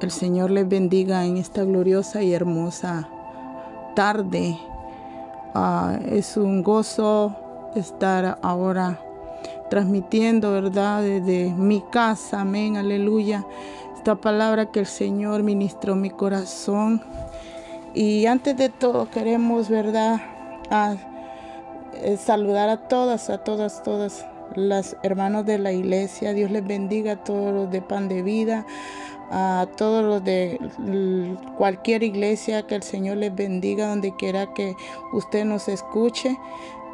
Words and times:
El 0.00 0.10
Señor 0.10 0.50
les 0.50 0.66
bendiga 0.66 1.26
en 1.26 1.36
esta 1.36 1.62
gloriosa 1.62 2.22
y 2.22 2.32
hermosa 2.32 3.08
tarde. 3.94 4.58
Ah, 5.54 5.98
es 6.10 6.38
un 6.38 6.62
gozo 6.62 7.36
estar 7.74 8.38
ahora 8.40 8.98
transmitiendo, 9.68 10.52
¿verdad? 10.52 11.02
Desde 11.02 11.50
mi 11.50 11.82
casa, 11.82 12.40
amén, 12.40 12.78
aleluya. 12.78 13.44
Esta 13.94 14.14
palabra 14.14 14.70
que 14.70 14.80
el 14.80 14.86
Señor 14.86 15.42
ministró 15.42 15.96
mi 15.96 16.08
corazón. 16.08 17.02
Y 17.92 18.24
antes 18.24 18.56
de 18.56 18.70
todo 18.70 19.10
queremos, 19.10 19.68
¿verdad? 19.68 20.18
Eh, 22.02 22.16
saludar 22.16 22.70
a 22.70 22.88
todas, 22.88 23.28
a 23.28 23.38
todas, 23.38 23.82
todas 23.82 24.24
las 24.54 24.96
hermanos 25.02 25.44
de 25.44 25.58
la 25.58 25.72
iglesia. 25.72 26.32
Dios 26.32 26.50
les 26.50 26.66
bendiga 26.66 27.12
a 27.12 27.16
todos 27.16 27.52
los 27.52 27.70
de 27.70 27.82
pan 27.82 28.08
de 28.08 28.22
vida, 28.22 28.64
a 29.30 29.66
todos 29.76 30.04
los 30.04 30.24
de 30.24 30.58
cualquier 31.56 32.02
iglesia, 32.02 32.66
que 32.66 32.74
el 32.74 32.82
Señor 32.82 33.18
les 33.18 33.34
bendiga 33.34 33.88
donde 33.88 34.14
quiera 34.16 34.52
que 34.54 34.74
usted 35.12 35.44
nos 35.44 35.68
escuche. 35.68 36.36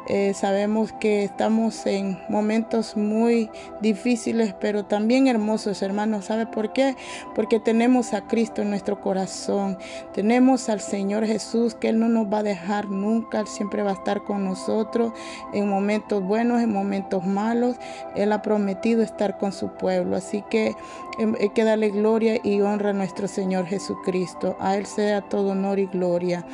Eh, 0.09 0.33
sabemos 0.33 0.93
que 0.93 1.25
estamos 1.25 1.85
en 1.85 2.17
momentos 2.29 2.95
muy 2.95 3.49
difíciles, 3.81 4.55
pero 4.59 4.85
también 4.85 5.27
hermosos, 5.27 5.81
hermanos. 5.81 6.25
¿Sabe 6.25 6.45
por 6.45 6.71
qué? 6.71 6.95
Porque 7.35 7.59
tenemos 7.59 8.13
a 8.13 8.21
Cristo 8.21 8.61
en 8.61 8.69
nuestro 8.69 9.01
corazón. 9.01 9.77
Tenemos 10.13 10.69
al 10.69 10.79
Señor 10.79 11.25
Jesús, 11.25 11.75
que 11.75 11.89
Él 11.89 11.99
no 11.99 12.07
nos 12.07 12.31
va 12.31 12.39
a 12.39 12.43
dejar 12.43 12.89
nunca. 12.89 13.41
Él 13.41 13.47
siempre 13.47 13.83
va 13.83 13.91
a 13.91 13.95
estar 13.95 14.23
con 14.23 14.45
nosotros 14.45 15.11
en 15.53 15.67
momentos 15.67 16.23
buenos, 16.23 16.61
en 16.61 16.71
momentos 16.71 17.25
malos. 17.25 17.75
Él 18.15 18.31
ha 18.31 18.41
prometido 18.41 19.03
estar 19.03 19.37
con 19.37 19.51
su 19.51 19.73
pueblo. 19.73 20.15
Así 20.15 20.41
que 20.49 20.73
em, 21.19 21.35
hay 21.37 21.49
que 21.49 21.65
darle 21.65 21.89
gloria 21.89 22.39
y 22.41 22.61
honra 22.61 22.91
a 22.91 22.93
nuestro 22.93 23.27
Señor 23.27 23.65
Jesucristo. 23.65 24.55
A 24.61 24.77
Él 24.77 24.85
sea 24.85 25.21
todo 25.21 25.51
honor 25.51 25.79
y 25.79 25.87
gloria. 25.87 26.45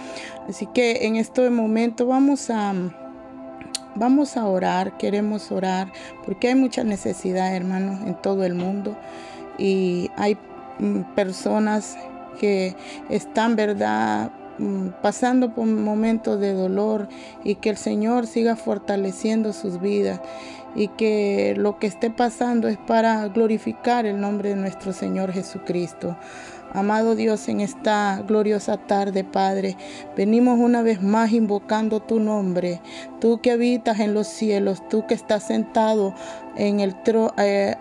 Así 0.49 0.65
que 0.65 1.05
en 1.05 1.17
este 1.17 1.47
momento 1.51 2.07
vamos 2.07 2.49
a 2.49 2.73
Vamos 3.95 4.37
a 4.37 4.45
orar, 4.45 4.97
queremos 4.97 5.51
orar, 5.51 5.91
porque 6.25 6.47
hay 6.47 6.55
mucha 6.55 6.83
necesidad, 6.83 7.55
hermanos, 7.55 8.01
en 8.05 8.15
todo 8.15 8.43
el 8.43 8.55
mundo. 8.55 8.97
Y 9.57 10.09
hay 10.17 10.37
mm, 10.79 11.01
personas 11.15 11.97
que 12.39 12.75
están, 13.09 13.55
¿verdad? 13.55 14.31
Mm, 14.57 14.89
pasando 15.01 15.53
por 15.53 15.65
momentos 15.65 16.39
de 16.39 16.53
dolor 16.53 17.07
y 17.43 17.55
que 17.55 17.69
el 17.69 17.77
Señor 17.77 18.27
siga 18.27 18.55
fortaleciendo 18.55 19.51
sus 19.51 19.81
vidas 19.81 20.21
y 20.75 20.89
que 20.89 21.55
lo 21.57 21.79
que 21.79 21.87
esté 21.87 22.11
pasando 22.11 22.67
es 22.67 22.77
para 22.77 23.27
glorificar 23.29 24.05
el 24.05 24.19
nombre 24.19 24.49
de 24.49 24.55
nuestro 24.55 24.93
Señor 24.93 25.31
Jesucristo. 25.31 26.17
Amado 26.73 27.15
Dios, 27.15 27.47
en 27.49 27.61
esta 27.61 28.23
gloriosa 28.27 28.77
tarde, 28.77 29.23
Padre, 29.23 29.77
venimos 30.17 30.59
una 30.59 30.81
vez 30.81 31.03
más 31.03 31.31
invocando 31.31 31.99
tu 31.99 32.19
nombre. 32.19 32.81
Tú 33.21 33.41
que 33.41 33.51
habitas 33.51 33.99
en 33.99 34.15
los 34.15 34.27
cielos, 34.27 34.87
tú 34.89 35.05
que 35.05 35.13
estás 35.13 35.43
sentado 35.43 36.15
en 36.55 36.79
el. 36.79 36.95
Eh, 37.37 37.75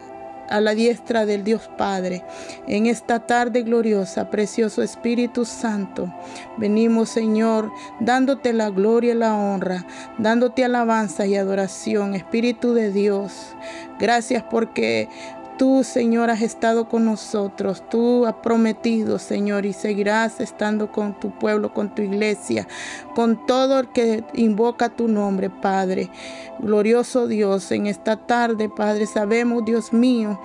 a 0.52 0.60
la 0.60 0.74
diestra 0.74 1.24
del 1.24 1.44
Dios 1.44 1.70
Padre. 1.78 2.22
En 2.68 2.86
esta 2.86 3.20
tarde 3.26 3.62
gloriosa, 3.62 4.28
precioso 4.28 4.82
Espíritu 4.82 5.46
Santo, 5.46 6.12
venimos 6.58 7.08
Señor, 7.08 7.72
dándote 8.00 8.52
la 8.52 8.68
gloria 8.68 9.14
y 9.14 9.16
la 9.16 9.34
honra, 9.34 9.86
dándote 10.18 10.64
alabanza 10.64 11.26
y 11.26 11.36
adoración, 11.36 12.14
Espíritu 12.14 12.74
de 12.74 12.92
Dios. 12.92 13.56
Gracias 13.98 14.42
porque 14.42 15.08
Tú, 15.58 15.84
Señor, 15.84 16.30
has 16.30 16.42
estado 16.42 16.88
con 16.88 17.04
nosotros. 17.04 17.82
Tú 17.90 18.26
has 18.26 18.34
prometido, 18.34 19.18
Señor, 19.18 19.66
y 19.66 19.72
seguirás 19.72 20.40
estando 20.40 20.90
con 20.90 21.18
tu 21.18 21.30
pueblo, 21.30 21.72
con 21.72 21.94
tu 21.94 22.02
iglesia, 22.02 22.66
con 23.14 23.46
todo 23.46 23.80
el 23.80 23.88
que 23.88 24.24
invoca 24.34 24.88
tu 24.88 25.08
nombre, 25.08 25.50
Padre. 25.50 26.10
Glorioso 26.58 27.26
Dios, 27.26 27.70
en 27.70 27.86
esta 27.86 28.16
tarde, 28.16 28.68
Padre, 28.68 29.06
sabemos, 29.06 29.64
Dios 29.64 29.92
mío, 29.92 30.40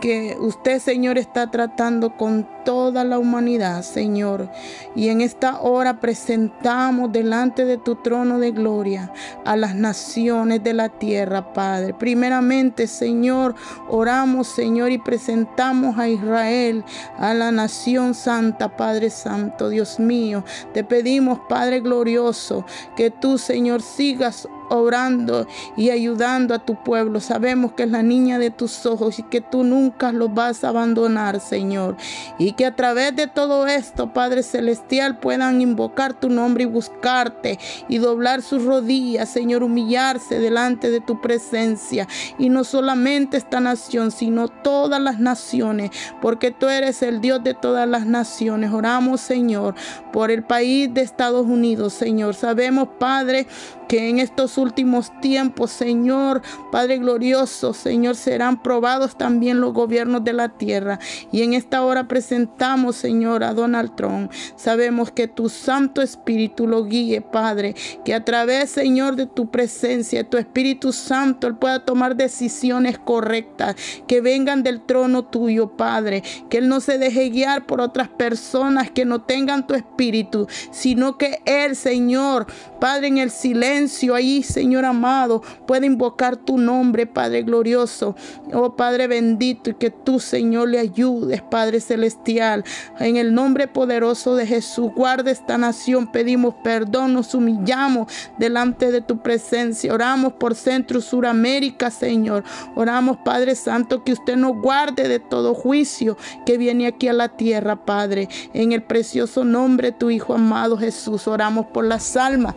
que 0.00 0.36
usted, 0.40 0.80
Señor, 0.80 1.18
está 1.18 1.50
tratando 1.50 2.16
con 2.16 2.48
toda 2.64 3.04
la 3.04 3.18
humanidad, 3.18 3.82
Señor. 3.82 4.50
Y 4.94 5.08
en 5.08 5.20
esta 5.20 5.60
hora 5.60 6.00
presentamos 6.00 7.12
delante 7.12 7.64
de 7.64 7.76
tu 7.76 7.96
trono 7.96 8.38
de 8.38 8.50
gloria 8.50 9.12
a 9.44 9.56
las 9.56 9.74
naciones 9.74 10.64
de 10.64 10.72
la 10.72 10.88
tierra, 10.88 11.52
Padre. 11.52 11.94
Primeramente, 11.94 12.86
Señor, 12.86 13.54
oramos, 13.88 14.48
Señor, 14.48 14.90
y 14.90 14.98
presentamos 14.98 15.98
a 15.98 16.08
Israel, 16.08 16.84
a 17.18 17.34
la 17.34 17.52
nación 17.52 18.14
santa, 18.14 18.76
Padre 18.76 19.10
Santo, 19.10 19.68
Dios 19.68 20.00
mío. 20.00 20.44
Te 20.72 20.82
pedimos, 20.82 21.40
Padre 21.48 21.80
glorioso, 21.80 22.64
que 22.96 23.10
tú, 23.10 23.38
Señor, 23.38 23.82
sigas 23.82 24.48
obrando 24.70 25.46
y 25.76 25.90
ayudando 25.90 26.54
a 26.54 26.60
tu 26.60 26.82
pueblo. 26.82 27.20
Sabemos 27.20 27.72
que 27.72 27.82
es 27.82 27.90
la 27.90 28.02
niña 28.02 28.38
de 28.38 28.50
tus 28.50 28.86
ojos 28.86 29.18
y 29.18 29.24
que 29.24 29.40
tú 29.40 29.64
nunca 29.64 30.12
los 30.12 30.32
vas 30.32 30.64
a 30.64 30.68
abandonar, 30.68 31.40
Señor. 31.40 31.96
Y 32.38 32.52
que 32.52 32.64
a 32.64 32.76
través 32.76 33.14
de 33.14 33.26
todo 33.26 33.66
esto, 33.66 34.12
Padre 34.12 34.42
Celestial, 34.42 35.18
puedan 35.18 35.60
invocar 35.60 36.14
tu 36.14 36.30
nombre 36.30 36.64
y 36.64 36.66
buscarte 36.66 37.58
y 37.88 37.98
doblar 37.98 38.42
sus 38.42 38.64
rodillas, 38.64 39.28
Señor, 39.28 39.62
humillarse 39.62 40.38
delante 40.38 40.90
de 40.90 41.00
tu 41.00 41.20
presencia. 41.20 42.06
Y 42.38 42.48
no 42.48 42.64
solamente 42.64 43.36
esta 43.36 43.60
nación, 43.60 44.10
sino 44.10 44.48
todas 44.48 45.00
las 45.00 45.18
naciones, 45.18 45.90
porque 46.22 46.50
tú 46.50 46.68
eres 46.68 47.02
el 47.02 47.20
Dios 47.20 47.42
de 47.42 47.54
todas 47.54 47.88
las 47.88 48.06
naciones. 48.06 48.72
Oramos, 48.72 49.20
Señor, 49.20 49.74
por 50.12 50.30
el 50.30 50.44
país 50.44 50.92
de 50.94 51.02
Estados 51.02 51.46
Unidos, 51.46 51.92
Señor. 51.92 52.34
Sabemos, 52.34 52.88
Padre, 52.98 53.46
que 53.90 54.08
en 54.08 54.20
estos 54.20 54.56
últimos 54.56 55.10
tiempos, 55.20 55.72
Señor, 55.72 56.42
Padre 56.70 56.98
glorioso, 56.98 57.74
Señor, 57.74 58.14
serán 58.14 58.62
probados 58.62 59.18
también 59.18 59.60
los 59.60 59.72
gobiernos 59.72 60.22
de 60.22 60.32
la 60.32 60.50
tierra. 60.50 61.00
Y 61.32 61.42
en 61.42 61.54
esta 61.54 61.82
hora 61.82 62.06
presentamos, 62.06 62.94
Señor, 62.94 63.42
a 63.42 63.52
Donald 63.52 63.96
Trump. 63.96 64.30
Sabemos 64.54 65.10
que 65.10 65.26
tu 65.26 65.48
Santo 65.48 66.02
Espíritu 66.02 66.68
lo 66.68 66.84
guíe, 66.84 67.20
Padre, 67.20 67.74
que 68.04 68.14
a 68.14 68.24
través, 68.24 68.70
Señor, 68.70 69.16
de 69.16 69.26
tu 69.26 69.50
presencia, 69.50 70.22
tu 70.22 70.36
Espíritu 70.36 70.92
Santo, 70.92 71.48
Él 71.48 71.56
pueda 71.56 71.84
tomar 71.84 72.14
decisiones 72.14 72.96
correctas, 72.96 73.74
que 74.06 74.20
vengan 74.20 74.62
del 74.62 74.82
trono 74.82 75.24
tuyo, 75.24 75.76
Padre, 75.76 76.22
que 76.48 76.58
Él 76.58 76.68
no 76.68 76.78
se 76.78 76.96
deje 76.96 77.28
guiar 77.30 77.66
por 77.66 77.80
otras 77.80 78.08
personas 78.08 78.88
que 78.88 79.04
no 79.04 79.22
tengan 79.22 79.66
tu 79.66 79.74
Espíritu, 79.74 80.46
sino 80.70 81.18
que 81.18 81.42
Él, 81.44 81.74
Señor, 81.74 82.46
Padre, 82.78 83.08
en 83.08 83.18
el 83.18 83.32
silencio, 83.32 83.79
ahí, 84.14 84.42
Señor 84.42 84.84
amado, 84.84 85.42
puede 85.66 85.86
invocar 85.86 86.36
tu 86.36 86.58
nombre, 86.58 87.06
Padre 87.06 87.42
glorioso. 87.42 88.14
Oh 88.52 88.76
Padre 88.76 89.06
bendito, 89.06 89.70
y 89.70 89.74
que 89.74 89.90
tú, 89.90 90.20
Señor, 90.20 90.68
le 90.68 90.78
ayudes, 90.78 91.42
Padre 91.42 91.80
celestial. 91.80 92.64
En 92.98 93.16
el 93.16 93.34
nombre 93.34 93.68
poderoso 93.68 94.34
de 94.36 94.46
Jesús, 94.46 94.90
guarda 94.94 95.30
esta 95.30 95.58
nación. 95.58 96.10
Pedimos 96.12 96.54
perdón, 96.62 97.14
nos 97.14 97.34
humillamos 97.34 98.12
delante 98.38 98.90
de 98.90 99.00
tu 99.00 99.22
presencia. 99.22 99.94
Oramos 99.94 100.34
por 100.34 100.54
Centro 100.54 101.00
Suramérica, 101.00 101.90
Señor. 101.90 102.44
Oramos, 102.74 103.18
Padre 103.24 103.54
Santo, 103.54 104.04
que 104.04 104.12
usted 104.12 104.36
nos 104.36 104.56
guarde 104.56 105.08
de 105.08 105.18
todo 105.18 105.54
juicio 105.54 106.16
que 106.46 106.58
viene 106.58 106.86
aquí 106.86 107.08
a 107.08 107.12
la 107.12 107.28
tierra, 107.28 107.84
Padre. 107.84 108.28
En 108.52 108.72
el 108.72 108.82
precioso 108.82 109.44
nombre 109.44 109.90
de 109.92 109.98
tu 109.98 110.10
Hijo 110.10 110.34
amado 110.34 110.76
Jesús, 110.76 111.26
oramos 111.26 111.66
por 111.66 111.84
las 111.84 112.16
almas 112.16 112.54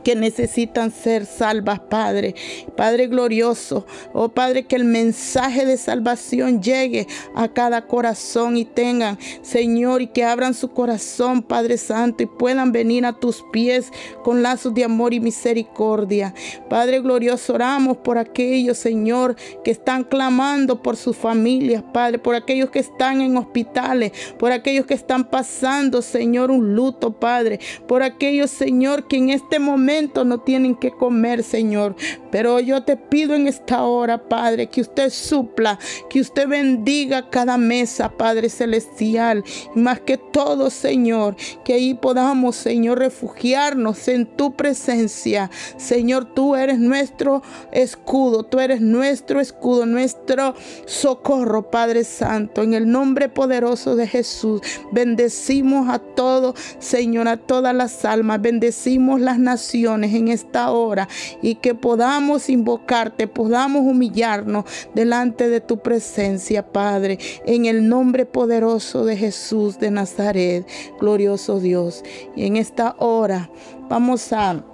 que 0.00 0.14
necesitan 0.14 0.90
ser 0.90 1.26
salvas, 1.26 1.80
Padre. 1.80 2.34
Padre 2.76 3.06
glorioso, 3.06 3.86
oh 4.12 4.28
Padre, 4.28 4.66
que 4.66 4.76
el 4.76 4.84
mensaje 4.84 5.66
de 5.66 5.76
salvación 5.76 6.62
llegue 6.62 7.06
a 7.34 7.48
cada 7.48 7.86
corazón 7.86 8.56
y 8.56 8.64
tengan, 8.64 9.18
Señor, 9.42 10.02
y 10.02 10.08
que 10.08 10.24
abran 10.24 10.54
su 10.54 10.70
corazón, 10.70 11.42
Padre 11.42 11.78
Santo, 11.78 12.22
y 12.22 12.26
puedan 12.26 12.72
venir 12.72 13.04
a 13.06 13.12
tus 13.12 13.44
pies 13.52 13.92
con 14.22 14.42
lazos 14.42 14.74
de 14.74 14.84
amor 14.84 15.14
y 15.14 15.20
misericordia. 15.20 16.34
Padre 16.68 17.00
glorioso, 17.00 17.54
oramos 17.54 17.96
por 17.98 18.18
aquellos, 18.18 18.78
Señor, 18.78 19.36
que 19.64 19.70
están 19.70 20.04
clamando 20.04 20.82
por 20.82 20.96
sus 20.96 21.16
familias, 21.16 21.82
Padre, 21.92 22.18
por 22.18 22.34
aquellos 22.34 22.70
que 22.70 22.78
están 22.78 23.20
en 23.20 23.36
hospitales, 23.36 24.12
por 24.38 24.52
aquellos 24.52 24.86
que 24.86 24.94
están 24.94 25.24
pasando, 25.24 26.02
Señor, 26.02 26.50
un 26.50 26.74
luto, 26.74 27.12
Padre, 27.12 27.60
por 27.86 28.02
aquellos, 28.02 28.50
Señor, 28.50 29.08
que 29.08 29.16
en 29.16 29.30
este 29.30 29.58
momento 29.58 29.87
no 30.24 30.40
tienen 30.40 30.74
que 30.74 30.90
comer, 30.90 31.42
Señor. 31.42 31.96
Pero 32.30 32.60
yo 32.60 32.84
te 32.84 32.96
pido 32.96 33.34
en 33.34 33.48
esta 33.48 33.84
hora, 33.84 34.28
Padre, 34.28 34.66
que 34.66 34.82
usted 34.82 35.08
supla, 35.10 35.78
que 36.10 36.20
usted 36.20 36.46
bendiga 36.46 37.30
cada 37.30 37.56
mesa, 37.56 38.10
Padre 38.10 38.50
Celestial. 38.50 39.44
Y 39.74 39.78
más 39.78 40.00
que 40.00 40.18
todo, 40.18 40.68
Señor, 40.68 41.36
que 41.64 41.72
ahí 41.72 41.94
podamos, 41.94 42.56
Señor, 42.56 42.98
refugiarnos 42.98 44.08
en 44.08 44.26
tu 44.26 44.54
presencia. 44.54 45.50
Señor, 45.78 46.34
tú 46.34 46.54
eres 46.54 46.78
nuestro 46.78 47.42
escudo, 47.72 48.42
tú 48.42 48.60
eres 48.60 48.82
nuestro 48.82 49.40
escudo, 49.40 49.86
nuestro 49.86 50.54
socorro, 50.84 51.70
Padre 51.70 52.04
Santo. 52.04 52.62
En 52.62 52.74
el 52.74 52.90
nombre 52.90 53.30
poderoso 53.30 53.96
de 53.96 54.06
Jesús, 54.06 54.60
bendecimos 54.92 55.88
a 55.88 55.98
todos, 55.98 56.60
Señor, 56.78 57.26
a 57.28 57.38
todas 57.38 57.74
las 57.74 58.04
almas, 58.04 58.42
bendecimos 58.42 59.20
las 59.22 59.38
naciones 59.38 59.77
en 59.86 60.28
esta 60.28 60.72
hora 60.72 61.08
y 61.40 61.56
que 61.56 61.74
podamos 61.74 62.50
invocarte, 62.50 63.28
podamos 63.28 63.82
humillarnos 63.82 64.64
delante 64.94 65.48
de 65.48 65.60
tu 65.60 65.78
presencia, 65.78 66.72
Padre, 66.72 67.18
en 67.46 67.66
el 67.66 67.88
nombre 67.88 68.26
poderoso 68.26 69.04
de 69.04 69.16
Jesús 69.16 69.78
de 69.78 69.90
Nazaret, 69.90 70.66
glorioso 71.00 71.60
Dios. 71.60 72.02
Y 72.34 72.46
en 72.46 72.56
esta 72.56 72.96
hora 72.98 73.50
vamos 73.88 74.32
a 74.32 74.64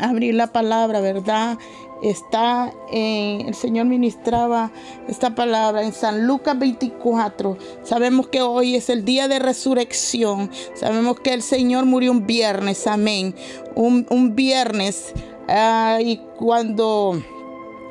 abrir 0.00 0.34
la 0.34 0.48
palabra, 0.48 1.00
¿verdad? 1.00 1.56
Está 2.02 2.74
en, 2.90 3.46
el 3.46 3.54
Señor 3.54 3.86
ministraba 3.86 4.72
esta 5.06 5.36
palabra 5.36 5.84
en 5.84 5.92
San 5.92 6.26
Lucas 6.26 6.58
24. 6.58 7.56
Sabemos 7.84 8.26
que 8.26 8.42
hoy 8.42 8.74
es 8.74 8.90
el 8.90 9.04
día 9.04 9.28
de 9.28 9.38
resurrección. 9.38 10.50
Sabemos 10.74 11.20
que 11.20 11.32
el 11.32 11.42
Señor 11.42 11.86
murió 11.86 12.10
un 12.10 12.26
viernes, 12.26 12.88
amén. 12.88 13.36
Un, 13.76 14.34
viernes. 14.34 15.12
Ah, 15.48 15.98
y 16.02 16.16
cuando 16.36 17.22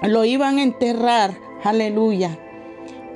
lo 0.01 0.25
iban 0.25 0.57
a 0.57 0.63
enterrar, 0.63 1.37
aleluya. 1.63 2.37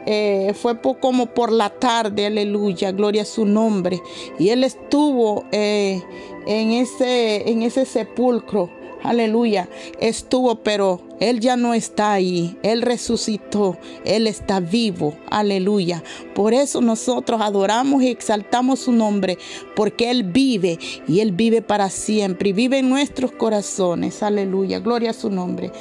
Eh, 0.06 0.53
fue 0.56 0.80
como 0.80 1.25
por 1.25 1.51
la 1.51 1.71
tarde, 1.71 2.27
aleluya, 2.27 2.94
gloria 2.94 3.24
a 3.24 3.25
su 3.25 3.45
nombre. 3.45 4.01
Y 4.39 4.47
él 4.50 4.63
estuvo 4.63 5.44
eh, 5.51 6.01
en, 6.45 6.71
ese, 6.71 7.50
en 7.50 7.63
ese 7.63 7.86
sepulcro 7.86 8.69
aleluya, 9.10 9.69
estuvo, 10.00 10.56
pero 10.56 11.02
Él 11.19 11.40
ya 11.40 11.56
no 11.56 11.74
está 11.74 12.13
ahí. 12.13 12.57
Él 12.63 12.81
resucitó, 12.81 13.78
Él 14.04 14.28
está 14.28 14.60
vivo, 14.60 15.16
aleluya. 15.30 16.04
Por 16.34 16.54
eso 16.54 16.81
nosotros 16.81 17.42
adoramos 17.42 18.04
y 18.04 18.10
exaltamos 18.10 18.80
su 18.80 18.92
nombre, 18.92 19.38
porque 19.75 20.10
Él 20.12 20.24
vive 20.24 20.80
y 21.07 21.19
Él 21.19 21.31
vive 21.31 21.62
para 21.62 21.90
siempre 21.90 22.50
y 22.50 22.54
vive 22.54 22.80
en 22.80 22.90
nuestros 22.90 23.31
corazones, 23.31 24.24
aleluya, 24.24 24.80
gloria 24.80 25.12
a 25.12 25.13
su 25.13 25.30
nombre. 25.30 25.72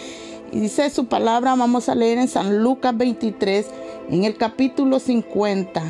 Y 0.53 0.61
dice 0.61 0.89
su 0.91 1.07
palabra, 1.07 1.55
vamos 1.57 1.89
a 1.89 1.95
leer 1.95 2.19
en 2.19 2.29
San 2.29 2.63
Lucas 2.63 2.97
23, 2.97 3.67
en 4.11 4.25
el 4.25 4.37
capítulo 4.37 5.01
50. 5.01 5.83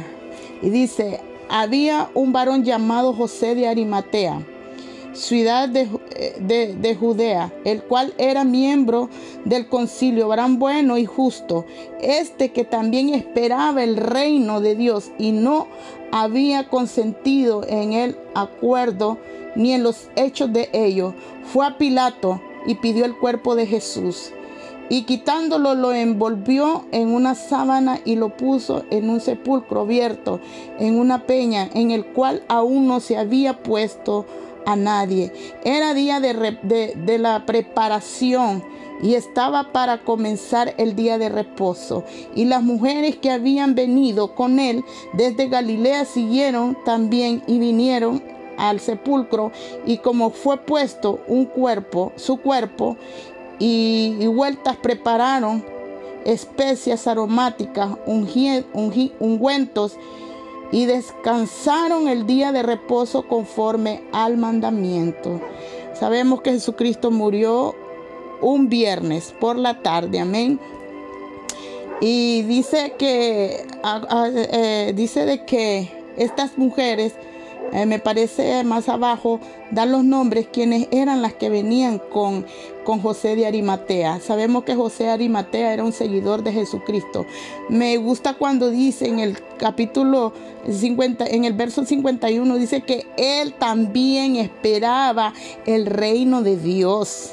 Y 0.62 0.70
dice, 0.70 1.20
había 1.50 2.10
un 2.14 2.32
varón 2.32 2.64
llamado 2.64 3.12
José 3.12 3.54
de 3.54 3.68
Arimatea 3.68 4.46
ciudad 5.14 5.68
de, 5.68 6.96
Judea, 6.98 7.52
el 7.64 7.82
cual 7.82 8.14
era 8.18 8.44
miembro 8.44 9.08
del 9.44 9.68
concilio, 9.68 10.28
varón 10.28 10.58
bueno 10.58 10.98
y 10.98 11.06
justo, 11.06 11.64
este 12.00 12.52
que 12.52 12.64
también 12.64 13.10
esperaba 13.10 13.82
el 13.82 13.96
reino 13.96 14.60
de 14.60 14.74
Dios 14.74 15.10
y 15.18 15.32
no 15.32 15.68
había 16.12 16.68
consentido 16.68 17.64
en 17.66 17.92
el 17.92 18.16
acuerdo 18.34 19.18
ni 19.56 19.72
en 19.72 19.82
los 19.82 20.08
hechos 20.16 20.52
de 20.52 20.68
ellos, 20.72 21.14
fue 21.44 21.66
a 21.66 21.78
Pilato 21.78 22.40
y 22.66 22.76
pidió 22.76 23.04
el 23.04 23.16
cuerpo 23.16 23.54
de 23.54 23.66
Jesús. 23.66 24.32
Y 24.90 25.04
quitándolo 25.04 25.74
lo 25.74 25.94
envolvió 25.94 26.84
en 26.92 27.08
una 27.08 27.34
sábana 27.34 28.00
y 28.04 28.16
lo 28.16 28.36
puso 28.36 28.84
en 28.90 29.08
un 29.08 29.20
sepulcro 29.20 29.80
abierto, 29.80 30.40
en 30.78 30.98
una 30.98 31.24
peña, 31.26 31.70
en 31.72 31.90
el 31.90 32.04
cual 32.04 32.42
aún 32.48 32.86
no 32.86 33.00
se 33.00 33.16
había 33.16 33.62
puesto 33.62 34.26
a 34.66 34.76
nadie. 34.76 35.32
Era 35.64 35.94
día 35.94 36.20
de, 36.20 37.18
la 37.18 37.46
preparación 37.46 38.64
y 39.02 39.14
estaba 39.14 39.72
para 39.72 40.02
comenzar 40.02 40.74
el 40.78 40.96
día 40.96 41.18
de 41.18 41.28
reposo. 41.28 42.04
Y 42.34 42.44
las 42.46 42.62
mujeres 42.62 43.16
que 43.16 43.30
habían 43.30 43.74
venido 43.74 44.34
con 44.34 44.58
él 44.58 44.84
desde 45.12 45.48
Galilea 45.48 46.04
siguieron 46.04 46.76
también 46.84 47.42
y 47.46 47.58
vinieron 47.58 48.22
al 48.56 48.78
sepulcro 48.78 49.50
y 49.84 49.98
como 49.98 50.30
fue 50.30 50.58
puesto 50.58 51.20
un 51.26 51.44
cuerpo, 51.44 52.12
su 52.16 52.36
cuerpo, 52.36 52.96
y, 53.58 54.26
vueltas 54.26 54.76
prepararon 54.76 55.64
especias 56.24 57.06
aromáticas, 57.06 57.90
ungüentos 58.06 59.96
y 60.72 60.86
descansaron 60.86 62.08
el 62.08 62.26
día 62.26 62.52
de 62.52 62.62
reposo 62.62 63.26
conforme 63.28 64.02
al 64.12 64.36
mandamiento. 64.36 65.40
Sabemos 65.94 66.42
que 66.42 66.52
Jesucristo 66.52 67.10
murió 67.10 67.74
un 68.40 68.68
viernes 68.68 69.34
por 69.40 69.56
la 69.56 69.82
tarde, 69.82 70.20
amén. 70.20 70.58
Y 72.00 72.42
dice 72.42 72.94
que, 72.98 73.66
eh, 74.34 74.92
dice 74.94 75.24
de 75.24 75.44
que 75.44 75.90
estas 76.16 76.58
mujeres 76.58 77.14
eh, 77.72 77.86
me 77.86 77.98
parece 77.98 78.62
más 78.64 78.88
abajo, 78.88 79.40
dan 79.70 79.92
los 79.92 80.04
nombres 80.04 80.48
quienes 80.52 80.88
eran 80.90 81.22
las 81.22 81.34
que 81.34 81.48
venían 81.48 81.98
con, 81.98 82.44
con 82.84 83.00
José 83.00 83.36
de 83.36 83.46
Arimatea. 83.46 84.20
Sabemos 84.20 84.64
que 84.64 84.74
José 84.74 85.04
de 85.04 85.10
Arimatea 85.10 85.72
era 85.72 85.84
un 85.84 85.92
seguidor 85.92 86.42
de 86.42 86.52
Jesucristo. 86.52 87.26
Me 87.68 87.96
gusta 87.96 88.34
cuando 88.34 88.70
dice 88.70 89.08
en 89.08 89.18
el 89.18 89.38
capítulo 89.58 90.32
50, 90.70 91.26
en 91.26 91.44
el 91.44 91.54
verso 91.54 91.84
51, 91.84 92.56
dice 92.56 92.82
que 92.82 93.06
él 93.16 93.54
también 93.54 94.36
esperaba 94.36 95.32
el 95.66 95.86
reino 95.86 96.42
de 96.42 96.56
Dios. 96.56 97.32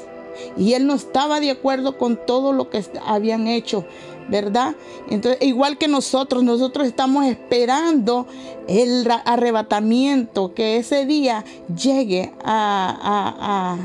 Y 0.56 0.72
él 0.72 0.86
no 0.86 0.94
estaba 0.94 1.40
de 1.40 1.50
acuerdo 1.50 1.98
con 1.98 2.18
todo 2.26 2.52
lo 2.52 2.70
que 2.70 2.84
habían 3.06 3.46
hecho. 3.46 3.84
¿verdad? 4.28 4.74
Entonces, 5.10 5.42
igual 5.42 5.78
que 5.78 5.88
nosotros, 5.88 6.42
nosotros 6.42 6.86
estamos 6.86 7.26
esperando 7.26 8.26
el 8.68 9.06
arrebatamiento, 9.24 10.54
que 10.54 10.76
ese 10.76 11.06
día 11.06 11.44
llegue 11.74 12.32
a, 12.44 13.76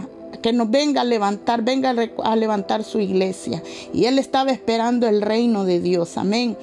que 0.48 0.54
nos 0.54 0.72
venga 0.72 1.02
a 1.02 1.04
levantar, 1.04 1.62
venga 1.62 1.94
a 2.24 2.36
levantar 2.38 2.86
su 2.86 3.02
iglesia. 3.02 3.62
Y 3.94 4.06
él 4.06 4.18
estaba 4.18 4.52
esperando 4.52 5.06
el 5.06 5.22
reino 5.22 5.66
de 5.66 5.82
Dios, 5.82 6.18
amén. 6.18 6.56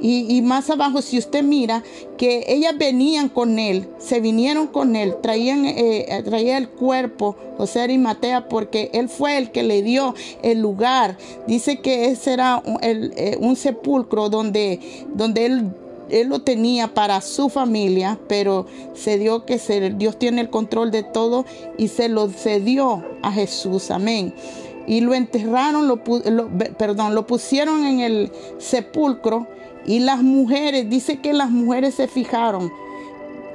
Y, 0.00 0.40
más 0.42 0.70
abajo, 0.70 1.02
si 1.02 1.18
usted 1.18 1.42
mira, 1.42 1.82
que 2.16 2.44
ellas 2.46 2.78
venían 2.78 3.28
con 3.28 3.58
él, 3.58 3.88
se 3.98 4.20
vinieron 4.20 4.68
con 4.68 4.94
él, 4.94 5.16
traían 5.20 5.64
eh, 5.64 6.22
traía 6.24 6.58
el 6.58 6.68
cuerpo, 6.68 7.36
José 7.56 7.80
Arimatea, 7.80 8.48
porque 8.48 8.90
él 8.92 9.08
fue 9.08 9.36
el 9.38 9.50
que 9.50 9.64
le 9.64 9.82
dio 9.82 10.14
el 10.42 10.60
lugar. 10.60 11.16
Dice 11.48 11.80
que 11.80 12.06
ese 12.06 12.34
era 12.34 12.62
un, 12.64 12.78
eh, 12.82 13.56
sepulcro 13.56 14.28
donde, 14.28 14.78
donde 15.12 15.46
él 15.46 15.72
él 16.10 16.28
lo 16.28 16.42
tenía 16.42 16.94
para 16.94 17.20
su 17.20 17.48
familia, 17.48 18.18
pero 18.28 18.66
se 18.94 19.18
dio 19.18 19.44
que 19.44 19.58
Dios 19.96 20.18
tiene 20.18 20.40
el 20.40 20.50
control 20.50 20.90
de 20.90 21.02
todo 21.02 21.44
y 21.78 21.88
se 21.88 22.08
lo 22.08 22.28
cedió 22.28 23.04
a 23.22 23.32
Jesús. 23.32 23.90
Amén. 23.90 24.34
Y 24.86 25.00
lo 25.00 25.14
enterraron, 25.14 25.88
lo, 25.88 26.02
perdón, 26.76 27.14
lo 27.14 27.26
pusieron 27.26 27.84
en 27.84 28.00
el 28.00 28.32
sepulcro 28.58 29.46
y 29.86 30.00
las 30.00 30.22
mujeres, 30.22 30.88
dice 30.88 31.20
que 31.20 31.32
las 31.32 31.50
mujeres 31.50 31.94
se 31.94 32.08
fijaron 32.08 32.70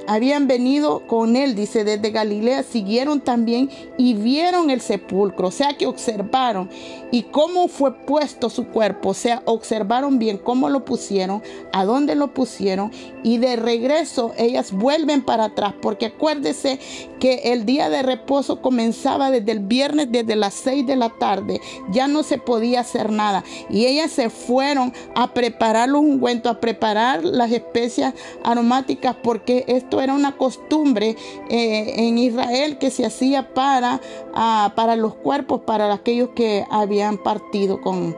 habían 0.10 0.48
venido 0.48 1.06
con 1.06 1.36
él, 1.36 1.54
dice, 1.54 1.84
desde 1.84 2.10
Galilea, 2.10 2.64
siguieron 2.64 3.22
también 3.22 3.70
y 3.96 4.16
vieron 4.16 4.72
el 4.72 4.82
sepulcro, 4.82 5.50
o 5.50 5.52
sea 5.52 5.78
que 5.78 5.86
observaron. 5.86 6.68
Y 7.12 7.24
cómo 7.24 7.68
fue 7.68 7.94
puesto 7.94 8.50
su 8.50 8.70
cuerpo, 8.70 9.10
o 9.10 9.14
sea, 9.14 9.44
observaron 9.46 10.18
bien 10.18 10.40
cómo 10.40 10.70
lo 10.70 10.84
pusieron, 10.84 11.44
a 11.74 11.86
dónde 11.86 12.16
lo 12.16 12.34
pusieron 12.34 12.92
y 13.22 13.38
de 13.38 13.56
regreso 13.56 14.34
ellas 14.38 14.72
vuelven 14.72 15.24
para 15.24 15.46
atrás, 15.46 15.76
porque 15.80 16.08
acuérdese 16.08 16.80
que 17.20 17.52
el 17.52 17.66
día 17.66 17.90
de 17.90 18.02
reposo 18.02 18.62
comenzaba 18.62 19.30
desde 19.30 19.52
el 19.52 19.60
viernes, 19.60 20.12
desde 20.12 20.36
las 20.36 20.56
6 20.56 20.88
de 20.88 20.96
la 20.96 21.10
tarde, 21.10 21.62
ya 21.92 22.08
no 22.08 22.24
se 22.24 22.40
podía 22.40 22.80
hacer 22.80 23.12
nada. 23.12 23.44
Y 23.70 23.86
ellas 23.86 24.12
se 24.12 24.32
fueron 24.32 24.92
a 25.16 25.34
preparar 25.34 25.90
los 25.90 26.02
ungüentos, 26.02 26.52
a 26.52 26.60
preparar 26.60 27.24
las 27.24 27.52
especias 27.52 28.16
aromáticas, 28.44 29.16
porque 29.22 29.66
esto 29.68 29.99
era 30.02 30.14
una 30.14 30.38
costumbre 30.38 31.16
eh, 31.50 31.94
en 31.98 32.18
Israel 32.18 32.78
que 32.78 32.92
se 32.92 33.06
hacía 33.06 33.54
para, 33.54 34.02
ah, 34.34 34.74
para 34.76 34.96
los 34.96 35.16
cuerpos, 35.16 35.62
para 35.62 35.94
aquellos 35.94 36.30
que 36.30 36.66
habían 36.70 37.18
partido 37.18 37.82
con, 37.82 38.16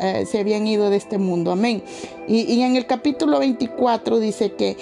eh, 0.00 0.24
se 0.26 0.40
habían 0.40 0.66
ido 0.66 0.90
de 0.90 0.96
este 0.96 1.18
mundo. 1.18 1.52
Amén. 1.52 1.82
Y, 2.28 2.42
y, 2.52 2.62
en 2.62 2.76
el 2.76 2.86
capítulo 2.86 3.38
24 3.40 4.18
dice 4.18 4.52
que 4.52 4.76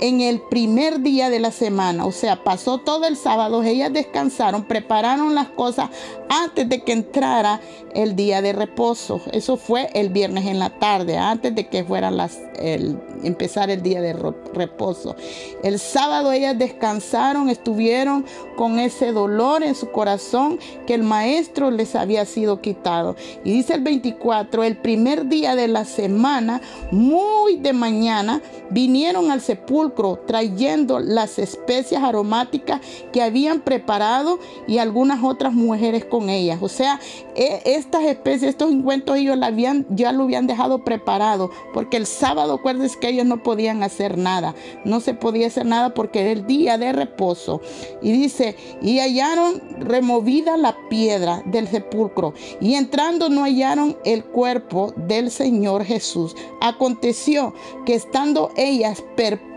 en 0.00 0.20
el 0.20 0.40
primer 0.40 1.00
día 1.00 1.30
de 1.30 1.40
la 1.40 1.50
semana, 1.50 2.06
o 2.06 2.12
sea, 2.12 2.44
pasó 2.44 2.78
todo 2.78 3.06
el 3.06 3.16
sábado, 3.16 3.62
ellas 3.62 3.92
descansaron, 3.92 4.64
prepararon 4.64 5.34
las 5.34 5.48
cosas 5.48 5.90
antes 6.28 6.68
de 6.68 6.82
que 6.82 6.92
entrara 6.92 7.60
el 7.94 8.14
día 8.14 8.42
de 8.42 8.52
reposo. 8.52 9.20
Eso 9.32 9.56
fue 9.56 9.88
el 9.94 10.10
viernes 10.10 10.46
en 10.46 10.58
la 10.58 10.70
tarde, 10.70 11.16
antes 11.16 11.54
de 11.54 11.68
que 11.68 11.84
fuera 11.84 12.10
las, 12.10 12.38
el, 12.58 12.98
empezar 13.24 13.70
el 13.70 13.82
día 13.82 14.00
de 14.00 14.12
reposo. 14.54 15.16
El 15.62 15.78
sábado 15.78 16.32
ellas 16.32 16.58
descansaron, 16.58 17.48
estuvieron 17.48 18.24
con 18.56 18.78
ese 18.78 19.12
dolor 19.12 19.62
en 19.62 19.74
su 19.74 19.90
corazón 19.90 20.58
que 20.86 20.94
el 20.94 21.02
maestro 21.02 21.70
les 21.70 21.94
había 21.94 22.24
sido 22.24 22.60
quitado. 22.60 23.16
Y 23.44 23.52
dice 23.52 23.74
el 23.74 23.80
24, 23.80 24.62
el 24.62 24.76
primer 24.76 25.26
día 25.28 25.56
de 25.56 25.68
la 25.68 25.84
semana, 25.84 26.60
muy 26.92 27.56
de 27.56 27.72
mañana, 27.72 28.42
vinieron 28.70 29.30
al 29.30 29.40
sepulcro 29.40 29.87
trayendo 30.26 30.98
las 31.00 31.38
especias 31.38 32.02
aromáticas 32.02 32.80
que 33.12 33.22
habían 33.22 33.60
preparado 33.60 34.38
y 34.66 34.78
algunas 34.78 35.22
otras 35.22 35.52
mujeres 35.52 36.04
con 36.04 36.28
ellas. 36.28 36.58
O 36.62 36.68
sea, 36.68 37.00
e, 37.34 37.62
estas 37.64 38.04
especies, 38.04 38.50
estos 38.50 38.72
encuentros 38.72 39.18
ellos 39.18 39.38
habían, 39.42 39.86
ya 39.90 40.12
lo 40.12 40.24
habían 40.24 40.46
dejado 40.46 40.84
preparado, 40.84 41.50
porque 41.72 41.96
el 41.96 42.06
sábado, 42.06 42.54
acuérdense 42.54 42.98
que 42.98 43.08
ellos 43.08 43.26
no 43.26 43.42
podían 43.42 43.82
hacer 43.82 44.18
nada, 44.18 44.54
no 44.84 45.00
se 45.00 45.14
podía 45.14 45.46
hacer 45.46 45.66
nada 45.66 45.94
porque 45.94 46.20
era 46.20 46.30
el 46.30 46.46
día 46.46 46.78
de 46.78 46.92
reposo. 46.92 47.60
Y 48.02 48.12
dice, 48.12 48.56
y 48.82 48.98
hallaron 48.98 49.60
removida 49.80 50.56
la 50.56 50.76
piedra 50.88 51.42
del 51.46 51.68
sepulcro, 51.68 52.34
y 52.60 52.74
entrando 52.74 53.28
no 53.28 53.44
hallaron 53.44 53.96
el 54.04 54.24
cuerpo 54.24 54.92
del 54.96 55.30
Señor 55.30 55.84
Jesús. 55.84 56.34
Aconteció 56.60 57.54
que 57.86 57.94
estando 57.94 58.50
ellas 58.56 59.02
perplejas, 59.16 59.48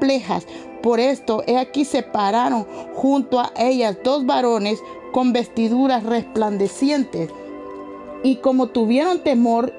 por 0.82 1.00
esto, 1.00 1.44
he 1.46 1.58
aquí 1.58 1.86
se 1.86 2.04
pararon 2.04 2.66
junto 2.94 3.40
a 3.40 3.52
ellas 3.56 3.98
dos 4.04 4.26
varones 4.26 4.80
con 5.12 5.34
vestiduras 5.34 6.04
resplandecientes. 6.04 7.30
Y 8.24 8.38
como 8.38 8.68
tuvieron 8.68 9.20
temor 9.20 9.74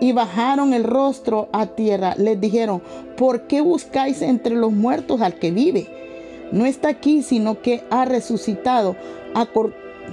y 0.00 0.12
bajaron 0.12 0.74
el 0.74 0.84
rostro 0.84 1.48
a 1.52 1.66
tierra, 1.66 2.14
les 2.16 2.40
dijeron, 2.40 2.82
¿por 3.16 3.46
qué 3.46 3.60
buscáis 3.60 4.22
entre 4.22 4.54
los 4.54 4.72
muertos 4.72 5.20
al 5.20 5.34
que 5.38 5.50
vive? 5.50 5.86
No 6.52 6.66
está 6.66 6.88
aquí, 6.88 7.22
sino 7.22 7.60
que 7.60 7.82
ha 7.90 8.04
resucitado. 8.04 8.96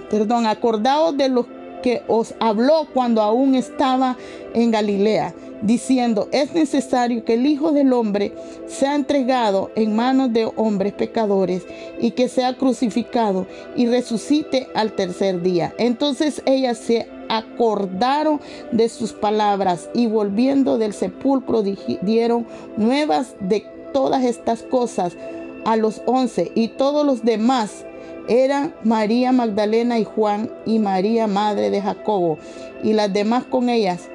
perdón, 0.10 0.48
acordaos 0.48 1.16
de 1.16 1.30
los 1.30 1.46
que 1.84 2.02
os 2.08 2.34
habló 2.40 2.88
cuando 2.92 3.22
aún 3.22 3.54
estaba 3.54 4.18
en 4.56 4.72
Galilea, 4.72 5.36
diciendo, 5.62 6.30
es 6.32 6.54
necesario 6.54 7.24
que 7.24 7.36
el 7.36 7.46
Hijo 7.46 7.72
del 7.72 7.94
Hombre 7.94 8.34
sea 8.68 8.96
entregado 8.96 9.70
en 9.76 9.96
manos 9.96 10.34
de 10.34 10.52
hombres 10.56 10.94
pecadores 10.94 11.64
y 12.00 12.12
que 12.12 12.28
sea 12.28 12.58
crucificado 12.58 13.46
y 13.76 13.86
resucite 13.86 14.68
al 14.74 14.94
tercer 14.94 15.42
día. 15.42 15.76
Entonces 15.78 16.42
ellas 16.46 16.80
se 16.80 17.08
acordaron 17.30 18.40
de 18.72 18.90
sus 18.90 19.14
palabras 19.14 19.90
y 19.94 20.08
volviendo 20.08 20.78
del 20.78 20.94
sepulcro 20.94 21.64
dieron 22.02 22.48
nuevas 22.78 23.36
de 23.40 23.66
todas 23.94 24.24
estas 24.24 24.64
cosas 24.64 25.16
a 25.66 25.76
los 25.76 26.02
once 26.06 26.52
y 26.56 26.70
todos 26.70 27.06
los 27.06 27.24
demás 27.24 27.86
eran 28.28 28.74
María 28.84 29.32
Magdalena 29.32 30.00
y 30.00 30.06
Juan 30.06 30.50
y 30.66 30.80
María 30.80 31.28
madre 31.28 31.70
de 31.70 31.82
Jacobo 31.82 32.38
y 32.84 32.94
las 32.94 33.12
demás 33.12 33.44
con 33.46 33.70
ellas 33.70 34.10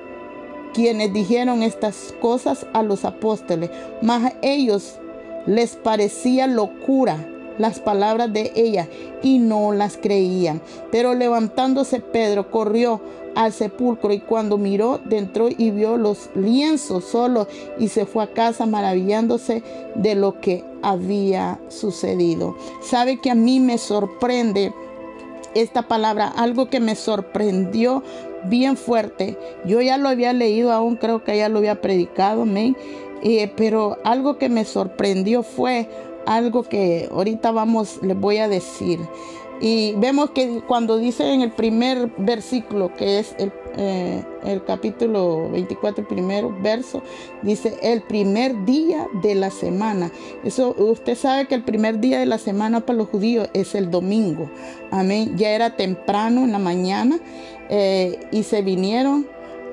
quienes 0.74 1.12
dijeron 1.12 1.62
estas 1.62 2.14
cosas 2.20 2.66
a 2.72 2.82
los 2.82 3.04
apóstoles, 3.04 3.70
mas 4.02 4.26
a 4.26 4.32
ellos 4.42 4.98
les 5.46 5.76
parecía 5.76 6.46
locura 6.46 7.16
las 7.58 7.80
palabras 7.80 8.32
de 8.32 8.52
ella 8.54 8.88
y 9.22 9.38
no 9.38 9.72
las 9.72 9.96
creían. 9.96 10.60
Pero 10.92 11.14
levantándose 11.14 12.00
Pedro 12.00 12.50
corrió 12.50 13.00
al 13.38 13.52
sepulcro 13.52 14.12
y 14.12 14.18
cuando 14.18 14.58
miró 14.58 14.98
dentro 15.04 15.48
y 15.48 15.70
vio 15.70 15.96
los 15.96 16.28
lienzos 16.34 17.04
solos 17.04 17.46
y 17.78 17.86
se 17.86 18.04
fue 18.04 18.24
a 18.24 18.32
casa 18.32 18.66
maravillándose 18.66 19.62
de 19.94 20.16
lo 20.16 20.40
que 20.40 20.64
había 20.82 21.60
sucedido. 21.68 22.56
Sabe 22.82 23.20
que 23.20 23.30
a 23.30 23.36
mí 23.36 23.60
me 23.60 23.78
sorprende 23.78 24.74
esta 25.54 25.86
palabra, 25.86 26.26
algo 26.26 26.68
que 26.68 26.80
me 26.80 26.96
sorprendió 26.96 28.02
bien 28.46 28.76
fuerte. 28.76 29.38
Yo 29.64 29.80
ya 29.82 29.98
lo 29.98 30.08
había 30.08 30.32
leído, 30.32 30.72
aún 30.72 30.96
creo 30.96 31.22
que 31.22 31.36
ya 31.36 31.48
lo 31.48 31.58
había 31.58 31.80
predicado, 31.80 32.42
amén. 32.42 32.76
Eh, 33.22 33.52
pero 33.56 33.98
algo 34.02 34.36
que 34.38 34.48
me 34.48 34.64
sorprendió 34.64 35.44
fue 35.44 35.88
algo 36.26 36.64
que 36.64 37.08
ahorita 37.12 37.52
vamos, 37.52 38.00
les 38.02 38.18
voy 38.18 38.38
a 38.38 38.48
decir. 38.48 38.98
Y 39.60 39.94
vemos 39.94 40.30
que 40.30 40.62
cuando 40.66 40.98
dice 40.98 41.32
en 41.32 41.42
el 41.42 41.50
primer 41.50 42.10
versículo, 42.16 42.94
que 42.94 43.18
es 43.18 43.34
el, 43.38 43.52
eh, 43.76 44.22
el 44.44 44.64
capítulo 44.64 45.50
24, 45.50 46.02
el 46.02 46.06
primer 46.06 46.46
verso, 46.62 47.02
dice 47.42 47.76
el 47.82 48.02
primer 48.02 48.64
día 48.64 49.06
de 49.22 49.34
la 49.34 49.50
semana. 49.50 50.12
Eso 50.44 50.74
usted 50.78 51.16
sabe 51.16 51.46
que 51.46 51.56
el 51.56 51.64
primer 51.64 51.98
día 51.98 52.20
de 52.20 52.26
la 52.26 52.38
semana 52.38 52.80
para 52.80 52.98
los 52.98 53.08
judíos 53.08 53.48
es 53.52 53.74
el 53.74 53.90
domingo. 53.90 54.48
Amén. 54.90 55.36
Ya 55.36 55.50
era 55.50 55.76
temprano 55.76 56.44
en 56.44 56.52
la 56.52 56.58
mañana 56.58 57.18
eh, 57.68 58.20
y 58.30 58.44
se 58.44 58.62
vinieron 58.62 59.26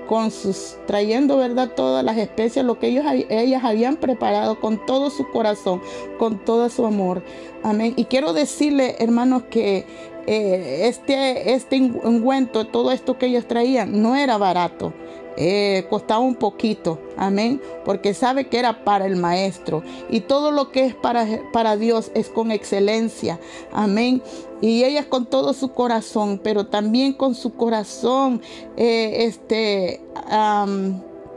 con 0.08 0.32
sus, 0.32 0.78
trayendo, 0.86 1.38
¿verdad? 1.38 1.72
Todas 1.76 2.04
las 2.04 2.18
especies, 2.18 2.66
lo 2.66 2.80
que 2.80 2.88
ellos, 2.88 3.06
ellas 3.30 3.64
habían 3.64 3.98
preparado 3.98 4.60
con 4.60 4.86
todo 4.86 5.10
su 5.10 5.30
corazón, 5.30 5.82
con 6.18 6.38
todo 6.44 6.70
su 6.70 6.86
amor. 6.86 7.24
Amén. 7.64 7.94
Y 7.96 8.06
quiero 8.06 8.34
decirle, 8.34 8.96
hermanos, 9.00 9.44
que 9.50 9.86
eh, 10.28 10.88
este, 10.88 11.54
este 11.54 11.80
ungüento, 11.80 12.66
todo 12.68 12.92
esto 12.92 13.18
que 13.18 13.28
ellos 13.28 13.48
traían, 13.48 14.02
no 14.02 14.16
era 14.16 14.38
barato. 14.38 14.94
Eh, 15.38 15.86
costaba 15.90 16.22
un 16.22 16.36
poquito, 16.36 17.00
amén, 17.18 17.62
porque 17.84 18.14
sabe 18.14 18.48
que 18.48 18.58
era 18.58 18.86
para 18.86 19.06
el 19.06 19.18
maestro 19.18 19.84
y 20.10 20.22
todo 20.22 20.52
lo 20.52 20.72
que 20.72 20.86
es 20.86 20.96
para, 20.96 21.28
para 21.52 21.76
Dios 21.76 22.10
es 22.14 22.30
con 22.30 22.52
excelencia, 22.52 23.40
amén. 23.74 24.22
Y 24.62 24.86
ella 24.86 25.10
con 25.10 25.26
todo 25.26 25.54
su 25.54 25.74
corazón, 25.74 26.40
pero 26.42 26.68
también 26.68 27.14
con 27.14 27.36
su 27.36 27.54
corazón, 27.54 28.42
eh, 28.78 29.26
este, 29.26 30.02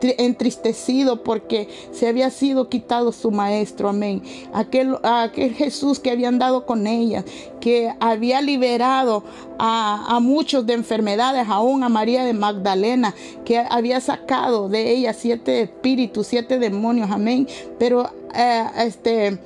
entristecido 0.00 1.22
porque 1.22 1.68
se 1.92 2.08
había 2.08 2.30
sido 2.30 2.68
quitado 2.68 3.12
su 3.12 3.30
maestro, 3.30 3.88
amén. 3.88 4.22
Aquel, 4.52 4.96
aquel 5.02 5.54
Jesús 5.54 5.98
que 5.98 6.10
habían 6.10 6.38
dado 6.38 6.66
con 6.66 6.86
ella, 6.86 7.24
que 7.60 7.92
había 8.00 8.40
liberado 8.40 9.24
a, 9.58 10.18
muchos 10.20 10.66
de 10.66 10.74
enfermedades, 10.74 11.46
aún 11.48 11.82
a 11.82 11.88
María 11.88 12.24
de 12.24 12.32
Magdalena, 12.32 13.14
que 13.44 13.58
había 13.58 14.00
sacado 14.00 14.68
de 14.68 14.90
ella 14.90 15.12
siete 15.12 15.62
espíritus, 15.62 16.26
siete 16.26 16.58
demonios, 16.58 17.10
amén. 17.10 17.46
Pero 17.78 18.10
eh, 18.34 18.64
este 18.78 19.38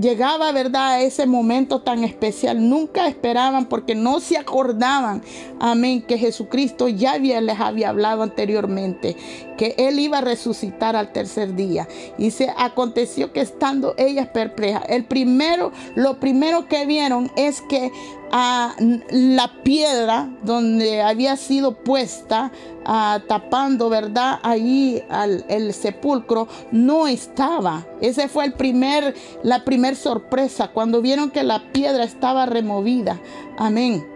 llegaba, 0.00 0.52
¿verdad?, 0.52 0.92
a 0.92 1.00
ese 1.00 1.26
momento 1.26 1.80
tan 1.80 2.04
especial. 2.04 2.68
Nunca 2.68 3.08
esperaban 3.08 3.66
porque 3.66 3.94
no 3.94 4.20
se 4.20 4.36
acordaban, 4.36 5.22
amén, 5.60 6.02
que 6.02 6.18
Jesucristo 6.18 6.88
ya 6.88 7.18
les 7.18 7.60
había 7.60 7.90
hablado 7.90 8.22
anteriormente, 8.22 9.16
que 9.56 9.74
Él 9.78 9.98
iba 9.98 10.18
a 10.18 10.22
resucitar 10.22 10.96
al 10.96 11.12
tercer 11.12 11.54
día. 11.54 11.88
Y 12.16 12.30
se 12.30 12.52
aconteció 12.56 13.32
que 13.32 13.40
estando 13.40 13.94
ellas 13.96 14.28
perplejas, 14.28 14.84
el 14.88 15.04
primero, 15.04 15.72
lo 15.94 16.20
primero 16.20 16.68
que 16.68 16.86
vieron 16.86 17.30
es 17.36 17.60
que 17.62 17.90
a 18.30 18.74
la 19.10 19.62
piedra 19.62 20.30
donde 20.42 21.02
había 21.02 21.36
sido 21.36 21.74
puesta 21.74 22.52
tapando, 22.84 23.88
¿verdad? 23.88 24.38
Ahí 24.42 25.02
al, 25.10 25.44
el 25.48 25.74
sepulcro 25.74 26.48
no 26.72 27.06
estaba. 27.06 27.86
Ese 28.00 28.28
fue 28.28 28.46
el 28.46 28.54
primer, 28.54 29.14
la 29.42 29.64
primera 29.64 29.96
sorpresa 29.96 30.68
cuando 30.68 31.02
vieron 31.02 31.30
que 31.30 31.42
la 31.42 31.72
piedra 31.72 32.04
estaba 32.04 32.46
removida. 32.46 33.20
Amén. 33.58 34.06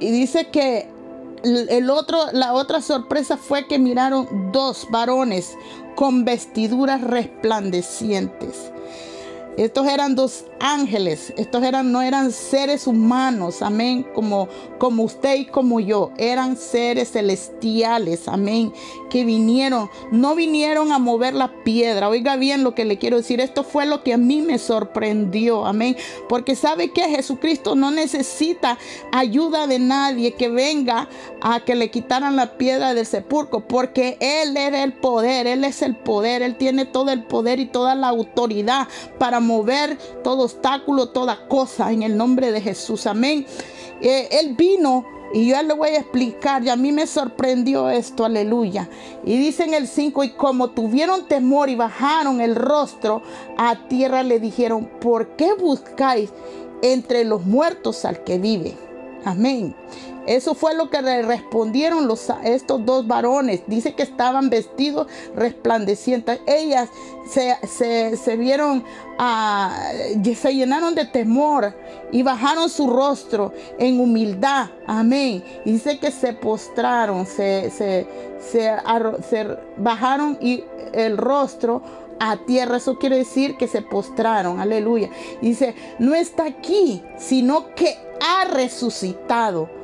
Y 0.00 0.10
dice 0.10 0.48
que 0.48 0.88
el 1.42 1.90
otro, 1.90 2.18
la 2.32 2.52
otra 2.52 2.80
sorpresa 2.80 3.36
fue 3.36 3.66
que 3.66 3.78
miraron 3.78 4.52
dos 4.52 4.86
varones 4.90 5.56
con 5.94 6.24
vestiduras 6.24 7.00
resplandecientes. 7.00 8.72
Estos 9.58 9.88
eran 9.88 10.14
dos 10.14 10.44
ángeles, 10.60 11.32
estos 11.36 11.64
eran, 11.64 11.90
no 11.90 12.00
eran 12.00 12.30
seres 12.30 12.86
humanos, 12.86 13.60
amén, 13.60 14.06
como, 14.14 14.48
como 14.78 15.02
usted 15.02 15.34
y 15.34 15.46
como 15.46 15.80
yo, 15.80 16.12
eran 16.16 16.56
seres 16.56 17.10
celestiales, 17.10 18.28
amén, 18.28 18.72
que 19.10 19.24
vinieron, 19.24 19.90
no 20.12 20.36
vinieron 20.36 20.92
a 20.92 21.00
mover 21.00 21.34
la 21.34 21.52
piedra. 21.64 22.08
Oiga 22.08 22.36
bien 22.36 22.62
lo 22.62 22.76
que 22.76 22.84
le 22.84 22.98
quiero 22.98 23.16
decir, 23.16 23.40
esto 23.40 23.64
fue 23.64 23.84
lo 23.84 24.04
que 24.04 24.14
a 24.14 24.16
mí 24.16 24.42
me 24.42 24.58
sorprendió, 24.58 25.66
amén, 25.66 25.96
porque 26.28 26.54
sabe 26.54 26.92
que 26.92 27.08
Jesucristo 27.08 27.74
no 27.74 27.90
necesita 27.90 28.78
ayuda 29.10 29.66
de 29.66 29.80
nadie 29.80 30.34
que 30.34 30.48
venga 30.48 31.08
a 31.40 31.64
que 31.64 31.74
le 31.74 31.90
quitaran 31.90 32.36
la 32.36 32.56
piedra 32.58 32.94
del 32.94 33.06
sepulcro, 33.06 33.66
porque 33.66 34.18
Él 34.20 34.56
era 34.56 34.84
el 34.84 34.92
poder, 34.92 35.48
Él 35.48 35.64
es 35.64 35.82
el 35.82 35.96
poder, 35.96 36.42
Él 36.42 36.56
tiene 36.56 36.84
todo 36.84 37.10
el 37.10 37.24
poder 37.24 37.58
y 37.58 37.66
toda 37.66 37.96
la 37.96 38.06
autoridad 38.06 38.86
para 39.18 39.40
mover 39.48 39.98
todo 40.22 40.44
obstáculo, 40.44 41.08
toda 41.08 41.48
cosa 41.48 41.90
en 41.90 42.02
el 42.02 42.16
nombre 42.16 42.52
de 42.52 42.60
Jesús. 42.60 43.06
Amén. 43.06 43.46
Eh, 44.00 44.28
él 44.30 44.54
vino 44.54 45.04
y 45.32 45.48
yo 45.48 45.62
le 45.62 45.74
voy 45.74 45.90
a 45.90 45.98
explicar, 45.98 46.62
y 46.64 46.70
a 46.70 46.76
mí 46.76 46.90
me 46.90 47.06
sorprendió 47.06 47.90
esto, 47.90 48.24
aleluya. 48.24 48.88
Y 49.24 49.36
dice 49.36 49.64
en 49.64 49.74
el 49.74 49.86
5, 49.86 50.24
y 50.24 50.30
como 50.30 50.70
tuvieron 50.70 51.28
temor 51.28 51.68
y 51.68 51.74
bajaron 51.74 52.40
el 52.40 52.54
rostro 52.54 53.22
a 53.58 53.88
tierra, 53.88 54.22
le 54.22 54.40
dijeron, 54.40 54.88
¿por 55.00 55.36
qué 55.36 55.52
buscáis 55.52 56.30
entre 56.80 57.24
los 57.24 57.44
muertos 57.44 58.06
al 58.06 58.24
que 58.24 58.38
vive? 58.38 58.74
Amén. 59.24 59.74
Eso 60.28 60.54
fue 60.54 60.74
lo 60.74 60.90
que 60.90 61.00
le 61.00 61.22
respondieron 61.22 62.06
los, 62.06 62.30
estos 62.44 62.84
dos 62.84 63.06
varones. 63.06 63.62
Dice 63.66 63.94
que 63.94 64.02
estaban 64.02 64.50
vestidos 64.50 65.06
resplandecientes. 65.34 66.40
Ellas 66.46 66.90
se, 67.26 68.36
vieron, 68.36 68.84
ah, 69.18 69.90
se 70.36 70.54
llenaron 70.54 70.94
de 70.94 71.06
temor 71.06 71.74
y 72.12 72.22
bajaron 72.22 72.68
su 72.68 72.88
rostro 72.90 73.54
en 73.78 73.98
humildad. 74.00 74.68
Amén. 74.86 75.42
Dice 75.64 75.98
que 75.98 76.10
se 76.10 76.34
postraron, 76.34 77.24
se, 77.24 77.70
se, 77.70 78.06
se 78.38 78.76
bajaron 79.78 80.36
y 80.42 80.62
el 80.92 81.16
rostro 81.16 81.80
a 82.20 82.36
tierra. 82.36 82.76
Eso 82.76 82.98
quiere 82.98 83.16
decir 83.16 83.56
que 83.56 83.66
se 83.66 83.80
postraron. 83.80 84.60
Aleluya. 84.60 85.08
dice, 85.40 85.74
no 85.98 86.14
está 86.14 86.44
aquí, 86.44 87.02
sino 87.16 87.74
que 87.74 87.96
ha 88.20 88.44
resucitado. 88.44 89.77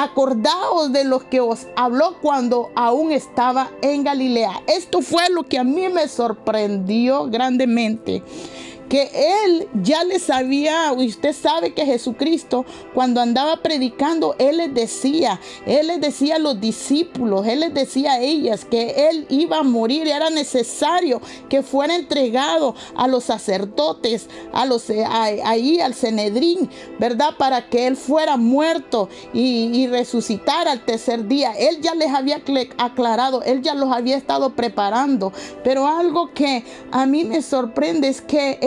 Acordaos 0.00 0.92
de 0.92 1.02
lo 1.02 1.28
que 1.28 1.40
os 1.40 1.66
habló 1.74 2.14
cuando 2.22 2.70
aún 2.76 3.10
estaba 3.10 3.72
en 3.82 4.04
Galilea. 4.04 4.62
Esto 4.68 5.02
fue 5.02 5.28
lo 5.28 5.42
que 5.42 5.58
a 5.58 5.64
mí 5.64 5.88
me 5.88 6.06
sorprendió 6.06 7.24
grandemente 7.24 8.22
que 8.88 9.10
él 9.44 9.68
ya 9.82 10.04
les 10.04 10.22
sabía, 10.22 10.92
usted 10.92 11.34
sabe 11.34 11.74
que 11.74 11.84
Jesucristo 11.84 12.64
cuando 12.94 13.20
andaba 13.20 13.62
predicando, 13.62 14.34
él 14.38 14.58
les 14.58 14.74
decía, 14.74 15.40
él 15.66 15.88
les 15.88 16.00
decía 16.00 16.36
a 16.36 16.38
los 16.38 16.60
discípulos, 16.60 17.46
él 17.46 17.60
les 17.60 17.74
decía 17.74 18.12
a 18.12 18.20
ellas 18.20 18.64
que 18.64 19.08
él 19.08 19.26
iba 19.28 19.58
a 19.58 19.62
morir, 19.62 20.08
era 20.08 20.30
necesario 20.30 21.20
que 21.48 21.62
fuera 21.62 21.94
entregado 21.94 22.74
a 22.96 23.06
los 23.08 23.24
sacerdotes, 23.24 24.28
a 24.52 24.64
los 24.64 24.88
eh, 24.90 25.04
ahí 25.04 25.80
al 25.80 25.94
Cenedrín, 25.94 26.70
¿verdad? 26.98 27.36
Para 27.38 27.68
que 27.68 27.86
él 27.86 27.96
fuera 27.96 28.36
muerto 28.36 29.08
y, 29.32 29.70
y 29.74 29.86
resucitara 29.86 30.72
al 30.72 30.84
tercer 30.84 31.28
día. 31.28 31.52
Él 31.52 31.80
ya 31.80 31.94
les 31.94 32.12
había 32.12 32.42
aclarado, 32.78 33.42
él 33.42 33.62
ya 33.62 33.74
los 33.74 33.92
había 33.92 34.16
estado 34.16 34.54
preparando, 34.54 35.32
pero 35.62 35.86
algo 35.86 36.32
que 36.32 36.64
a 36.90 37.06
mí 37.06 37.24
me 37.24 37.42
sorprende 37.42 38.08
es 38.08 38.20
que 38.20 38.58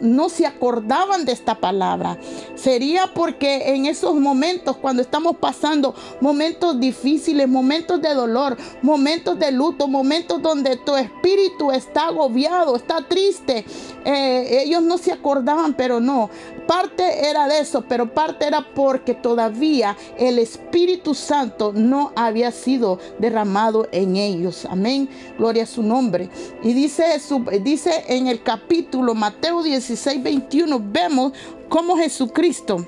no 0.00 0.28
se 0.28 0.46
acordaban 0.46 1.24
de 1.24 1.32
esta 1.32 1.60
palabra. 1.60 2.18
Sería 2.54 3.12
porque 3.14 3.74
en 3.74 3.86
esos 3.86 4.14
momentos, 4.14 4.76
cuando 4.76 5.02
estamos 5.02 5.36
pasando 5.36 5.94
momentos 6.20 6.78
difíciles, 6.78 7.48
momentos 7.48 8.00
de 8.00 8.14
dolor, 8.14 8.56
momentos 8.82 9.38
de 9.38 9.52
luto, 9.52 9.88
momentos 9.88 10.40
donde 10.42 10.76
tu 10.76 10.96
espíritu 10.96 11.70
está 11.70 12.08
agobiado, 12.08 12.76
está 12.76 13.06
triste, 13.08 13.64
eh, 14.04 14.62
ellos 14.64 14.82
no 14.82 14.98
se 14.98 15.12
acordaban, 15.12 15.74
pero 15.74 16.00
no. 16.00 16.30
Parte 16.66 17.28
era 17.28 17.48
de 17.48 17.58
eso, 17.58 17.84
pero 17.88 18.12
parte 18.12 18.46
era 18.46 18.66
porque 18.74 19.14
todavía 19.14 19.96
el 20.16 20.38
Espíritu 20.38 21.14
Santo 21.14 21.72
no 21.74 22.12
había 22.14 22.52
sido 22.52 22.98
derramado 23.18 23.88
en 23.90 24.16
ellos. 24.16 24.66
Amén. 24.70 25.08
Gloria 25.38 25.64
a 25.64 25.66
su 25.66 25.82
nombre. 25.82 26.30
Y 26.62 26.72
dice, 26.72 27.20
dice 27.62 28.04
en 28.08 28.28
el 28.28 28.42
capítulo 28.42 29.14
Mateo 29.22 29.62
16, 29.62 30.20
21, 30.20 30.82
vemos 30.82 31.32
cómo 31.68 31.96
Jesucristo, 31.96 32.84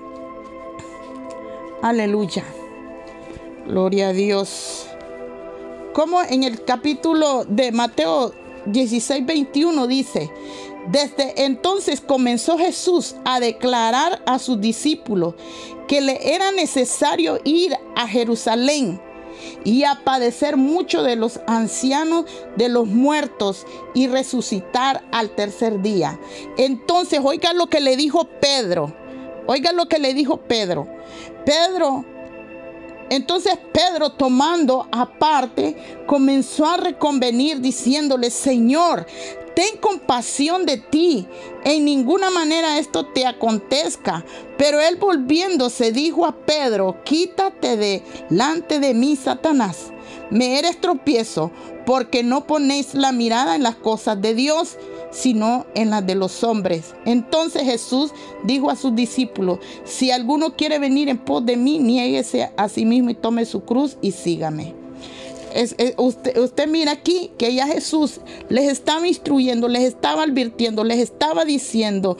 aleluya, 1.80 2.44
gloria 3.68 4.08
a 4.08 4.12
Dios, 4.12 4.88
como 5.92 6.20
en 6.22 6.42
el 6.42 6.64
capítulo 6.64 7.44
de 7.44 7.70
Mateo 7.70 8.34
16, 8.66 9.24
21 9.24 9.86
dice, 9.86 10.28
desde 10.88 11.44
entonces 11.44 12.00
comenzó 12.00 12.58
Jesús 12.58 13.14
a 13.24 13.38
declarar 13.38 14.20
a 14.26 14.40
sus 14.40 14.60
discípulos 14.60 15.34
que 15.86 16.00
le 16.00 16.34
era 16.34 16.50
necesario 16.50 17.38
ir 17.44 17.76
a 17.94 18.08
Jerusalén 18.08 19.00
y 19.64 19.84
a 19.84 20.00
padecer 20.04 20.56
mucho 20.56 21.02
de 21.02 21.16
los 21.16 21.40
ancianos 21.46 22.24
de 22.56 22.68
los 22.68 22.86
muertos 22.86 23.66
y 23.94 24.06
resucitar 24.06 25.04
al 25.12 25.30
tercer 25.30 25.82
día. 25.82 26.18
Entonces, 26.56 27.20
oiga 27.22 27.52
lo 27.52 27.68
que 27.68 27.80
le 27.80 27.96
dijo 27.96 28.28
Pedro. 28.40 28.94
Oiga 29.46 29.72
lo 29.72 29.86
que 29.86 29.98
le 29.98 30.14
dijo 30.14 30.38
Pedro. 30.38 30.88
Pedro 31.44 32.04
entonces 33.10 33.58
Pedro 33.72 34.10
tomando 34.10 34.88
aparte 34.90 35.76
comenzó 36.06 36.66
a 36.66 36.76
reconvenir 36.76 37.60
diciéndole, 37.60 38.30
Señor, 38.30 39.06
ten 39.54 39.78
compasión 39.78 40.66
de 40.66 40.78
ti, 40.78 41.26
en 41.64 41.84
ninguna 41.84 42.30
manera 42.30 42.78
esto 42.78 43.06
te 43.06 43.26
acontezca. 43.26 44.24
Pero 44.56 44.80
él 44.80 44.96
volviéndose 44.96 45.92
dijo 45.92 46.26
a 46.26 46.36
Pedro, 46.36 46.96
quítate 47.04 47.76
delante 48.28 48.80
de 48.80 48.94
mí, 48.94 49.16
Satanás. 49.16 49.92
Me 50.30 50.58
eres 50.58 50.80
tropiezo, 50.80 51.50
porque 51.86 52.22
no 52.22 52.46
ponéis 52.46 52.94
la 52.94 53.12
mirada 53.12 53.56
en 53.56 53.62
las 53.62 53.76
cosas 53.76 54.20
de 54.20 54.34
Dios, 54.34 54.78
sino 55.10 55.66
en 55.74 55.90
las 55.90 56.06
de 56.06 56.14
los 56.14 56.42
hombres. 56.42 56.94
Entonces 57.04 57.62
Jesús 57.62 58.12
dijo 58.42 58.70
a 58.70 58.76
sus 58.76 58.94
discípulos, 58.94 59.58
si 59.84 60.10
alguno 60.10 60.56
quiere 60.56 60.78
venir 60.78 61.08
en 61.08 61.18
pos 61.18 61.44
de 61.46 61.56
mí, 61.56 61.78
niéguese 61.78 62.50
a 62.56 62.68
sí 62.68 62.84
mismo 62.84 63.10
y 63.10 63.14
tome 63.14 63.44
su 63.44 63.64
cruz 63.64 63.96
y 64.00 64.12
sígame 64.12 64.83
usted, 65.96 66.38
usted 66.38 66.66
mira 66.68 66.92
aquí 66.92 67.30
que 67.38 67.54
ya 67.54 67.66
Jesús 67.66 68.20
les 68.48 68.70
estaba 68.70 69.06
instruyendo, 69.06 69.68
les 69.68 69.84
estaba 69.84 70.24
advirtiendo, 70.24 70.84
les 70.84 70.98
estaba 70.98 71.44
diciendo. 71.44 72.16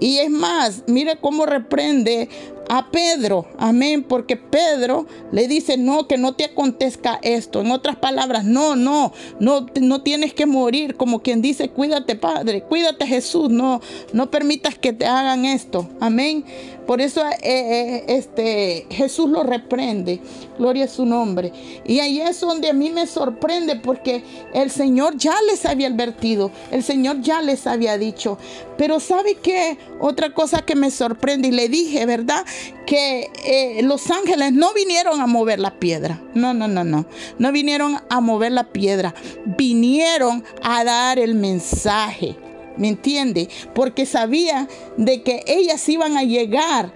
Y 0.00 0.18
es 0.18 0.30
más, 0.30 0.82
mire 0.86 1.16
cómo 1.20 1.46
reprende 1.46 2.28
a 2.68 2.90
Pedro, 2.90 3.46
amén, 3.58 4.02
porque 4.02 4.36
Pedro 4.36 5.06
le 5.32 5.48
dice, 5.48 5.76
no, 5.76 6.06
que 6.06 6.18
no 6.18 6.34
te 6.34 6.44
acontezca 6.44 7.18
esto. 7.22 7.60
En 7.60 7.70
otras 7.70 7.96
palabras, 7.96 8.44
no, 8.44 8.76
no, 8.76 9.12
no, 9.40 9.66
no 9.80 10.02
tienes 10.02 10.34
que 10.34 10.46
morir, 10.46 10.96
como 10.96 11.20
quien 11.20 11.42
dice, 11.42 11.70
cuídate 11.70 12.16
Padre, 12.16 12.62
cuídate 12.62 13.06
Jesús, 13.06 13.50
no, 13.50 13.80
no 14.12 14.30
permitas 14.30 14.78
que 14.78 14.92
te 14.92 15.06
hagan 15.06 15.44
esto, 15.44 15.88
amén. 16.00 16.44
Por 16.88 17.02
eso 17.02 17.20
eh, 17.22 17.36
eh, 17.42 18.04
este, 18.08 18.86
Jesús 18.88 19.28
lo 19.28 19.42
reprende, 19.42 20.22
gloria 20.56 20.86
a 20.86 20.88
su 20.88 21.04
nombre. 21.04 21.52
Y 21.84 22.00
ahí 22.00 22.18
es 22.18 22.40
donde 22.40 22.70
a 22.70 22.72
mí 22.72 22.88
me 22.88 23.06
sorprende 23.06 23.76
porque 23.76 24.24
el 24.54 24.70
Señor 24.70 25.18
ya 25.18 25.34
les 25.50 25.66
había 25.66 25.88
advertido, 25.88 26.50
el 26.70 26.82
Señor 26.82 27.20
ya 27.20 27.42
les 27.42 27.66
había 27.66 27.98
dicho. 27.98 28.38
Pero 28.78 29.00
¿sabe 29.00 29.34
qué? 29.34 29.76
Otra 30.00 30.32
cosa 30.32 30.62
que 30.62 30.76
me 30.76 30.90
sorprende 30.90 31.48
y 31.48 31.50
le 31.50 31.68
dije, 31.68 32.06
¿verdad? 32.06 32.46
Que 32.86 33.30
eh, 33.44 33.82
los 33.82 34.10
ángeles 34.10 34.52
no 34.52 34.72
vinieron 34.72 35.20
a 35.20 35.26
mover 35.26 35.58
la 35.58 35.78
piedra. 35.78 36.22
No, 36.34 36.54
no, 36.54 36.68
no, 36.68 36.84
no. 36.84 37.06
No 37.38 37.52
vinieron 37.52 37.98
a 38.08 38.20
mover 38.20 38.52
la 38.52 38.72
piedra. 38.72 39.14
Vinieron 39.44 40.44
a 40.62 40.84
dar 40.84 41.18
el 41.18 41.34
mensaje. 41.34 42.36
¿Me 42.76 42.88
entiende? 42.88 43.48
Porque 43.74 44.06
sabía 44.06 44.68
de 44.96 45.22
que 45.22 45.42
ellas 45.46 45.88
iban 45.88 46.16
a 46.16 46.22
llegar 46.22 46.92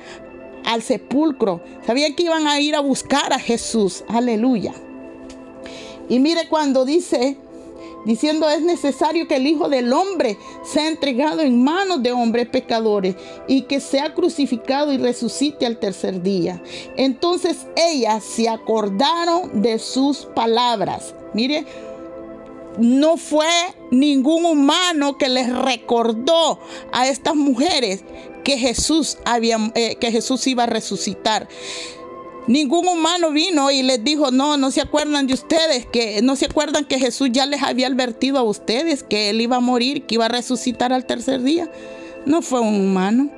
al 0.65 0.83
sepulcro. 0.83 1.63
Sabía 1.87 2.15
que 2.15 2.25
iban 2.25 2.47
a 2.47 2.61
ir 2.61 2.75
a 2.75 2.81
buscar 2.81 3.33
a 3.33 3.39
Jesús. 3.39 4.05
Aleluya. 4.09 4.73
Y 6.09 6.19
mire 6.19 6.49
cuando 6.49 6.85
dice, 6.85 7.37
diciendo 8.05 8.49
es 8.49 8.63
necesario 8.63 9.27
que 9.29 9.37
el 9.37 9.47
Hijo 9.47 9.69
del 9.69 9.93
Hombre 9.93 10.39
sea 10.65 10.89
entregado 10.89 11.41
en 11.41 11.63
manos 11.63 12.03
de 12.03 12.13
hombres 12.13 12.49
pecadores 12.49 13.17
y 13.49 13.63
que 13.63 13.81
sea 13.81 14.15
crucificado 14.15 14.93
y 14.93 14.99
resucite 14.99 15.67
al 15.67 15.79
tercer 15.79 16.23
día. 16.23 16.63
Entonces 16.97 17.67
ellas 17.77 18.25
se 18.25 18.49
acordaron 18.49 19.63
de 19.63 19.79
sus 19.79 20.27
palabras. 20.27 21.15
Mire, 21.35 21.65
no 22.79 23.17
fue 23.17 23.47
ningún 23.91 24.45
humano 24.45 25.19
que 25.19 25.29
les 25.29 25.53
recordó 25.55 26.59
a 26.93 27.09
estas 27.09 27.35
mujeres 27.35 28.05
que 28.45 28.59
Jesús 28.59 29.19
había, 29.25 29.59
eh, 29.75 29.97
que 29.97 30.11
Jesús 30.11 30.47
iba 30.47 30.65
a 30.65 30.67
resucitar. 30.67 31.49
Ningún 32.49 32.89
humano 32.89 33.31
vino 33.31 33.71
y 33.71 33.83
les 33.83 34.03
dijo, 34.03 34.31
no, 34.31 34.57
no 34.57 34.71
se 34.71 34.81
acuerdan 34.81 35.27
de 35.27 35.35
ustedes, 35.35 35.87
que 35.87 36.21
no 36.23 36.35
se 36.35 36.47
acuerdan 36.47 36.85
que 36.85 36.99
Jesús 36.99 37.29
ya 37.33 37.47
les 37.47 37.63
había 37.63 37.87
advertido 37.87 38.39
a 38.39 38.43
ustedes 38.43 39.03
que 39.03 39.31
él 39.31 39.41
iba 39.41 39.57
a 39.57 39.61
morir, 39.61 40.07
que 40.07 40.17
iba 40.17 40.27
a 40.27 40.29
resucitar 40.29 40.93
al 40.93 41.07
tercer 41.07 41.43
día. 41.43 41.71
No 42.27 42.43
fue 42.43 42.61
un 42.61 42.75
humano 42.75 43.31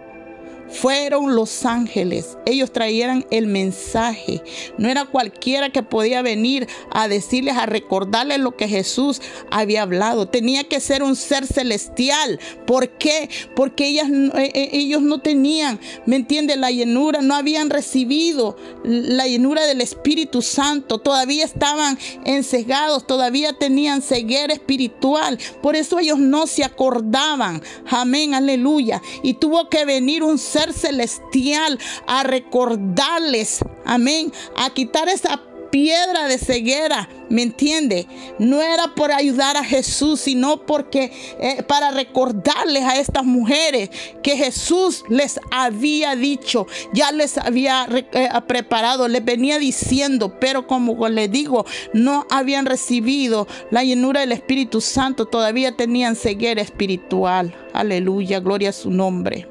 fueron 0.74 1.34
los 1.34 1.64
ángeles. 1.64 2.36
Ellos 2.46 2.72
traían 2.72 3.24
el 3.30 3.46
mensaje. 3.46 4.42
No 4.76 4.88
era 4.88 5.04
cualquiera 5.06 5.70
que 5.70 5.82
podía 5.82 6.20
venir 6.20 6.66
a 6.90 7.08
decirles, 7.08 7.56
a 7.56 7.66
recordarles 7.66 8.40
lo 8.40 8.56
que 8.56 8.68
Jesús 8.68 9.22
había 9.50 9.82
hablado. 9.82 10.28
Tenía 10.28 10.64
que 10.64 10.80
ser 10.80 11.02
un 11.02 11.16
ser 11.16 11.46
celestial. 11.46 12.40
¿Por 12.66 12.90
qué? 12.90 13.30
Porque 13.54 13.86
ellas, 13.86 14.08
eh, 14.10 14.50
eh, 14.54 14.70
ellos 14.72 15.02
no 15.02 15.20
tenían, 15.20 15.78
¿me 16.06 16.16
entiende? 16.16 16.56
La 16.56 16.70
llenura, 16.70 17.22
no 17.22 17.34
habían 17.34 17.70
recibido 17.70 18.56
la 18.82 19.26
llenura 19.26 19.64
del 19.66 19.80
Espíritu 19.80 20.42
Santo. 20.42 20.98
Todavía 20.98 21.44
estaban 21.44 21.98
encegados, 22.24 23.06
todavía 23.06 23.52
tenían 23.52 24.02
ceguera 24.02 24.52
espiritual. 24.52 25.38
Por 25.62 25.76
eso 25.76 25.98
ellos 25.98 26.18
no 26.18 26.46
se 26.46 26.64
acordaban. 26.64 27.62
Amén, 27.86 28.34
aleluya. 28.34 29.00
Y 29.22 29.34
tuvo 29.34 29.68
que 29.68 29.84
venir 29.84 30.22
un 30.22 30.38
ser 30.38 30.63
celestial 30.72 31.78
a 32.06 32.22
recordarles, 32.22 33.60
amén, 33.84 34.32
a 34.56 34.70
quitar 34.70 35.08
esa 35.08 35.40
piedra 35.74 36.28
de 36.28 36.38
ceguera, 36.38 37.08
¿me 37.28 37.42
entiende? 37.42 38.06
No 38.38 38.62
era 38.62 38.94
por 38.94 39.10
ayudar 39.10 39.56
a 39.56 39.64
Jesús, 39.64 40.20
sino 40.20 40.64
porque 40.66 41.10
eh, 41.40 41.64
para 41.64 41.90
recordarles 41.90 42.84
a 42.84 43.00
estas 43.00 43.24
mujeres 43.24 43.90
que 44.22 44.36
Jesús 44.36 45.02
les 45.08 45.40
había 45.50 46.14
dicho, 46.14 46.68
ya 46.92 47.10
les 47.10 47.38
había 47.38 47.88
eh, 47.90 48.28
preparado, 48.46 49.08
les 49.08 49.24
venía 49.24 49.58
diciendo, 49.58 50.38
pero 50.38 50.68
como 50.68 51.08
les 51.08 51.32
digo, 51.32 51.66
no 51.92 52.24
habían 52.30 52.66
recibido 52.66 53.48
la 53.72 53.82
llenura 53.82 54.20
del 54.20 54.30
Espíritu 54.30 54.80
Santo, 54.80 55.26
todavía 55.26 55.74
tenían 55.74 56.14
ceguera 56.14 56.62
espiritual. 56.62 57.52
Aleluya, 57.72 58.38
gloria 58.38 58.68
a 58.68 58.72
su 58.72 58.92
nombre. 58.92 59.48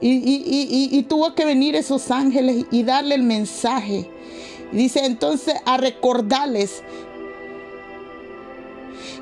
Y, 0.00 1.02
tuvo 1.08 1.34
que 1.34 1.44
venir 1.44 1.74
esos 1.74 2.10
ángeles 2.10 2.66
y 2.70 2.82
darle 2.82 3.14
el 3.14 3.22
mensaje. 3.22 4.08
Dice 4.72 5.04
entonces 5.04 5.54
a 5.64 5.76
recordarles. 5.76 6.82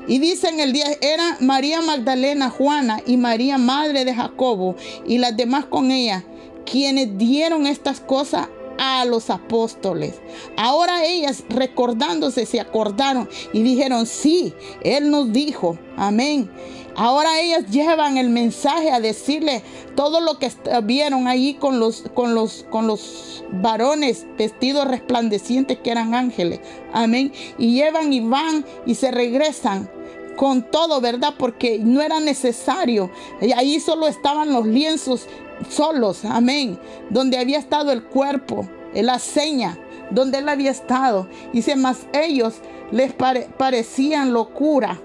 Y 0.07 0.19
dice 0.19 0.49
en 0.49 0.59
el 0.59 0.73
día, 0.73 0.85
era 1.01 1.37
María 1.39 1.81
Magdalena, 1.81 2.49
Juana 2.49 3.01
y 3.05 3.17
María, 3.17 3.57
madre 3.57 4.05
de 4.05 4.13
Jacobo, 4.13 4.75
y 5.07 5.17
las 5.17 5.35
demás 5.35 5.65
con 5.65 5.89
ella, 5.91 6.23
quienes 6.65 7.17
dieron 7.17 7.65
estas 7.65 8.01
cosas 8.01 8.47
a 8.77 9.05
los 9.05 9.29
apóstoles. 9.29 10.15
Ahora 10.57 11.05
ellas 11.05 11.43
recordándose 11.49 12.45
se 12.45 12.59
acordaron 12.59 13.29
y 13.53 13.63
dijeron, 13.63 14.05
sí, 14.05 14.53
Él 14.81 15.09
nos 15.09 15.31
dijo, 15.31 15.77
amén. 15.97 16.49
Ahora 16.97 17.41
ellas 17.41 17.69
llevan 17.69 18.17
el 18.17 18.29
mensaje 18.29 18.89
a 18.89 19.01
decirle 19.01 19.61
todo 19.95 20.21
lo 20.21 20.39
que 20.39 20.49
vieron 20.83 21.27
allí 21.27 21.55
con 21.55 21.79
los, 21.79 22.05
con 22.13 22.33
los, 22.33 22.65
con 22.69 22.87
los 22.87 23.43
varones 23.51 24.25
vestidos 24.37 24.87
resplandecientes 24.87 25.77
que 25.79 25.91
eran 25.91 26.13
ángeles. 26.13 26.61
Amén. 26.93 27.33
Y 27.57 27.73
llevan 27.73 28.13
y 28.13 28.21
van 28.21 28.65
y 28.85 28.95
se 28.95 29.11
regresan 29.11 29.89
con 30.37 30.63
todo, 30.63 31.01
¿verdad? 31.01 31.33
Porque 31.37 31.79
no 31.79 32.01
era 32.01 32.21
necesario. 32.21 33.11
Y 33.41 33.51
ahí 33.51 33.81
solo 33.81 34.07
estaban 34.07 34.53
los 34.53 34.65
lienzos 34.65 35.27
solos, 35.69 36.23
amén. 36.23 36.79
Donde 37.09 37.37
había 37.37 37.59
estado 37.59 37.91
el 37.91 38.03
cuerpo, 38.03 38.67
la 38.93 39.19
seña, 39.19 39.77
donde 40.11 40.37
él 40.37 40.47
había 40.47 40.71
estado. 40.71 41.27
Dice, 41.51 41.75
más 41.75 42.07
ellos 42.13 42.55
les 42.91 43.13
parecían 43.13 44.31
locura 44.31 45.01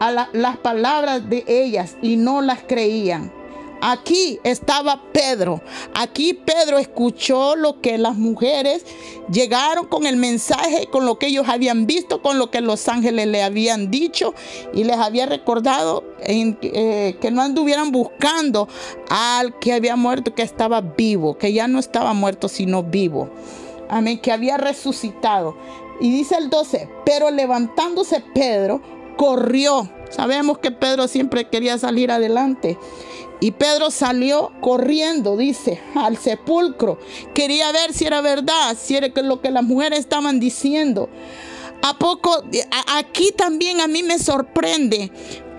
a 0.00 0.28
las 0.32 0.56
palabras 0.58 1.28
de 1.28 1.44
ellas 1.46 1.96
y 2.02 2.16
no 2.16 2.40
las 2.42 2.62
creían. 2.62 3.32
Aquí 3.82 4.38
estaba 4.44 5.00
Pedro. 5.12 5.62
Aquí 5.94 6.34
Pedro 6.34 6.78
escuchó 6.78 7.56
lo 7.56 7.80
que 7.80 7.96
las 7.96 8.16
mujeres 8.16 8.84
llegaron 9.30 9.86
con 9.86 10.06
el 10.06 10.16
mensaje, 10.16 10.86
con 10.90 11.06
lo 11.06 11.18
que 11.18 11.28
ellos 11.28 11.48
habían 11.48 11.86
visto, 11.86 12.20
con 12.20 12.38
lo 12.38 12.50
que 12.50 12.60
los 12.60 12.88
ángeles 12.88 13.26
le 13.26 13.42
habían 13.42 13.90
dicho 13.90 14.34
y 14.74 14.84
les 14.84 14.98
había 14.98 15.24
recordado 15.26 16.04
eh, 16.20 17.16
que 17.20 17.30
no 17.30 17.40
anduvieran 17.40 17.90
buscando 17.90 18.68
al 19.08 19.58
que 19.58 19.72
había 19.72 19.96
muerto, 19.96 20.34
que 20.34 20.42
estaba 20.42 20.82
vivo, 20.82 21.38
que 21.38 21.52
ya 21.54 21.66
no 21.66 21.78
estaba 21.78 22.12
muerto, 22.12 22.48
sino 22.48 22.82
vivo. 22.82 23.30
Amén, 23.88 24.20
que 24.20 24.30
había 24.30 24.58
resucitado. 24.58 25.56
Y 26.00 26.10
dice 26.10 26.36
el 26.36 26.50
12, 26.50 26.88
pero 27.04 27.30
levantándose 27.30 28.22
Pedro, 28.34 28.80
corrió. 29.20 29.86
Sabemos 30.08 30.56
que 30.60 30.70
Pedro 30.70 31.06
siempre 31.06 31.44
quería 31.44 31.76
salir 31.76 32.10
adelante. 32.10 32.78
Y 33.38 33.50
Pedro 33.50 33.90
salió 33.90 34.50
corriendo, 34.62 35.36
dice, 35.36 35.78
al 35.94 36.16
sepulcro. 36.16 36.98
Quería 37.34 37.70
ver 37.70 37.92
si 37.92 38.06
era 38.06 38.22
verdad, 38.22 38.74
si 38.80 38.96
era 38.96 39.08
lo 39.22 39.42
que 39.42 39.50
las 39.50 39.62
mujeres 39.62 39.98
estaban 39.98 40.40
diciendo. 40.40 41.10
¿A 41.82 41.98
poco? 41.98 42.44
Aquí 42.88 43.32
también 43.32 43.80
a 43.80 43.86
mí 43.86 44.02
me 44.02 44.18
sorprende 44.18 45.10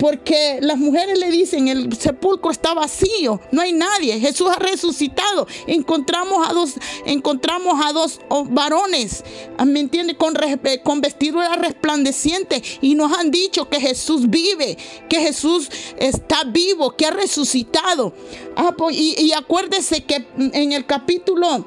porque 0.02 0.58
las 0.60 0.78
mujeres 0.78 1.16
le 1.16 1.30
dicen, 1.30 1.68
el 1.68 1.96
sepulcro 1.96 2.50
está 2.50 2.74
vacío, 2.74 3.40
no 3.52 3.62
hay 3.62 3.72
nadie, 3.72 4.18
Jesús 4.18 4.48
ha 4.50 4.58
resucitado. 4.58 5.46
Encontramos 5.68 6.48
a 6.48 6.52
dos, 6.52 6.74
encontramos 7.06 7.80
a 7.86 7.92
dos 7.92 8.18
varones, 8.50 9.22
ah, 9.58 9.64
¿me 9.64 9.78
entiende? 9.78 10.16
Con, 10.16 10.34
con 10.82 11.00
vestiduras 11.00 11.56
resplandecientes 11.56 12.78
y 12.80 12.96
nos 12.96 13.16
han 13.16 13.30
dicho 13.30 13.68
que 13.68 13.80
Jesús 13.80 14.28
vive, 14.28 14.76
que 15.08 15.20
Jesús 15.20 15.70
está 15.96 16.42
vivo, 16.44 16.96
que 16.96 17.06
ha 17.06 17.12
resucitado. 17.12 18.12
Ah, 18.56 18.74
pues, 18.76 18.96
y 18.96 19.32
acuérdese 19.32 20.02
que 20.02 20.26
en 20.36 20.72
el 20.72 20.84
capítulo 20.84 21.64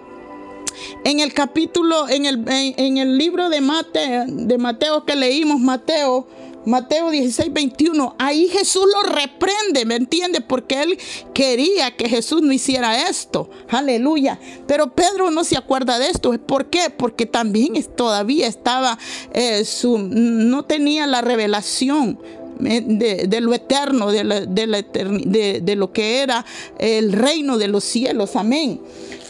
en 1.03 1.19
el 1.19 1.33
capítulo, 1.33 2.07
en 2.09 2.25
el, 2.25 2.43
en, 2.47 2.97
el 2.97 3.17
libro 3.17 3.49
de 3.49 3.61
Mateo, 3.61 4.25
de 4.27 4.57
Mateo 4.57 5.05
que 5.05 5.15
leímos, 5.15 5.59
Mateo, 5.59 6.27
Mateo 6.65 7.11
16, 7.11 7.53
21, 7.53 8.15
ahí 8.17 8.47
Jesús 8.47 8.85
lo 8.85 9.13
reprende, 9.13 9.85
¿me 9.85 9.95
entiende? 9.95 10.41
Porque 10.41 10.81
él 10.81 10.97
quería 11.33 11.95
que 11.95 12.09
Jesús 12.09 12.41
no 12.41 12.51
hiciera 12.51 13.07
esto. 13.07 13.49
Aleluya. 13.69 14.39
Pero 14.67 14.91
Pedro 14.91 15.29
no 15.29 15.43
se 15.43 15.57
acuerda 15.57 15.99
de 15.99 16.07
esto. 16.07 16.31
¿Por 16.39 16.67
qué? 16.67 16.89
Porque 16.89 17.25
también 17.25 17.73
todavía 17.95 18.47
estaba, 18.47 18.97
eh, 19.33 19.63
su, 19.63 19.99
no 19.99 20.63
tenía 20.65 21.07
la 21.07 21.21
revelación. 21.21 22.19
Eh, 22.65 23.27
de, 23.27 23.41
lo 23.41 23.53
eterno, 23.53 24.11
de, 24.11 24.23
de, 24.47 25.61
de 25.61 25.75
lo 25.75 25.91
que 25.91 26.19
era 26.19 26.45
el 26.79 27.11
reino 27.11 27.57
de 27.57 27.67
los 27.67 27.83
cielos. 27.83 28.37
Amén. 28.37 28.79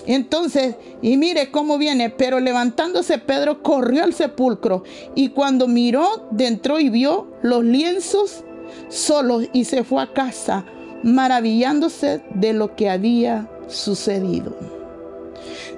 Entonces, 0.08 0.76
y 1.02 1.18
mire 1.18 1.52
cómo 1.52 1.78
viene, 1.78 2.10
pero 2.10 2.40
levantándose 2.40 3.18
Pedro 3.18 3.64
corrió 3.64 4.04
al 4.04 4.14
sepulcro 4.14 4.84
y 5.16 5.30
cuando 5.30 5.68
miró, 5.68 6.28
dentro 6.32 6.80
y 6.80 6.90
vio 6.90 7.28
los 7.42 7.64
lienzos 7.64 8.44
solos 8.90 9.46
y 9.54 9.66
se 9.66 9.84
fue 9.84 10.04
a 10.04 10.14
casa, 10.14 10.66
maravillándose 11.04 12.22
de 12.34 12.54
lo 12.54 12.76
que 12.76 12.90
había 12.90 13.50
sucedido. 13.68 14.56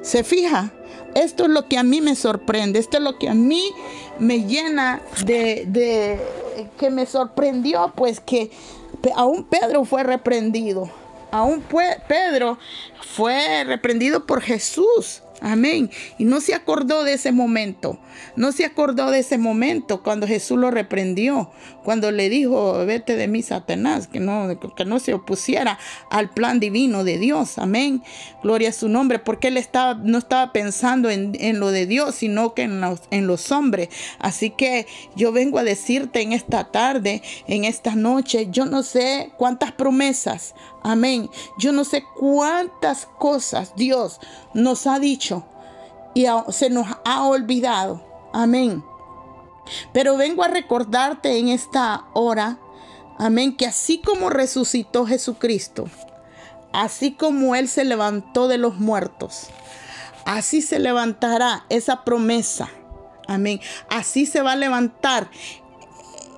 ¿Se 0.01 0.23
fija? 0.23 0.73
Esto 1.15 1.45
es 1.45 1.49
lo 1.49 1.67
que 1.67 1.77
a 1.77 1.83
mí 1.83 2.01
me 2.01 2.15
sorprende, 2.15 2.79
esto 2.79 2.97
es 2.97 3.03
lo 3.03 3.17
que 3.17 3.29
a 3.29 3.33
mí 3.33 3.63
me 4.19 4.43
llena 4.45 5.01
de, 5.25 5.65
de 5.67 6.19
que 6.77 6.89
me 6.89 7.05
sorprendió, 7.05 7.93
pues 7.95 8.19
que 8.19 8.51
aún 9.15 9.45
Pedro 9.45 9.85
fue 9.85 10.03
reprendido 10.03 10.89
aún 11.37 11.63
Pedro 12.07 12.57
fue 13.01 13.63
reprendido 13.63 14.25
por 14.25 14.41
Jesús. 14.41 15.23
Amén. 15.39 15.91
Y 16.17 16.25
no 16.25 16.41
se 16.41 16.55
acordó 16.55 17.03
de 17.03 17.13
ese 17.13 17.31
momento. 17.31 17.99
No 18.35 18.51
se 18.51 18.65
acordó 18.65 19.11
de 19.11 19.19
ese 19.19 19.37
momento 19.37 20.01
cuando 20.01 20.27
Jesús 20.27 20.57
lo 20.57 20.71
reprendió. 20.71 21.51
Cuando 21.87 22.11
le 22.11 22.27
dijo, 22.27 22.85
vete 22.85 23.15
de 23.15 23.29
mí, 23.29 23.41
Satanás, 23.41 24.07
que 24.07 24.19
no, 24.19 24.59
que 24.75 24.83
no 24.83 24.99
se 24.99 25.13
opusiera 25.13 25.79
al 26.09 26.29
plan 26.29 26.59
divino 26.59 27.05
de 27.05 27.17
Dios. 27.17 27.57
Amén. 27.57 28.03
Gloria 28.43 28.67
a 28.67 28.73
su 28.73 28.89
nombre. 28.89 29.19
Porque 29.19 29.47
él 29.47 29.55
estaba, 29.55 29.93
no 29.93 30.17
estaba 30.17 30.51
pensando 30.51 31.09
en, 31.09 31.59
lo 31.61 31.71
de 31.71 31.85
Dios, 31.85 32.15
sino 32.15 32.53
que 32.53 32.63
en 32.63 32.81
los, 32.81 33.03
en 33.09 33.25
los 33.25 33.53
hombres. 33.53 33.87
Así 34.19 34.49
que 34.49 34.85
yo 35.15 35.31
vengo 35.31 35.59
a 35.59 35.63
decirte 35.63 36.19
en 36.19 36.33
esta 36.33 36.65
tarde, 36.65 37.21
en 37.47 37.63
esta 37.63 37.95
noche, 37.95 38.49
yo 38.51 38.65
no 38.65 38.83
sé 38.83 39.31
cuántas 39.37 39.71
promesas 39.71 40.55
Amén. 40.83 41.29
Yo 41.57 41.71
no 41.71 41.85
sé 41.85 42.03
cuántas 42.19 43.05
cosas 43.05 43.73
Dios 43.77 44.19
nos 44.53 44.87
ha 44.87 44.99
dicho 44.99 45.45
y 46.13 46.25
se 46.49 46.69
nos 46.69 46.87
ha 47.05 47.23
olvidado. 47.23 48.03
Amén. 48.33 48.83
Pero 49.93 50.17
vengo 50.17 50.43
a 50.43 50.47
recordarte 50.47 51.37
en 51.37 51.49
esta 51.49 52.05
hora, 52.13 52.59
amén, 53.17 53.55
que 53.55 53.65
así 53.65 53.99
como 53.99 54.29
resucitó 54.29 55.05
Jesucristo, 55.05 55.89
así 56.73 57.13
como 57.13 57.55
Él 57.55 57.67
se 57.67 57.85
levantó 57.85 58.47
de 58.47 58.57
los 58.57 58.79
muertos, 58.79 59.47
así 60.25 60.61
se 60.61 60.79
levantará 60.79 61.65
esa 61.69 62.03
promesa. 62.03 62.69
Amén. 63.27 63.59
Así 63.89 64.25
se 64.25 64.41
va 64.41 64.53
a 64.53 64.55
levantar 64.55 65.29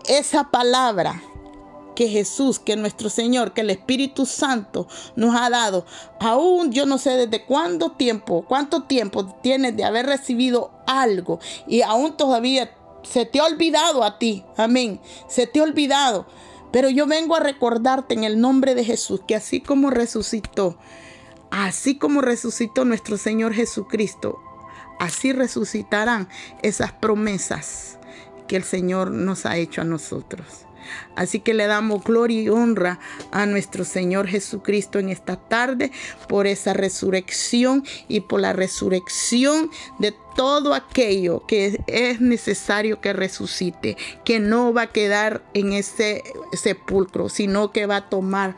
esa 0.07 0.45
palabra 0.45 1.21
que 1.99 2.07
Jesús, 2.07 2.59
que 2.59 2.77
nuestro 2.77 3.09
Señor, 3.09 3.51
que 3.51 3.59
el 3.59 3.69
Espíritu 3.69 4.25
Santo 4.25 4.87
nos 5.17 5.35
ha 5.35 5.49
dado. 5.49 5.85
Aún 6.21 6.71
yo 6.71 6.85
no 6.85 6.97
sé 6.97 7.11
desde 7.11 7.43
cuánto 7.45 7.91
tiempo, 7.91 8.45
cuánto 8.47 8.83
tiempo 8.83 9.25
tienes 9.25 9.75
de 9.75 9.83
haber 9.83 10.05
recibido 10.05 10.71
algo 10.87 11.39
y 11.67 11.81
aún 11.81 12.15
todavía 12.15 12.71
se 13.03 13.25
te 13.25 13.39
ha 13.39 13.45
olvidado 13.45 14.03
a 14.03 14.19
ti. 14.19 14.43
Amén. 14.57 14.99
Se 15.27 15.47
te 15.47 15.59
ha 15.59 15.63
olvidado. 15.63 16.27
Pero 16.71 16.89
yo 16.89 17.07
vengo 17.07 17.35
a 17.35 17.39
recordarte 17.39 18.13
en 18.13 18.23
el 18.23 18.39
nombre 18.39 18.75
de 18.75 18.83
Jesús 18.83 19.21
que 19.27 19.35
así 19.35 19.59
como 19.59 19.89
resucitó, 19.89 20.77
así 21.49 21.97
como 21.97 22.21
resucitó 22.21 22.85
nuestro 22.85 23.17
Señor 23.17 23.53
Jesucristo, 23.53 24.39
así 24.99 25.33
resucitarán 25.33 26.29
esas 26.61 26.91
promesas 26.91 27.97
que 28.47 28.55
el 28.55 28.63
Señor 28.63 29.11
nos 29.11 29.47
ha 29.47 29.57
hecho 29.57 29.81
a 29.81 29.85
nosotros. 29.85 30.68
Así 31.15 31.39
que 31.39 31.53
le 31.53 31.67
damos 31.67 32.03
gloria 32.03 32.41
y 32.41 32.49
honra 32.49 32.99
a 33.31 33.45
nuestro 33.45 33.83
Señor 33.85 34.27
Jesucristo 34.27 34.99
en 34.99 35.09
esta 35.09 35.35
tarde 35.35 35.91
por 36.27 36.47
esa 36.47 36.73
resurrección 36.73 37.83
y 38.07 38.21
por 38.21 38.41
la 38.41 38.53
resurrección 38.53 39.69
de 39.99 40.13
todo 40.35 40.73
aquello 40.73 41.45
que 41.47 41.81
es 41.87 42.21
necesario 42.21 43.01
que 43.01 43.13
resucite, 43.13 43.97
que 44.23 44.39
no 44.39 44.73
va 44.73 44.83
a 44.83 44.91
quedar 44.91 45.43
en 45.53 45.73
ese 45.73 46.23
sepulcro, 46.53 47.29
sino 47.29 47.71
que 47.71 47.85
va 47.85 47.97
a 47.97 48.09
tomar 48.09 48.55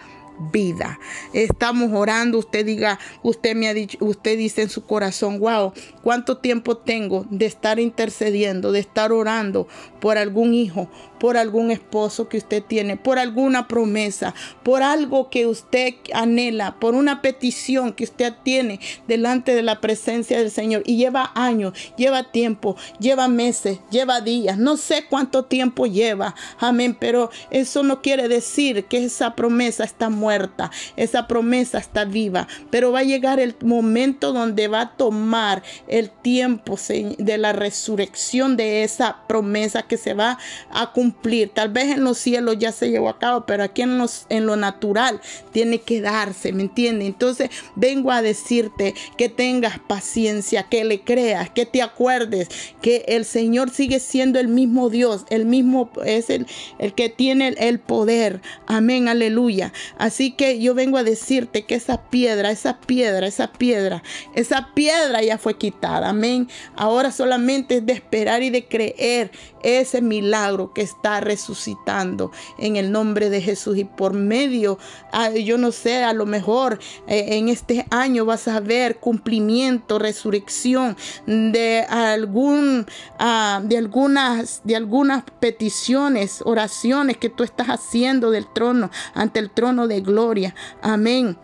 vida. 0.51 0.99
Estamos 1.33 1.91
orando, 1.93 2.39
usted 2.39 2.65
diga, 2.65 2.99
usted 3.21 3.55
me 3.55 3.67
ha 3.67 3.73
dicho, 3.73 3.97
usted 4.01 4.37
dice 4.37 4.63
en 4.63 4.69
su 4.69 4.85
corazón, 4.85 5.39
wow, 5.39 5.73
¿cuánto 6.01 6.37
tiempo 6.37 6.77
tengo 6.77 7.25
de 7.29 7.45
estar 7.45 7.79
intercediendo, 7.79 8.71
de 8.71 8.79
estar 8.79 9.11
orando 9.11 9.67
por 9.99 10.17
algún 10.17 10.53
hijo, 10.53 10.89
por 11.21 11.37
algún 11.37 11.69
esposo 11.69 12.27
que 12.27 12.37
usted 12.37 12.63
tiene, 12.63 12.97
por 12.97 13.19
alguna 13.19 13.67
promesa, 13.67 14.33
por 14.63 14.81
algo 14.81 15.29
que 15.29 15.45
usted 15.45 15.93
anhela, 16.15 16.79
por 16.79 16.95
una 16.95 17.21
petición 17.21 17.93
que 17.93 18.05
usted 18.05 18.33
tiene 18.41 18.79
delante 19.07 19.53
de 19.53 19.61
la 19.61 19.79
presencia 19.81 20.39
del 20.39 20.49
Señor. 20.49 20.81
Y 20.83 20.97
lleva 20.97 21.31
años, 21.35 21.73
lleva 21.95 22.31
tiempo, 22.31 22.75
lleva 22.99 23.27
meses, 23.27 23.77
lleva 23.91 24.21
días, 24.21 24.57
no 24.57 24.77
sé 24.77 25.05
cuánto 25.07 25.45
tiempo 25.45 25.85
lleva, 25.85 26.33
amén, 26.57 26.97
pero 26.99 27.29
eso 27.51 27.83
no 27.83 28.01
quiere 28.01 28.27
decir 28.27 28.85
que 28.85 29.05
esa 29.05 29.35
promesa 29.35 29.83
está 29.83 30.09
muerta, 30.09 30.71
esa 30.95 31.27
promesa 31.27 31.77
está 31.77 32.03
viva, 32.03 32.47
pero 32.71 32.91
va 32.91 32.99
a 32.99 33.03
llegar 33.03 33.39
el 33.39 33.55
momento 33.61 34.33
donde 34.33 34.67
va 34.67 34.81
a 34.81 34.97
tomar 34.97 35.61
el 35.87 36.09
tiempo 36.09 36.77
de 37.19 37.37
la 37.37 37.53
resurrección 37.53 38.57
de 38.57 38.83
esa 38.83 39.27
promesa 39.27 39.83
que 39.83 39.97
se 39.97 40.15
va 40.15 40.39
a 40.71 40.91
cumplir 40.93 41.10
Tal 41.53 41.69
vez 41.69 41.95
en 41.95 42.03
los 42.03 42.17
cielos 42.17 42.57
ya 42.59 42.71
se 42.71 42.89
llevó 42.89 43.09
a 43.09 43.19
cabo, 43.19 43.45
pero 43.45 43.63
aquí 43.63 43.81
en, 43.81 44.45
lo 44.45 44.55
natural 44.55 45.21
tiene 45.51 45.79
que 45.79 46.01
darse, 46.01 46.51
¿me 46.53 46.63
entiendes? 46.63 47.07
Entonces 47.07 47.49
vengo 47.75 48.11
a 48.11 48.21
decirte 48.21 48.93
que 49.17 49.29
tengas 49.29 49.79
paciencia, 49.79 50.63
que 50.63 50.83
le 50.83 51.01
creas, 51.01 51.49
que 51.49 51.65
te 51.65 51.81
acuerdes 51.81 52.49
que 52.81 53.05
el 53.07 53.25
Señor 53.25 53.69
sigue 53.69 53.99
siendo 53.99 54.39
el 54.39 54.47
mismo 54.47 54.89
Dios, 54.89 55.25
el 55.29 55.45
mismo 55.45 55.89
es 56.05 56.29
el, 56.29 56.47
el 56.79 56.93
que 56.93 57.09
tiene 57.09 57.55
el 57.57 57.79
poder. 57.79 58.41
Amén, 58.67 59.07
aleluya. 59.07 59.73
Así 59.97 60.31
que 60.31 60.59
yo 60.59 60.73
vengo 60.73 60.97
a 60.97 61.03
decirte 61.03 61.65
que 61.65 61.75
esa 61.75 62.09
piedra, 62.09 62.51
esa 62.51 62.79
piedra, 62.79 63.27
esa 63.27 63.51
piedra, 63.51 64.03
esa 64.35 64.73
piedra 64.73 65.21
ya 65.21 65.37
fue 65.37 65.57
quitada. 65.57 66.09
Amén. 66.09 66.47
Ahora 66.75 67.11
solamente 67.11 67.77
es 67.77 67.85
de 67.85 67.93
esperar 67.93 68.43
y 68.43 68.49
de 68.49 68.65
creer 68.65 69.31
ese 69.63 70.01
milagro 70.01 70.73
que 70.73 70.81
está 70.81 71.00
resucitando 71.03 72.31
en 72.57 72.75
el 72.75 72.91
nombre 72.91 73.29
de 73.29 73.41
Jesús 73.41 73.77
y 73.77 73.85
por 73.85 74.13
medio, 74.13 74.77
ah, 75.11 75.31
yo 75.31 75.57
no 75.57 75.71
sé, 75.71 76.03
a 76.03 76.13
lo 76.13 76.25
mejor 76.25 76.79
eh, 77.07 77.37
en 77.37 77.49
este 77.49 77.85
año 77.89 78.25
vas 78.25 78.47
a 78.47 78.59
ver 78.59 78.97
cumplimiento, 78.97 79.99
resurrección 79.99 80.95
de 81.25 81.85
algún, 81.89 82.85
ah, 83.19 83.61
de 83.63 83.77
algunas, 83.77 84.61
de 84.63 84.75
algunas 84.75 85.23
peticiones, 85.39 86.41
oraciones 86.45 87.17
que 87.17 87.29
tú 87.29 87.43
estás 87.43 87.67
haciendo 87.67 88.31
del 88.31 88.47
trono, 88.51 88.91
ante 89.13 89.39
el 89.39 89.49
trono 89.49 89.87
de 89.87 90.01
gloria. 90.01 90.55
Amén 90.81 91.37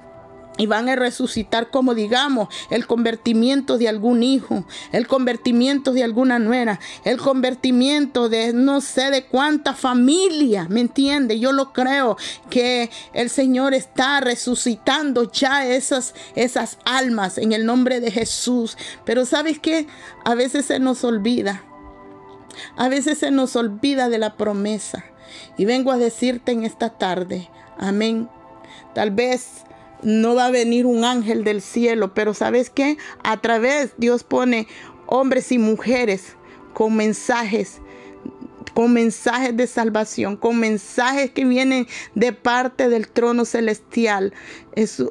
y 0.57 0.65
van 0.65 0.89
a 0.89 0.95
resucitar 0.95 1.69
como 1.69 1.93
digamos 1.93 2.49
el 2.69 2.87
convertimiento 2.87 3.77
de 3.77 3.87
algún 3.87 4.23
hijo, 4.23 4.65
el 4.91 5.07
convertimiento 5.07 5.93
de 5.93 6.03
alguna 6.03 6.39
nuera, 6.39 6.79
el 7.05 7.17
convertimiento 7.17 8.29
de 8.29 8.53
no 8.53 8.81
sé 8.81 9.11
de 9.11 9.25
cuánta 9.25 9.73
familia, 9.73 10.67
¿me 10.69 10.81
entiende? 10.81 11.39
Yo 11.39 11.51
lo 11.51 11.73
creo 11.73 12.17
que 12.49 12.89
el 13.13 13.29
Señor 13.29 13.73
está 13.73 14.19
resucitando 14.19 15.31
ya 15.31 15.65
esas 15.65 16.13
esas 16.35 16.77
almas 16.85 17.37
en 17.37 17.53
el 17.53 17.65
nombre 17.65 17.99
de 17.99 18.11
Jesús, 18.11 18.77
pero 19.05 19.25
¿sabes 19.25 19.59
qué? 19.59 19.87
A 20.25 20.35
veces 20.35 20.65
se 20.65 20.79
nos 20.79 21.03
olvida. 21.03 21.63
A 22.75 22.89
veces 22.89 23.19
se 23.19 23.31
nos 23.31 23.55
olvida 23.55 24.09
de 24.09 24.17
la 24.17 24.35
promesa. 24.35 25.05
Y 25.57 25.65
vengo 25.65 25.91
a 25.91 25.97
decirte 25.97 26.51
en 26.51 26.63
esta 26.63 26.89
tarde, 26.89 27.49
amén. 27.77 28.29
Tal 28.93 29.11
vez 29.11 29.63
no 30.03 30.35
va 30.35 30.47
a 30.47 30.51
venir 30.51 30.85
un 30.85 31.03
ángel 31.05 31.43
del 31.43 31.61
cielo, 31.61 32.13
pero 32.13 32.33
¿sabes 32.33 32.69
qué? 32.69 32.97
A 33.23 33.37
través 33.37 33.93
Dios 33.97 34.23
pone 34.23 34.67
hombres 35.07 35.51
y 35.51 35.57
mujeres 35.57 36.35
con 36.73 36.95
mensajes 36.95 37.81
con 38.77 38.93
mensajes 38.93 39.57
de 39.57 39.65
salvación, 39.65 40.37
con 40.37 40.59
mensajes 40.59 41.31
que 41.31 41.45
vienen 41.45 41.87
de 42.13 42.31
parte 42.31 42.89
del 42.89 43.07
trono 43.07 43.43
celestial. 43.43 44.35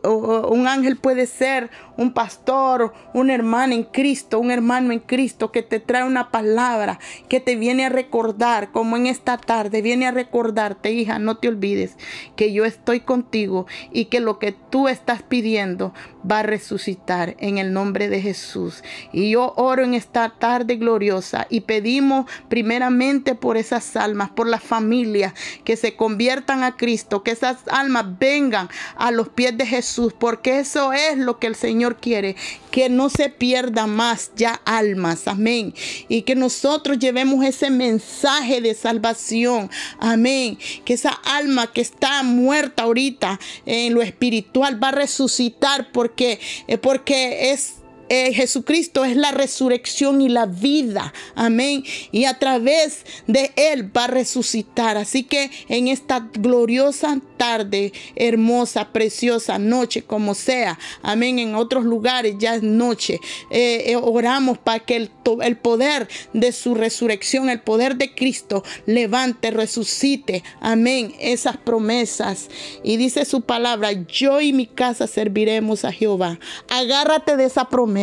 un 0.04 0.68
ángel 0.68 0.96
puede 0.96 1.26
ser 1.26 1.68
un 1.96 2.14
pastor, 2.14 2.92
un 3.12 3.28
hermano 3.28 3.74
en 3.74 3.82
Cristo, 3.82 4.38
un 4.38 4.52
hermano 4.52 4.92
en 4.92 5.00
Cristo 5.00 5.50
que 5.50 5.64
te 5.64 5.80
trae 5.80 6.04
una 6.04 6.30
palabra, 6.30 7.00
que 7.28 7.40
te 7.40 7.56
viene 7.56 7.86
a 7.86 7.88
recordar, 7.88 8.70
como 8.70 8.96
en 8.96 9.08
esta 9.08 9.36
tarde, 9.36 9.82
viene 9.82 10.06
a 10.06 10.12
recordarte, 10.12 10.92
hija, 10.92 11.18
no 11.18 11.38
te 11.38 11.48
olvides 11.48 11.96
que 12.36 12.52
yo 12.52 12.64
estoy 12.64 13.00
contigo 13.00 13.66
y 13.90 14.04
que 14.04 14.20
lo 14.20 14.38
que 14.38 14.52
tú 14.52 14.86
estás 14.86 15.24
pidiendo 15.24 15.92
va 16.30 16.40
a 16.40 16.42
resucitar 16.42 17.36
en 17.38 17.58
el 17.58 17.72
nombre 17.72 18.08
de 18.08 18.20
Jesús. 18.20 18.82
Y 19.12 19.30
yo 19.30 19.54
oro 19.56 19.84
en 19.84 19.94
esta 19.94 20.30
tarde 20.30 20.76
gloriosa 20.76 21.46
y 21.50 21.60
pedimos 21.60 22.26
primeramente 22.48 23.34
por 23.34 23.56
esas 23.56 23.96
almas, 23.96 24.30
por 24.30 24.48
las 24.48 24.62
familias 24.62 25.34
que 25.64 25.76
se 25.76 25.96
conviertan 25.96 26.62
a 26.62 26.76
Cristo, 26.76 27.22
que 27.22 27.30
esas 27.30 27.58
almas 27.68 28.18
vengan 28.18 28.68
a 28.96 29.10
los 29.10 29.28
pies 29.28 29.56
de 29.56 29.66
Jesús, 29.66 30.12
porque 30.12 30.58
eso 30.58 30.92
es 30.92 31.18
lo 31.18 31.38
que 31.38 31.46
el 31.46 31.54
Señor 31.54 31.96
quiere 31.96 32.36
que 32.76 32.90
no 32.90 33.08
se 33.08 33.30
pierda 33.30 33.86
más 33.86 34.32
ya 34.36 34.60
almas, 34.66 35.28
amén. 35.28 35.72
Y 36.08 36.22
que 36.22 36.34
nosotros 36.34 36.98
llevemos 36.98 37.42
ese 37.42 37.70
mensaje 37.70 38.60
de 38.60 38.74
salvación, 38.74 39.70
amén. 39.98 40.58
Que 40.84 40.92
esa 40.92 41.12
alma 41.24 41.72
que 41.72 41.80
está 41.80 42.22
muerta 42.22 42.82
ahorita 42.82 43.40
en 43.64 43.94
lo 43.94 44.02
espiritual 44.02 44.82
va 44.82 44.88
a 44.88 44.92
resucitar 44.92 45.90
porque, 45.90 46.15
eh, 46.18 46.78
porque 46.78 47.52
es 47.52 47.76
eh, 48.08 48.32
Jesucristo 48.32 49.04
es 49.04 49.16
la 49.16 49.32
resurrección 49.32 50.20
y 50.20 50.28
la 50.28 50.46
vida. 50.46 51.12
Amén. 51.34 51.82
Y 52.12 52.24
a 52.26 52.38
través 52.38 53.04
de 53.26 53.52
Él 53.56 53.96
va 53.96 54.04
a 54.04 54.08
resucitar. 54.08 54.96
Así 54.96 55.24
que 55.24 55.50
en 55.68 55.88
esta 55.88 56.28
gloriosa 56.32 57.20
tarde, 57.36 57.92
hermosa, 58.14 58.92
preciosa 58.92 59.58
noche, 59.58 60.02
como 60.02 60.34
sea. 60.34 60.78
Amén. 61.02 61.38
En 61.38 61.54
otros 61.54 61.84
lugares 61.84 62.36
ya 62.38 62.54
es 62.54 62.62
noche. 62.62 63.20
Eh, 63.50 63.84
eh, 63.86 63.96
oramos 63.96 64.58
para 64.58 64.80
que 64.80 64.96
el, 64.96 65.10
el 65.42 65.56
poder 65.56 66.08
de 66.32 66.52
su 66.52 66.74
resurrección, 66.74 67.50
el 67.50 67.60
poder 67.60 67.96
de 67.96 68.14
Cristo, 68.14 68.62
levante, 68.86 69.50
resucite. 69.50 70.44
Amén. 70.60 71.14
Esas 71.18 71.56
promesas. 71.56 72.48
Y 72.84 72.98
dice 72.98 73.24
su 73.24 73.40
palabra, 73.40 73.90
yo 73.92 74.40
y 74.40 74.52
mi 74.52 74.66
casa 74.66 75.06
serviremos 75.06 75.84
a 75.84 75.92
Jehová. 75.92 76.38
Agárrate 76.68 77.36
de 77.36 77.46
esa 77.46 77.68
promesa 77.68 77.95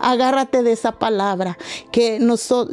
Agárrate 0.00 0.62
de 0.62 0.72
esa 0.72 0.92
palabra 0.92 1.56
que 1.92 2.18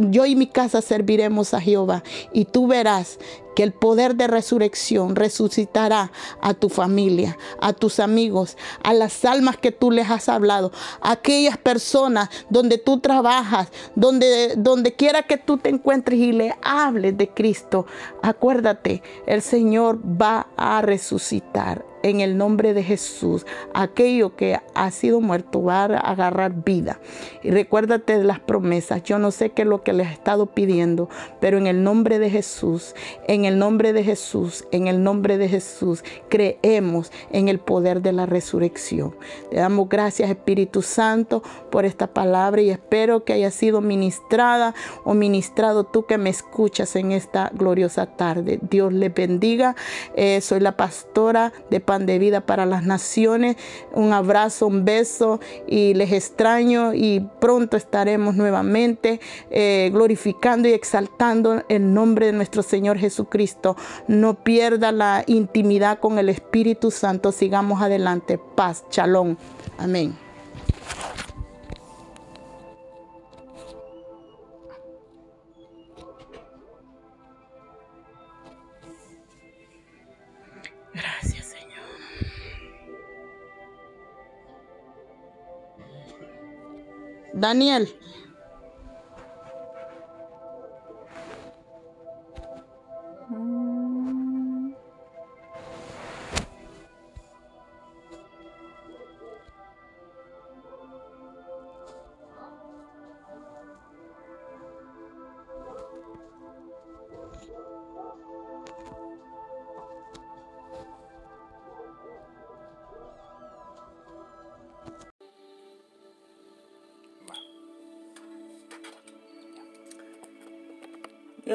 yo 0.10 0.26
y 0.26 0.36
mi 0.36 0.48
casa 0.48 0.82
serviremos 0.82 1.54
a 1.54 1.62
Jehová 1.62 2.04
y 2.34 2.46
tú 2.46 2.68
verás 2.68 3.20
que 3.56 3.64
el 3.64 3.72
poder 3.72 4.16
de 4.16 4.28
resurrección 4.28 5.16
resucitará 5.16 6.12
a 6.42 6.54
tu 6.54 6.70
familia, 6.70 7.38
a 7.62 7.74
tus 7.74 8.00
amigos, 8.00 8.58
a 8.84 8.94
las 8.94 9.24
almas 9.24 9.58
que 9.58 9.72
tú 9.72 9.92
les 9.92 10.10
has 10.10 10.28
hablado, 10.28 10.72
a 11.02 11.14
aquellas 11.14 11.58
personas 11.58 12.30
donde 12.50 12.78
tú 12.78 13.00
trabajas, 13.00 13.70
donde, 13.96 14.56
donde 14.58 14.94
quiera 14.94 15.24
que 15.24 15.38
tú 15.38 15.58
te 15.58 15.70
encuentres 15.70 16.20
y 16.20 16.34
le 16.34 16.54
hables 16.62 17.18
de 17.18 17.30
Cristo. 17.30 17.86
Acuérdate, 18.22 19.02
el 19.26 19.42
Señor 19.42 20.00
va 20.04 20.48
a 20.58 20.82
resucitar 20.82 21.86
en 22.06 22.20
el 22.22 22.38
nombre 22.38 22.76
de 22.76 22.84
Jesús. 22.84 23.48
Aquello 23.74 24.36
que 24.36 24.60
ha 24.76 24.92
sido 24.92 25.22
muerto 25.22 25.64
va 25.64 25.86
a 25.86 25.86
agarrar 25.86 26.64
vida. 26.64 27.00
Y 27.42 27.50
recuérdate 27.50 28.20
de 28.20 28.24
las 28.24 28.40
promesas. 28.40 29.02
Yo 29.02 29.18
no 29.18 29.32
sé 29.32 29.50
qué 29.50 29.64
es 29.64 29.68
lo 29.68 29.82
que 29.82 29.92
les 29.92 30.08
he 30.10 30.14
estado 30.14 30.46
pidiendo, 30.46 31.10
pero 31.42 31.58
en 31.58 31.66
el 31.66 31.84
nombre 31.84 32.20
de 32.20 32.30
Jesús, 32.30 32.94
en 33.28 33.46
el 33.46 33.58
nombre 33.58 33.92
de 33.92 34.04
Jesús, 34.04 34.66
en 34.72 34.86
el 34.86 35.02
nombre 35.04 35.40
de 35.40 35.50
Jesús, 35.50 36.04
creemos 36.30 37.12
en 37.32 37.48
el 37.48 37.58
poder 37.58 38.04
de 38.04 38.12
la 38.12 38.28
resurrección. 38.28 39.16
Le 39.52 39.60
damos 39.60 39.90
gracias 39.90 40.30
Espíritu 40.30 40.84
Santo 40.84 41.42
por 41.72 41.86
esta 41.86 42.14
palabra 42.14 42.62
y 42.62 42.70
espero 42.70 43.24
que 43.24 43.34
haya 43.34 43.50
sido 43.50 43.82
ministrada 43.82 44.76
o 45.06 45.16
ministrado 45.16 45.86
tú 45.86 46.06
que 46.06 46.20
me 46.20 46.30
escuchas 46.30 46.96
en 46.96 47.14
esta 47.14 47.50
gloriosa 47.52 48.06
tarde. 48.06 48.60
Dios 48.62 48.94
les 48.94 49.12
bendiga. 49.12 49.76
Eh, 50.16 50.40
soy 50.42 50.60
la 50.60 50.78
pastora 50.78 51.52
de 51.72 51.80
de 52.00 52.20
vida 52.20 52.42
para 52.42 52.66
las 52.66 52.84
naciones. 52.84 53.58
Un 53.94 54.14
abrazo, 54.14 54.68
un 54.68 54.86
beso 54.86 55.40
y 55.68 55.94
les 55.94 56.12
extraño 56.12 56.94
y 56.94 57.28
pronto 57.40 57.78
estaremos 57.78 58.36
nuevamente 58.36 59.20
eh, 59.50 59.90
glorificando 59.94 60.68
y 60.68 60.74
exaltando 60.74 61.64
el 61.70 61.94
nombre 61.94 62.28
de 62.28 62.34
nuestro 62.34 62.64
Señor 62.64 62.98
Jesucristo. 62.98 63.76
No 64.08 64.44
pierda 64.44 64.92
la 64.92 65.24
intimidad 65.28 66.00
con 66.00 66.20
el 66.20 66.30
Espíritu 66.30 66.92
Santo. 66.92 67.32
Sigamos 67.32 67.82
adelante. 67.82 68.38
Paz, 68.38 68.84
chalón. 68.90 69.38
Amén. 69.78 70.26
Daniel. 87.36 87.88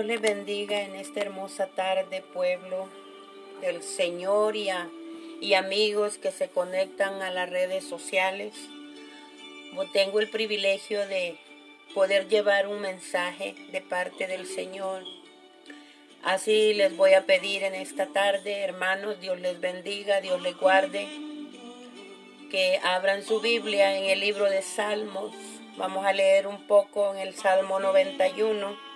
Dios 0.00 0.08
les 0.08 0.22
bendiga 0.22 0.80
en 0.80 0.94
esta 0.94 1.20
hermosa 1.20 1.66
tarde, 1.66 2.24
pueblo 2.32 2.88
del 3.60 3.82
Señor 3.82 4.56
y, 4.56 4.70
y 5.42 5.52
amigos 5.52 6.16
que 6.16 6.32
se 6.32 6.48
conectan 6.48 7.20
a 7.20 7.30
las 7.30 7.50
redes 7.50 7.86
sociales. 7.86 8.54
tengo 9.92 10.20
el 10.20 10.30
privilegio 10.30 11.06
de 11.06 11.36
poder 11.92 12.28
llevar 12.28 12.66
un 12.66 12.80
mensaje 12.80 13.54
de 13.72 13.82
parte 13.82 14.26
del 14.26 14.46
Señor. 14.46 15.04
Así 16.22 16.72
les 16.72 16.96
voy 16.96 17.12
a 17.12 17.26
pedir 17.26 17.62
en 17.62 17.74
esta 17.74 18.06
tarde, 18.06 18.60
hermanos, 18.60 19.20
Dios 19.20 19.38
les 19.38 19.60
bendiga, 19.60 20.22
Dios 20.22 20.40
les 20.40 20.56
guarde, 20.56 21.08
que 22.50 22.80
abran 22.84 23.22
su 23.22 23.42
Biblia 23.42 23.98
en 23.98 24.04
el 24.04 24.20
libro 24.20 24.48
de 24.48 24.62
Salmos. 24.62 25.34
Vamos 25.76 26.06
a 26.06 26.14
leer 26.14 26.46
un 26.46 26.66
poco 26.66 27.12
en 27.12 27.18
el 27.18 27.34
Salmo 27.34 27.80
91 27.80 28.89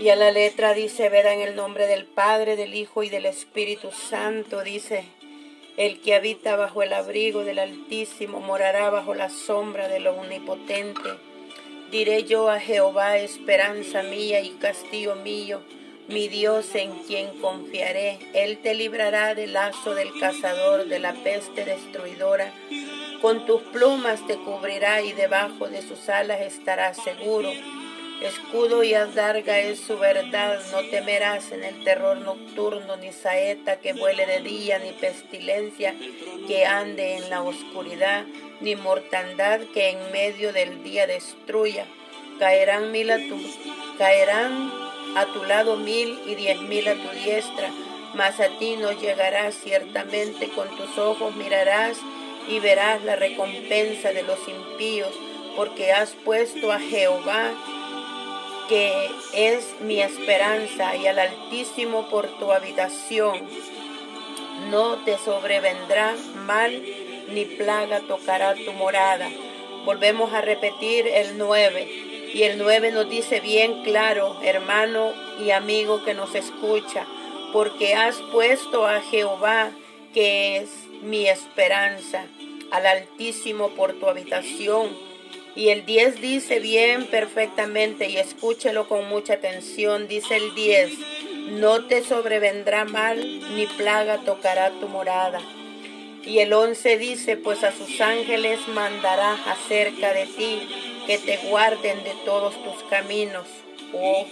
y 0.00 0.08
a 0.08 0.16
la 0.16 0.30
letra 0.30 0.72
dice, 0.72 1.10
veda 1.10 1.34
en 1.34 1.42
el 1.42 1.54
nombre 1.54 1.86
del 1.86 2.06
Padre, 2.06 2.56
del 2.56 2.74
Hijo 2.74 3.02
y 3.02 3.10
del 3.10 3.26
Espíritu 3.26 3.90
Santo, 3.90 4.62
dice, 4.62 5.04
el 5.76 6.00
que 6.00 6.14
habita 6.14 6.56
bajo 6.56 6.82
el 6.82 6.94
abrigo 6.94 7.44
del 7.44 7.58
Altísimo 7.58 8.40
morará 8.40 8.88
bajo 8.88 9.14
la 9.14 9.28
sombra 9.28 9.88
de 9.88 10.00
lo 10.00 10.14
omnipotente. 10.14 11.10
Diré 11.90 12.24
yo 12.24 12.48
a 12.48 12.58
Jehová, 12.58 13.18
esperanza 13.18 14.02
mía 14.02 14.40
y 14.40 14.52
castillo 14.52 15.16
mío, 15.16 15.60
mi 16.08 16.28
Dios 16.28 16.74
en 16.76 16.92
quien 17.00 17.38
confiaré. 17.38 18.18
Él 18.32 18.56
te 18.62 18.72
librará 18.72 19.34
del 19.34 19.52
lazo 19.52 19.94
del 19.94 20.18
cazador, 20.18 20.86
de 20.86 20.98
la 20.98 21.12
peste 21.12 21.66
destruidora. 21.66 22.54
Con 23.20 23.44
tus 23.44 23.60
plumas 23.64 24.26
te 24.26 24.36
cubrirá 24.36 25.02
y 25.02 25.12
debajo 25.12 25.68
de 25.68 25.82
sus 25.82 26.08
alas 26.08 26.40
estarás 26.40 26.96
seguro 27.04 27.50
Escudo 28.20 28.82
y 28.82 28.92
adarga 28.92 29.60
es 29.60 29.80
su 29.80 29.96
verdad, 29.96 30.60
no 30.72 30.82
temerás 30.90 31.52
en 31.52 31.64
el 31.64 31.82
terror 31.84 32.18
nocturno, 32.18 32.98
ni 32.98 33.12
saeta 33.12 33.80
que 33.80 33.94
vuele 33.94 34.26
de 34.26 34.40
día, 34.40 34.78
ni 34.78 34.92
pestilencia 34.92 35.94
que 36.46 36.66
ande 36.66 37.16
en 37.16 37.30
la 37.30 37.42
oscuridad, 37.42 38.26
ni 38.60 38.76
mortandad 38.76 39.60
que 39.72 39.88
en 39.88 40.12
medio 40.12 40.52
del 40.52 40.82
día 40.82 41.06
destruya. 41.06 41.86
Caerán 42.38 42.92
mil 42.92 43.10
a 43.10 43.16
tu, 43.16 43.40
caerán 43.96 44.70
a 45.16 45.24
tu 45.32 45.42
lado 45.44 45.76
mil 45.78 46.18
y 46.26 46.34
diez 46.34 46.60
mil 46.60 46.88
a 46.88 46.94
tu 46.96 47.08
diestra, 47.24 47.70
mas 48.14 48.38
a 48.38 48.48
ti 48.58 48.76
no 48.76 48.92
llegarás 48.92 49.54
ciertamente, 49.54 50.50
con 50.50 50.68
tus 50.76 50.98
ojos 50.98 51.34
mirarás 51.36 51.96
y 52.48 52.58
verás 52.58 53.02
la 53.02 53.16
recompensa 53.16 54.12
de 54.12 54.24
los 54.24 54.40
impíos, 54.46 55.14
porque 55.56 55.92
has 55.92 56.10
puesto 56.10 56.70
a 56.70 56.78
Jehová 56.78 57.54
que 58.70 59.10
es 59.34 59.80
mi 59.80 60.00
esperanza, 60.00 60.94
y 60.94 61.08
al 61.08 61.18
Altísimo 61.18 62.08
por 62.08 62.28
tu 62.38 62.52
habitación. 62.52 63.48
No 64.70 65.04
te 65.04 65.18
sobrevendrá 65.18 66.14
mal, 66.46 66.80
ni 67.32 67.46
plaga 67.46 67.98
tocará 68.06 68.54
tu 68.54 68.72
morada. 68.72 69.28
Volvemos 69.84 70.32
a 70.32 70.40
repetir 70.40 71.08
el 71.08 71.36
9. 71.36 72.30
Y 72.32 72.44
el 72.44 72.58
9 72.58 72.92
nos 72.92 73.10
dice 73.10 73.40
bien 73.40 73.82
claro, 73.82 74.40
hermano 74.44 75.14
y 75.44 75.50
amigo 75.50 76.04
que 76.04 76.14
nos 76.14 76.36
escucha, 76.36 77.08
porque 77.52 77.96
has 77.96 78.18
puesto 78.30 78.86
a 78.86 79.00
Jehová, 79.00 79.72
que 80.14 80.58
es 80.58 80.70
mi 81.02 81.26
esperanza, 81.26 82.24
al 82.70 82.86
Altísimo 82.86 83.70
por 83.70 83.94
tu 83.94 84.06
habitación 84.06 85.09
y 85.60 85.68
el 85.68 85.84
10 85.84 86.22
dice 86.22 86.58
bien 86.58 87.04
perfectamente 87.04 88.08
y 88.08 88.16
escúchelo 88.16 88.88
con 88.88 89.06
mucha 89.10 89.34
atención. 89.34 90.08
Dice 90.08 90.36
el 90.36 90.54
10, 90.54 90.90
no 91.60 91.84
te 91.84 92.02
sobrevendrá 92.02 92.86
mal 92.86 93.18
ni 93.54 93.66
plaga 93.66 94.22
tocará 94.24 94.70
tu 94.80 94.88
morada. 94.88 95.38
Y 96.24 96.38
el 96.38 96.54
11 96.54 96.96
dice, 96.96 97.36
pues 97.36 97.62
a 97.62 97.72
sus 97.72 98.00
ángeles 98.00 98.58
mandará 98.68 99.34
acerca 99.52 100.14
de 100.14 100.24
ti 100.24 100.66
que 101.06 101.18
te 101.18 101.36
guarden 101.50 102.04
de 102.04 102.14
todos 102.24 102.54
tus 102.64 102.82
caminos. 102.84 103.46
Oh, 103.92 104.24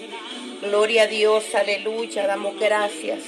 gloria 0.63 1.03
a 1.03 1.07
Dios, 1.09 1.55
aleluya, 1.55 2.27
damos 2.29 2.59
gracias 2.61 3.25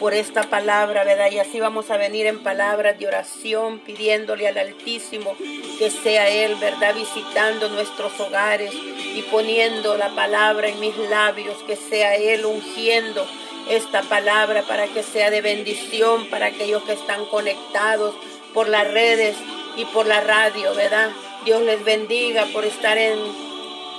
por 0.00 0.14
esta 0.14 0.44
palabra, 0.44 1.04
¿verdad? 1.04 1.30
Y 1.30 1.38
así 1.38 1.60
vamos 1.60 1.90
a 1.90 1.98
venir 1.98 2.26
en 2.26 2.42
palabras 2.42 2.98
de 2.98 3.06
oración, 3.06 3.80
pidiéndole 3.80 4.48
al 4.48 4.56
Altísimo 4.56 5.36
que 5.78 5.90
sea 5.90 6.28
Él, 6.30 6.54
¿verdad? 6.56 6.94
Visitando 6.94 7.68
nuestros 7.68 8.18
hogares 8.20 8.72
y 8.72 9.22
poniendo 9.30 9.96
la 9.98 10.08
palabra 10.14 10.68
en 10.68 10.80
mis 10.80 10.96
labios, 10.96 11.56
que 11.66 11.76
sea 11.76 12.16
Él 12.16 12.46
ungiendo 12.46 13.26
esta 13.68 14.02
palabra 14.02 14.62
para 14.62 14.86
que 14.86 15.02
sea 15.02 15.30
de 15.30 15.42
bendición 15.42 16.26
para 16.30 16.46
aquellos 16.46 16.82
que 16.84 16.92
están 16.92 17.26
conectados 17.26 18.14
por 18.54 18.68
las 18.68 18.90
redes 18.90 19.36
y 19.76 19.84
por 19.86 20.06
la 20.06 20.22
radio, 20.22 20.74
¿verdad? 20.74 21.10
Dios 21.44 21.60
les 21.62 21.84
bendiga 21.84 22.46
por 22.52 22.64
estar 22.64 22.96
en, 22.96 23.18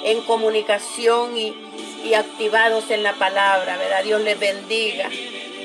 en 0.04 0.22
comunicación 0.22 1.38
y, 1.38 1.54
y 2.04 2.14
activados 2.14 2.90
en 2.90 3.04
la 3.04 3.14
palabra, 3.14 3.78
¿verdad? 3.78 4.04
Dios 4.04 4.22
les 4.22 4.40
bendiga. 4.40 5.10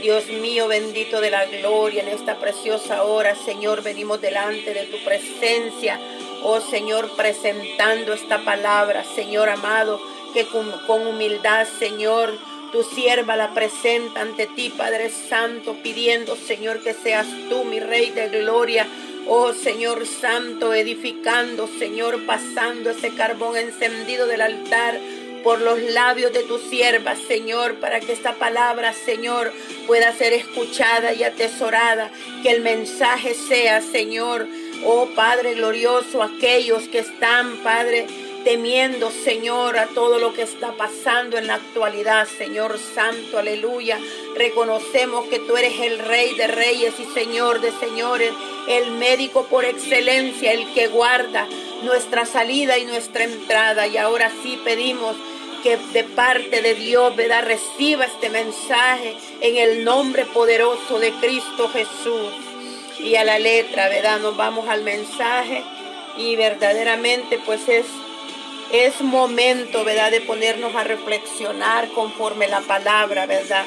Dios 0.05 0.27
mío, 0.27 0.69
bendito 0.69 1.23
de 1.23 1.31
la 1.31 1.47
gloria, 1.47 2.03
en 2.03 2.09
esta 2.09 2.37
preciosa 2.37 3.05
hora, 3.05 3.35
Señor, 3.35 3.83
venimos 3.83 4.21
delante 4.21 4.75
de 4.75 4.85
tu 4.85 5.03
presencia. 5.03 5.99
Oh 6.43 6.61
Señor, 6.61 7.17
presentando 7.17 8.13
esta 8.13 8.45
palabra, 8.45 9.03
Señor 9.03 9.49
amado, 9.49 9.99
que 10.35 10.45
con, 10.45 10.71
con 10.87 11.07
humildad, 11.07 11.67
Señor, 11.79 12.37
tu 12.71 12.83
sierva 12.83 13.37
la 13.37 13.55
presenta 13.55 14.21
ante 14.21 14.47
ti, 14.47 14.69
Padre 14.69 15.09
Santo, 15.09 15.77
pidiendo, 15.83 16.37
Señor, 16.37 16.83
que 16.83 16.93
seas 16.93 17.27
tú, 17.49 17.65
mi 17.65 17.81
Rey 17.81 18.11
de 18.11 18.29
Gloria. 18.29 18.87
Oh 19.27 19.55
Señor 19.55 20.07
Santo, 20.07 20.75
edificando, 20.75 21.67
Señor, 21.79 22.27
pasando 22.27 22.91
ese 22.91 23.15
carbón 23.15 23.57
encendido 23.57 24.27
del 24.27 24.43
altar 24.43 25.01
por 25.43 25.61
los 25.61 25.81
labios 25.81 26.33
de 26.33 26.43
tu 26.43 26.59
sierva, 26.59 27.17
Señor, 27.17 27.77
para 27.77 28.01
que 28.01 28.13
esta 28.13 28.35
palabra, 28.35 28.93
Señor, 28.93 29.53
pueda 29.87 30.13
ser 30.13 30.33
escuchada 30.33 31.13
y 31.15 31.23
atesorada. 31.23 32.11
Que 32.43 32.51
el 32.51 32.63
mensaje 32.63 33.35
sea, 33.35 33.81
Señor, 33.81 34.47
oh 34.85 35.09
Padre 35.15 35.55
glorioso, 35.55 36.23
aquellos 36.23 36.89
que 36.89 36.99
están, 36.99 37.59
Padre, 37.59 38.07
temiendo, 38.45 39.11
Señor, 39.11 39.79
a 39.79 39.87
todo 39.87 40.19
lo 40.19 40.35
que 40.35 40.43
está 40.43 40.73
pasando 40.73 41.39
en 41.39 41.47
la 41.47 41.55
actualidad, 41.55 42.29
Señor 42.29 42.79
Santo, 42.79 43.39
aleluya. 43.39 43.99
Reconocemos 44.37 45.27
que 45.29 45.39
tú 45.39 45.57
eres 45.57 45.81
el 45.81 45.99
Rey 45.99 46.35
de 46.35 46.47
Reyes 46.47 46.95
y 47.01 47.05
Señor 47.15 47.61
de 47.61 47.73
Señores, 47.73 48.33
el 48.69 48.93
médico 48.93 49.47
por 49.47 49.65
excelencia, 49.65 50.53
el 50.53 50.73
que 50.73 50.89
guarda 50.89 51.47
nuestra 51.83 52.27
salida 52.27 52.79
y 52.79 52.87
nuestra 52.87 53.25
entrada. 53.25 53.87
Y 53.87 53.97
ahora 53.97 54.31
sí 54.43 54.59
pedimos 54.65 55.17
que 55.63 55.77
de 55.93 56.05
parte 56.05 56.63
de 56.63 56.75
Dios, 56.75 57.15
¿verdad? 57.17 57.45
Reciba 57.45 58.05
este 58.05 58.31
mensaje 58.31 59.17
en 59.41 59.57
el 59.57 59.85
nombre 59.85 60.25
poderoso 60.27 60.99
de 60.99 61.13
Cristo 61.13 61.69
Jesús. 61.69 62.33
Y 63.01 63.17
a 63.17 63.25
la 63.25 63.39
letra, 63.39 63.89
¿verdad? 63.89 64.21
Nos 64.21 64.37
vamos 64.37 64.69
al 64.69 64.83
mensaje 64.83 65.63
y 66.17 66.37
verdaderamente 66.37 67.39
pues 67.45 67.69
es, 67.69 67.87
es 68.73 69.01
momento, 69.03 69.85
¿verdad? 69.85 70.11
De 70.11 70.21
ponernos 70.21 70.75
a 70.75 70.85
reflexionar 70.85 71.89
conforme 71.89 72.49
la 72.49 72.61
palabra, 72.61 73.27
¿verdad? 73.27 73.65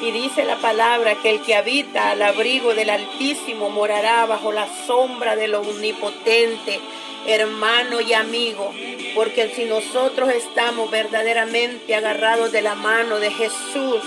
Y 0.00 0.10
dice 0.10 0.44
la 0.44 0.56
palabra 0.56 1.14
que 1.22 1.30
el 1.30 1.42
que 1.42 1.54
habita 1.54 2.10
al 2.10 2.22
abrigo 2.22 2.74
del 2.74 2.90
Altísimo 2.90 3.70
morará 3.70 4.26
bajo 4.26 4.52
la 4.52 4.68
sombra 4.86 5.36
de 5.36 5.48
lo 5.48 5.60
omnipotente 5.60 6.80
hermano 7.26 8.00
y 8.00 8.12
amigo, 8.12 8.72
porque 9.14 9.48
si 9.54 9.64
nosotros 9.64 10.30
estamos 10.30 10.90
verdaderamente 10.90 11.94
agarrados 11.94 12.52
de 12.52 12.62
la 12.62 12.74
mano 12.74 13.18
de 13.18 13.30
Jesús, 13.30 14.02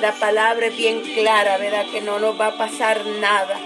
la 0.00 0.12
palabra 0.14 0.66
es 0.66 0.76
bien 0.76 1.00
clara, 1.00 1.58
¿verdad? 1.58 1.86
Que 1.90 2.00
no 2.00 2.18
nos 2.18 2.38
va 2.40 2.48
a 2.48 2.58
pasar 2.58 3.04
nada, 3.20 3.58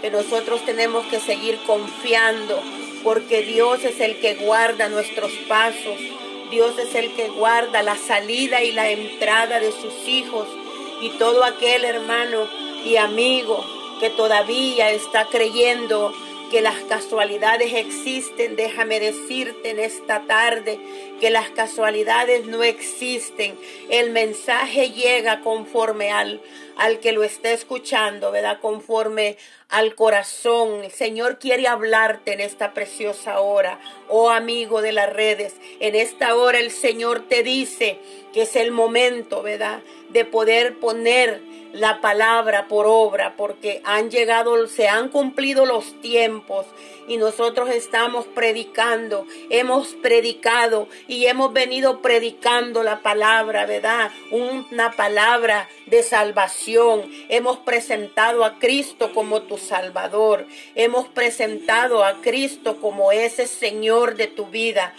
que 0.00 0.10
nosotros 0.10 0.64
tenemos 0.64 1.04
que 1.06 1.20
seguir 1.20 1.58
confiando, 1.66 2.60
porque 3.02 3.42
Dios 3.42 3.84
es 3.84 4.00
el 4.00 4.18
que 4.18 4.34
guarda 4.34 4.88
nuestros 4.88 5.32
pasos, 5.48 5.98
Dios 6.50 6.78
es 6.78 6.94
el 6.94 7.12
que 7.12 7.28
guarda 7.28 7.82
la 7.82 7.96
salida 7.96 8.62
y 8.62 8.72
la 8.72 8.90
entrada 8.90 9.60
de 9.60 9.72
sus 9.72 10.06
hijos 10.06 10.46
y 11.00 11.10
todo 11.10 11.44
aquel 11.44 11.84
hermano 11.84 12.48
y 12.84 12.96
amigo 12.96 13.64
que 14.00 14.10
todavía 14.10 14.90
está 14.90 15.26
creyendo 15.26 16.12
que 16.50 16.60
las 16.62 16.76
casualidades 16.88 17.74
existen, 17.74 18.56
déjame 18.56 19.00
decirte 19.00 19.70
en 19.70 19.78
esta 19.78 20.22
tarde 20.26 20.80
que 21.20 21.30
las 21.30 21.50
casualidades 21.50 22.46
no 22.46 22.62
existen. 22.62 23.58
El 23.90 24.10
mensaje 24.10 24.90
llega 24.90 25.40
conforme 25.40 26.10
al, 26.10 26.40
al 26.76 27.00
que 27.00 27.12
lo 27.12 27.22
está 27.22 27.50
escuchando, 27.50 28.30
¿verdad? 28.30 28.60
Conforme 28.60 29.36
al 29.68 29.94
corazón. 29.94 30.84
El 30.84 30.90
Señor 30.90 31.38
quiere 31.38 31.68
hablarte 31.68 32.32
en 32.32 32.40
esta 32.40 32.72
preciosa 32.72 33.40
hora, 33.40 33.78
oh 34.08 34.30
amigo 34.30 34.82
de 34.82 34.92
las 34.92 35.12
redes. 35.12 35.54
En 35.80 35.94
esta 35.94 36.34
hora 36.34 36.58
el 36.58 36.70
Señor 36.70 37.28
te 37.28 37.42
dice 37.42 37.98
que 38.32 38.42
es 38.42 38.56
el 38.56 38.70
momento, 38.70 39.42
¿verdad? 39.42 39.80
De 40.10 40.24
poder 40.24 40.78
poner 40.78 41.42
la 41.72 42.00
palabra 42.00 42.66
por 42.66 42.86
obra, 42.86 43.34
porque 43.36 43.82
han 43.84 44.10
llegado, 44.10 44.66
se 44.68 44.88
han 44.88 45.10
cumplido 45.10 45.66
los 45.66 46.00
tiempos 46.00 46.66
y 47.08 47.16
nosotros 47.16 47.70
estamos 47.70 48.26
predicando, 48.26 49.26
hemos 49.50 49.88
predicado 49.94 50.88
y 51.08 51.26
hemos 51.26 51.52
venido 51.52 52.02
predicando 52.02 52.82
la 52.82 53.00
palabra, 53.00 53.66
¿verdad? 53.66 54.10
Una 54.30 54.92
palabra 54.92 55.68
de 55.86 56.02
salvación. 56.02 57.10
Hemos 57.28 57.58
presentado 57.58 58.44
a 58.44 58.58
Cristo 58.58 59.12
como 59.14 59.42
tu 59.42 59.56
Salvador. 59.56 60.46
Hemos 60.74 61.08
presentado 61.08 62.04
a 62.04 62.20
Cristo 62.20 62.80
como 62.80 63.10
ese 63.10 63.46
Señor 63.46 64.16
de 64.16 64.26
tu 64.26 64.46
vida. 64.46 64.94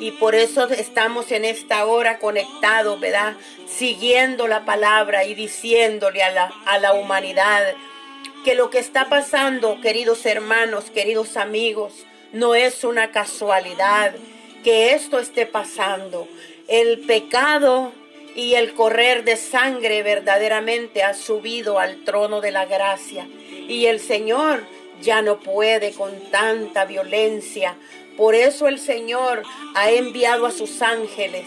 Y 0.00 0.10
por 0.12 0.34
eso 0.34 0.68
estamos 0.68 1.32
en 1.32 1.44
esta 1.44 1.86
hora 1.86 2.18
conectados, 2.18 3.00
¿verdad? 3.00 3.36
Siguiendo 3.66 4.48
la 4.48 4.64
palabra 4.64 5.24
y 5.24 5.34
diciéndole 5.34 6.22
a 6.22 6.30
la, 6.30 6.52
a 6.66 6.78
la 6.78 6.92
humanidad 6.92 7.74
que 8.44 8.54
lo 8.54 8.70
que 8.70 8.78
está 8.78 9.08
pasando, 9.08 9.80
queridos 9.80 10.24
hermanos, 10.26 10.90
queridos 10.90 11.36
amigos, 11.36 12.04
no 12.32 12.54
es 12.54 12.84
una 12.84 13.10
casualidad 13.10 14.14
que 14.64 14.92
esto 14.92 15.18
esté 15.18 15.46
pasando. 15.46 16.28
El 16.68 17.00
pecado 17.00 17.92
y 18.34 18.54
el 18.54 18.74
correr 18.74 19.24
de 19.24 19.36
sangre 19.36 20.02
verdaderamente 20.02 21.02
ha 21.02 21.14
subido 21.14 21.78
al 21.78 22.04
trono 22.04 22.40
de 22.40 22.50
la 22.50 22.66
gracia. 22.66 23.26
Y 23.68 23.86
el 23.86 24.00
Señor 24.00 24.64
ya 25.00 25.22
no 25.22 25.40
puede 25.40 25.92
con 25.92 26.12
tanta 26.30 26.84
violencia 26.84 27.76
por 28.18 28.34
eso 28.34 28.66
el 28.66 28.80
Señor 28.80 29.44
ha 29.76 29.92
enviado 29.92 30.44
a 30.44 30.50
sus 30.50 30.82
ángeles, 30.82 31.46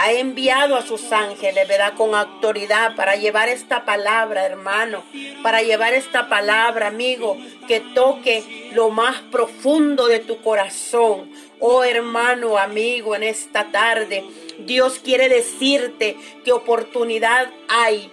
ha 0.00 0.12
enviado 0.12 0.76
a 0.76 0.82
sus 0.82 1.12
ángeles, 1.12 1.68
¿verdad? 1.68 1.92
Con 1.94 2.14
autoridad 2.14 2.96
para 2.96 3.16
llevar 3.16 3.50
esta 3.50 3.84
palabra, 3.84 4.46
hermano, 4.46 5.02
para 5.42 5.60
llevar 5.60 5.92
esta 5.92 6.30
palabra, 6.30 6.86
amigo, 6.86 7.36
que 7.68 7.80
toque 7.80 8.70
lo 8.72 8.88
más 8.88 9.20
profundo 9.30 10.06
de 10.06 10.20
tu 10.20 10.40
corazón. 10.40 11.30
Oh 11.58 11.84
hermano, 11.84 12.56
amigo, 12.56 13.14
en 13.14 13.24
esta 13.24 13.70
tarde, 13.72 14.24
Dios 14.60 15.00
quiere 15.00 15.28
decirte 15.28 16.16
que 16.46 16.52
oportunidad 16.52 17.50
hay 17.68 18.10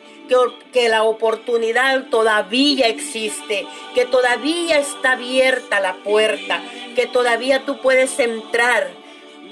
que, 0.73 0.89
la 0.89 1.03
oportunidad 1.03 2.09
todavía 2.09 2.87
existe, 2.87 3.65
que 3.95 4.05
todavía 4.05 4.77
está 4.77 5.13
abierta 5.13 5.79
la 5.79 5.95
puerta, 6.03 6.61
que 6.97 7.07
todavía 7.07 7.63
tú 7.65 7.79
puedes 7.79 8.19
entrar, 8.19 8.89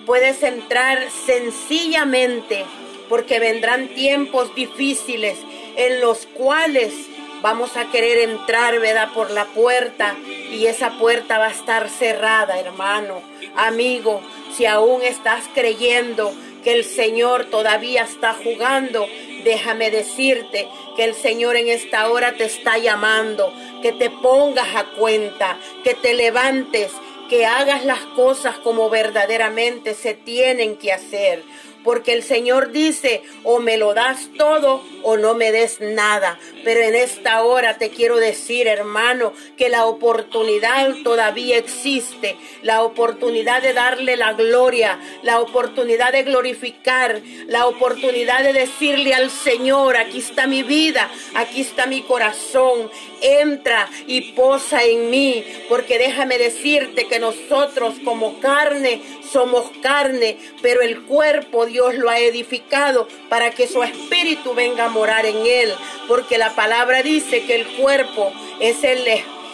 puedes 0.06 0.44
entrar 0.44 1.00
sencillamente, 1.26 2.66
porque 3.10 3.40
vendrán 3.40 3.90
tiempos 3.90 4.54
difíciles 4.56 5.38
en 5.76 6.02
los 6.02 6.26
cuales 6.28 6.94
vamos 7.42 7.78
a 7.78 7.92
querer 7.92 8.30
entrar, 8.30 8.80
¿verdad? 8.80 9.10
Por 9.14 9.32
la 9.32 9.46
puerta 9.46 10.16
y 10.52 10.66
esa 10.66 10.98
puerta 10.98 11.38
va 11.38 11.48
a 11.48 11.52
estar 11.52 11.90
cerrada, 11.90 12.60
hermano, 12.60 13.22
amigo, 13.56 14.22
si 14.56 14.66
aún 14.66 15.04
estás 15.04 15.44
creyendo 15.54 16.34
que 16.64 16.74
el 16.74 16.84
Señor 16.84 17.46
todavía 17.46 18.04
está 18.04 18.34
jugando, 18.34 19.06
déjame 19.44 19.92
decirte 19.92 20.68
que 20.96 21.04
el 21.04 21.14
Señor 21.14 21.56
en 21.56 21.68
esta 21.68 22.10
hora 22.10 22.34
te 22.34 22.46
está 22.46 22.80
llamando, 22.80 23.54
que 23.84 23.92
te 23.92 24.10
pongas 24.10 24.76
a 24.76 24.86
cuenta, 24.86 25.60
que 25.84 25.94
te 25.94 26.16
levantes, 26.16 26.92
que 27.30 27.46
hagas 27.46 27.86
las 27.86 28.00
cosas 28.16 28.58
como 28.60 28.90
verdaderamente 28.90 29.94
se 29.94 30.14
tienen 30.14 30.78
que 30.78 30.94
hacer 30.94 31.44
porque 31.86 32.14
el 32.14 32.24
Señor 32.24 32.72
dice, 32.72 33.22
o 33.44 33.60
me 33.60 33.78
lo 33.78 33.94
das 33.94 34.30
todo 34.38 34.84
o 35.04 35.18
no 35.18 35.36
me 35.36 35.52
des 35.52 35.80
nada. 35.80 36.40
Pero 36.64 36.82
en 36.82 36.96
esta 36.96 37.44
hora 37.44 37.78
te 37.78 37.92
quiero 37.92 38.18
decir, 38.18 38.68
hermano, 38.68 39.34
que 39.56 39.70
la 39.70 39.86
oportunidad 39.86 40.96
todavía 41.04 41.58
existe, 41.58 42.38
la 42.64 42.82
oportunidad 42.82 43.62
de 43.62 43.74
darle 43.74 44.18
la 44.18 44.34
gloria, 44.34 45.00
la 45.22 45.40
oportunidad 45.40 46.12
de 46.12 46.24
glorificar, 46.24 47.22
la 47.46 47.68
oportunidad 47.68 48.44
de 48.44 48.54
decirle 48.54 49.14
al 49.14 49.30
Señor, 49.30 49.96
aquí 49.96 50.18
está 50.18 50.48
mi 50.48 50.64
vida, 50.64 51.12
aquí 51.36 51.62
está 51.62 51.86
mi 51.86 52.02
corazón, 52.02 52.90
entra 53.26 53.90
y 54.08 54.34
posa 54.34 54.84
en 54.84 55.10
mí, 55.10 55.44
porque 55.68 55.98
déjame 55.98 56.38
decirte 56.38 57.08
que 57.08 57.20
nosotros 57.20 57.96
como 58.04 58.40
carne 58.40 59.02
somos 59.32 59.72
carne, 59.82 60.38
pero 60.62 60.82
el 60.82 61.02
cuerpo 61.04 61.66
Dios 61.66 61.96
lo 61.96 62.10
ha 62.10 62.20
edificado 62.20 63.08
para 63.30 63.52
que 63.52 63.68
su 63.68 63.84
espíritu 63.84 64.54
venga 64.54 64.86
a 64.86 64.90
morar 64.90 65.26
en 65.26 65.46
él, 65.46 65.74
porque 66.08 66.38
la 66.38 66.56
palabra 66.56 67.04
dice 67.04 67.46
que 67.46 67.56
el 67.56 67.68
cuerpo 67.68 68.32
es 68.60 68.84
el 68.84 69.06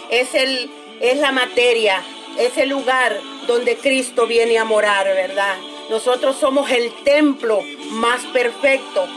es 0.10 0.36
el 0.36 0.70
es 1.00 1.18
la 1.18 1.32
materia, 1.32 2.04
es 2.38 2.58
el 2.58 2.70
lugar 2.70 3.20
donde 3.48 3.76
Cristo 3.76 4.28
viene 4.28 4.58
a 4.60 4.66
morar, 4.66 5.06
¿verdad? 5.08 5.56
Nosotros 5.90 6.38
somos 6.38 6.70
el 6.72 6.92
templo 7.04 7.62
más 7.92 8.24
perfecto. 8.28 9.08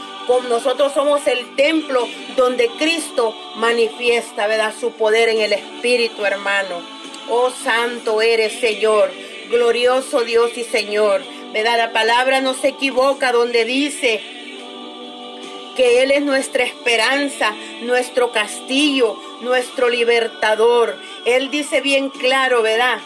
Nosotros 0.49 0.93
somos 0.95 1.27
el 1.27 1.55
templo 1.55 2.09
donde 2.37 2.69
Cristo 2.79 3.35
manifiesta, 3.57 4.47
¿verdad? 4.47 4.75
Su 4.79 4.93
poder 4.93 5.29
en 5.29 5.41
el 5.41 5.53
Espíritu, 5.53 6.25
hermano. 6.25 6.83
Oh 7.29 7.51
santo 7.51 8.23
eres, 8.23 8.59
Señor, 8.59 9.11
glorioso 9.51 10.25
Dios 10.25 10.57
y 10.57 10.65
Señor. 10.65 11.23
¿Verdad? 11.53 11.77
La 11.77 11.93
palabra 11.93 12.41
no 12.41 12.55
se 12.55 12.69
equivoca 12.69 13.33
donde 13.33 13.65
dice 13.65 14.21
que 15.77 16.03
Él 16.03 16.11
es 16.11 16.23
nuestra 16.23 16.65
esperanza, 16.65 17.55
nuestro 17.83 18.33
castillo, 18.33 19.17
nuestro 19.43 19.89
libertador. 19.89 20.97
Él 21.27 21.51
dice 21.51 21.81
bien 21.81 22.09
claro, 22.09 22.63
¿verdad? 22.63 22.99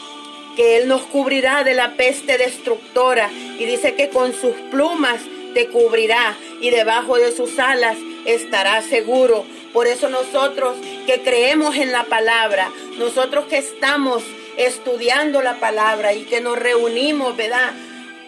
Que 0.57 0.77
Él 0.77 0.89
nos 0.89 1.03
cubrirá 1.03 1.65
de 1.65 1.75
la 1.75 1.95
peste 1.95 2.39
destructora 2.39 3.31
y 3.59 3.65
dice 3.65 3.95
que 3.95 4.09
con 4.09 4.33
sus 4.33 4.55
plumas 4.71 5.21
te 5.55 5.69
cubrirá 5.69 6.37
y 6.61 6.71
debajo 6.71 7.17
de 7.17 7.33
sus 7.33 7.59
alas 7.59 7.97
estará 8.25 8.83
seguro. 8.83 9.45
Por 9.73 9.87
eso 9.87 10.09
nosotros 10.09 10.77
que 11.07 11.23
creemos 11.23 11.77
en 11.77 11.93
la 11.93 12.05
palabra, 12.05 12.71
nosotros 12.99 13.47
que 13.47 13.59
estamos 13.59 14.23
estudiando 14.57 15.41
la 15.41 15.61
palabra 15.61 16.15
y 16.15 16.25
que 16.25 16.41
nos 16.41 16.59
reunimos, 16.59 17.37
¿verdad? 17.37 17.73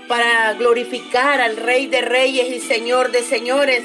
Para 0.06 0.54
glorificar 0.54 1.40
al 1.40 1.56
Rey 1.56 1.86
de 1.86 2.02
Reyes 2.02 2.50
y 2.50 2.60
Señor 2.60 3.10
de 3.10 3.22
Señores. 3.22 3.82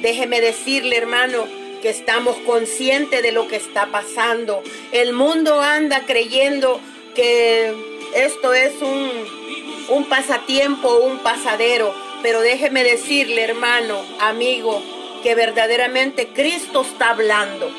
Déjeme 0.00 0.40
decirle, 0.40 0.96
hermano, 0.96 1.46
que 1.80 1.90
estamos 1.90 2.36
conscientes 2.38 3.22
de 3.22 3.32
lo 3.32 3.48
que 3.48 3.56
está 3.56 3.86
pasando. 3.86 4.62
El 4.92 5.12
mundo 5.12 5.60
anda 5.60 6.02
creyendo 6.06 6.80
que 7.14 7.74
esto 8.14 8.54
es 8.54 8.72
un, 8.80 9.10
un 9.88 10.04
pasatiempo, 10.04 10.96
un 10.96 11.18
pasadero. 11.18 11.94
Pero 12.22 12.40
déjeme 12.40 12.84
decirle, 12.84 13.42
hermano, 13.42 14.04
amigo, 14.20 14.82
que 15.22 15.34
verdaderamente 15.34 16.28
Cristo 16.28 16.82
está 16.82 17.10
hablando. 17.10 17.70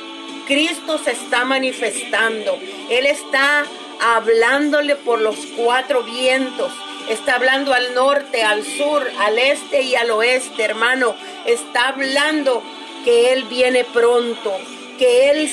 Cristo 0.48 0.98
se 0.98 1.12
está 1.12 1.46
manifestando. 1.46 2.60
Él 2.89 3.06
está 3.06 3.66
hablándole 4.02 4.96
por 4.96 5.22
los 5.22 5.38
cuatro 5.58 6.04
vientos. 6.04 6.72
Está 7.10 7.36
hablando 7.36 7.74
al 7.74 7.94
norte, 7.94 8.44
al 8.44 8.64
sur, 8.64 9.10
al 9.20 9.38
este 9.38 9.82
y 9.82 9.96
al 9.96 10.12
oeste, 10.12 10.64
hermano. 10.64 11.16
Está 11.46 11.89
hablando 11.89 12.64
que 13.04 13.34
Él 13.34 13.44
viene 13.46 13.84
pronto, 13.84 14.58
que 14.98 15.30
Él 15.30 15.50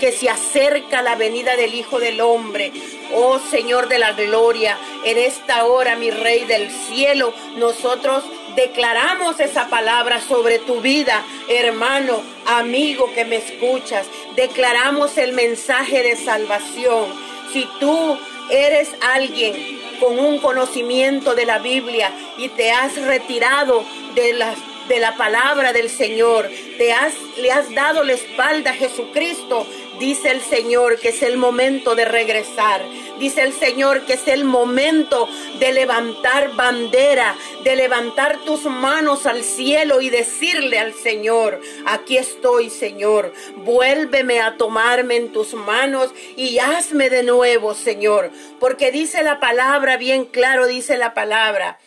que 0.00 0.12
se 0.12 0.28
acerca 0.28 0.98
a 0.98 1.02
la 1.02 1.16
venida 1.16 1.56
del 1.56 1.74
Hijo 1.74 1.98
del 1.98 2.20
Hombre. 2.20 2.72
Oh 3.14 3.38
Señor 3.38 3.88
de 3.88 3.98
la 3.98 4.12
gloria, 4.12 4.78
en 5.04 5.18
esta 5.18 5.64
hora, 5.64 5.96
mi 5.96 6.10
Rey 6.10 6.44
del 6.44 6.70
cielo, 6.70 7.32
nosotros 7.56 8.24
declaramos 8.56 9.40
esa 9.40 9.68
palabra 9.68 10.20
sobre 10.20 10.58
tu 10.58 10.80
vida, 10.80 11.24
hermano, 11.48 12.22
amigo 12.46 13.12
que 13.14 13.24
me 13.24 13.36
escuchas. 13.36 14.06
Declaramos 14.36 15.18
el 15.18 15.32
mensaje 15.32 16.02
de 16.02 16.16
salvación. 16.16 17.06
Si 17.52 17.68
tú 17.80 18.18
eres 18.50 18.90
alguien 19.00 19.80
con 20.00 20.18
un 20.18 20.38
conocimiento 20.38 21.34
de 21.34 21.46
la 21.46 21.58
Biblia 21.58 22.10
y 22.36 22.48
te 22.48 22.72
has 22.72 22.96
retirado 22.96 23.84
de 24.14 24.32
las 24.34 24.58
de 24.88 24.98
la 24.98 25.16
palabra 25.16 25.72
del 25.72 25.88
Señor, 25.88 26.50
te 26.78 26.92
has, 26.92 27.14
le 27.38 27.50
has 27.50 27.72
dado 27.74 28.04
la 28.04 28.12
espalda 28.12 28.70
a 28.70 28.74
Jesucristo, 28.74 29.66
dice 29.98 30.30
el 30.30 30.40
Señor 30.40 30.98
que 30.98 31.10
es 31.10 31.22
el 31.22 31.36
momento 31.36 31.94
de 31.94 32.04
regresar. 32.04 32.82
Dice 33.18 33.42
el 33.42 33.52
Señor 33.52 34.06
que 34.06 34.14
es 34.14 34.26
el 34.26 34.44
momento 34.44 35.28
de 35.60 35.72
levantar 35.72 36.54
bandera, 36.56 37.36
de 37.62 37.76
levantar 37.76 38.38
tus 38.44 38.64
manos 38.64 39.26
al 39.26 39.44
cielo 39.44 40.00
y 40.00 40.10
decirle 40.10 40.78
al 40.78 40.94
Señor, 40.94 41.60
aquí 41.86 42.18
estoy 42.18 42.70
Señor, 42.70 43.32
vuélveme 43.56 44.40
a 44.40 44.56
tomarme 44.56 45.16
en 45.16 45.32
tus 45.32 45.54
manos 45.54 46.12
y 46.36 46.58
hazme 46.58 47.08
de 47.08 47.22
nuevo 47.22 47.74
Señor. 47.74 48.32
Porque 48.58 48.90
dice 48.90 49.22
la 49.22 49.38
palabra, 49.38 49.96
bien 49.96 50.24
claro 50.24 50.66
dice 50.66 50.98
la 50.98 51.14
palabra, 51.14 51.78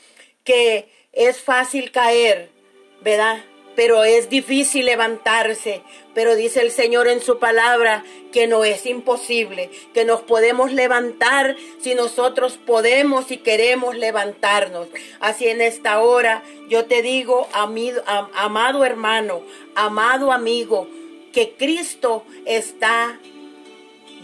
que 0.45 0.88
es 1.12 1.41
fácil 1.41 1.91
caer 1.91 2.57
¿verdad? 3.02 3.43
Pero 3.76 4.04
es 4.04 4.30
difícil 4.30 4.86
levantarse. 4.86 5.84
Pero 6.16 6.36
dice 6.36 6.62
el 6.62 6.72
Señor 6.72 7.08
en 7.08 7.22
su 7.22 7.38
palabra 7.38 8.04
que 8.32 8.48
no 8.48 8.64
es 8.64 8.86
imposible, 8.88 9.70
que 9.93 10.04
nos 10.04 10.22
podemos 10.22 10.74
levantar 10.74 11.56
si 11.80 11.93
nosotros 11.93 12.58
podemos 12.58 13.30
y 13.30 13.38
queremos 13.38 13.95
levantarnos. 13.95 14.88
Así 15.20 15.48
en 15.48 15.62
esta 15.62 16.00
hora 16.00 16.43
yo 16.70 16.86
te 16.86 17.04
digo, 17.04 17.48
amado 17.54 18.84
hermano, 18.84 19.41
amado 19.76 20.32
amigo, 20.32 20.88
que 21.32 21.52
Cristo 21.52 22.26
está 22.45 23.20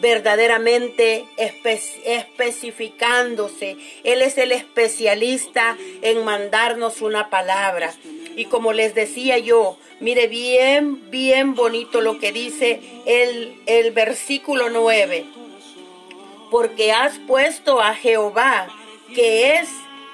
verdaderamente 0.03 1.25
especificándose. 1.37 3.77
Él 4.03 4.21
es 4.21 4.37
el 4.37 4.51
especialista 4.51 5.77
en 6.01 6.25
mandarnos 6.25 7.01
una 7.01 7.29
palabra. 7.29 7.93
Y 8.35 8.45
como 8.45 8.73
les 8.73 8.95
decía 8.95 9.37
yo, 9.37 9.77
mire 10.01 10.27
bien, 10.27 11.09
bien 11.09 11.55
bonito 11.55 12.01
lo 12.01 12.19
que 12.19 12.33
dice 12.33 12.81
el, 13.05 13.55
el 13.65 13.91
versículo 13.91 14.69
9. 14.69 15.23
Porque 16.51 16.91
has 16.91 17.17
puesto 17.19 17.79
a 17.79 17.95
Jehová, 17.95 18.67
que 19.15 19.55
es 19.55 19.69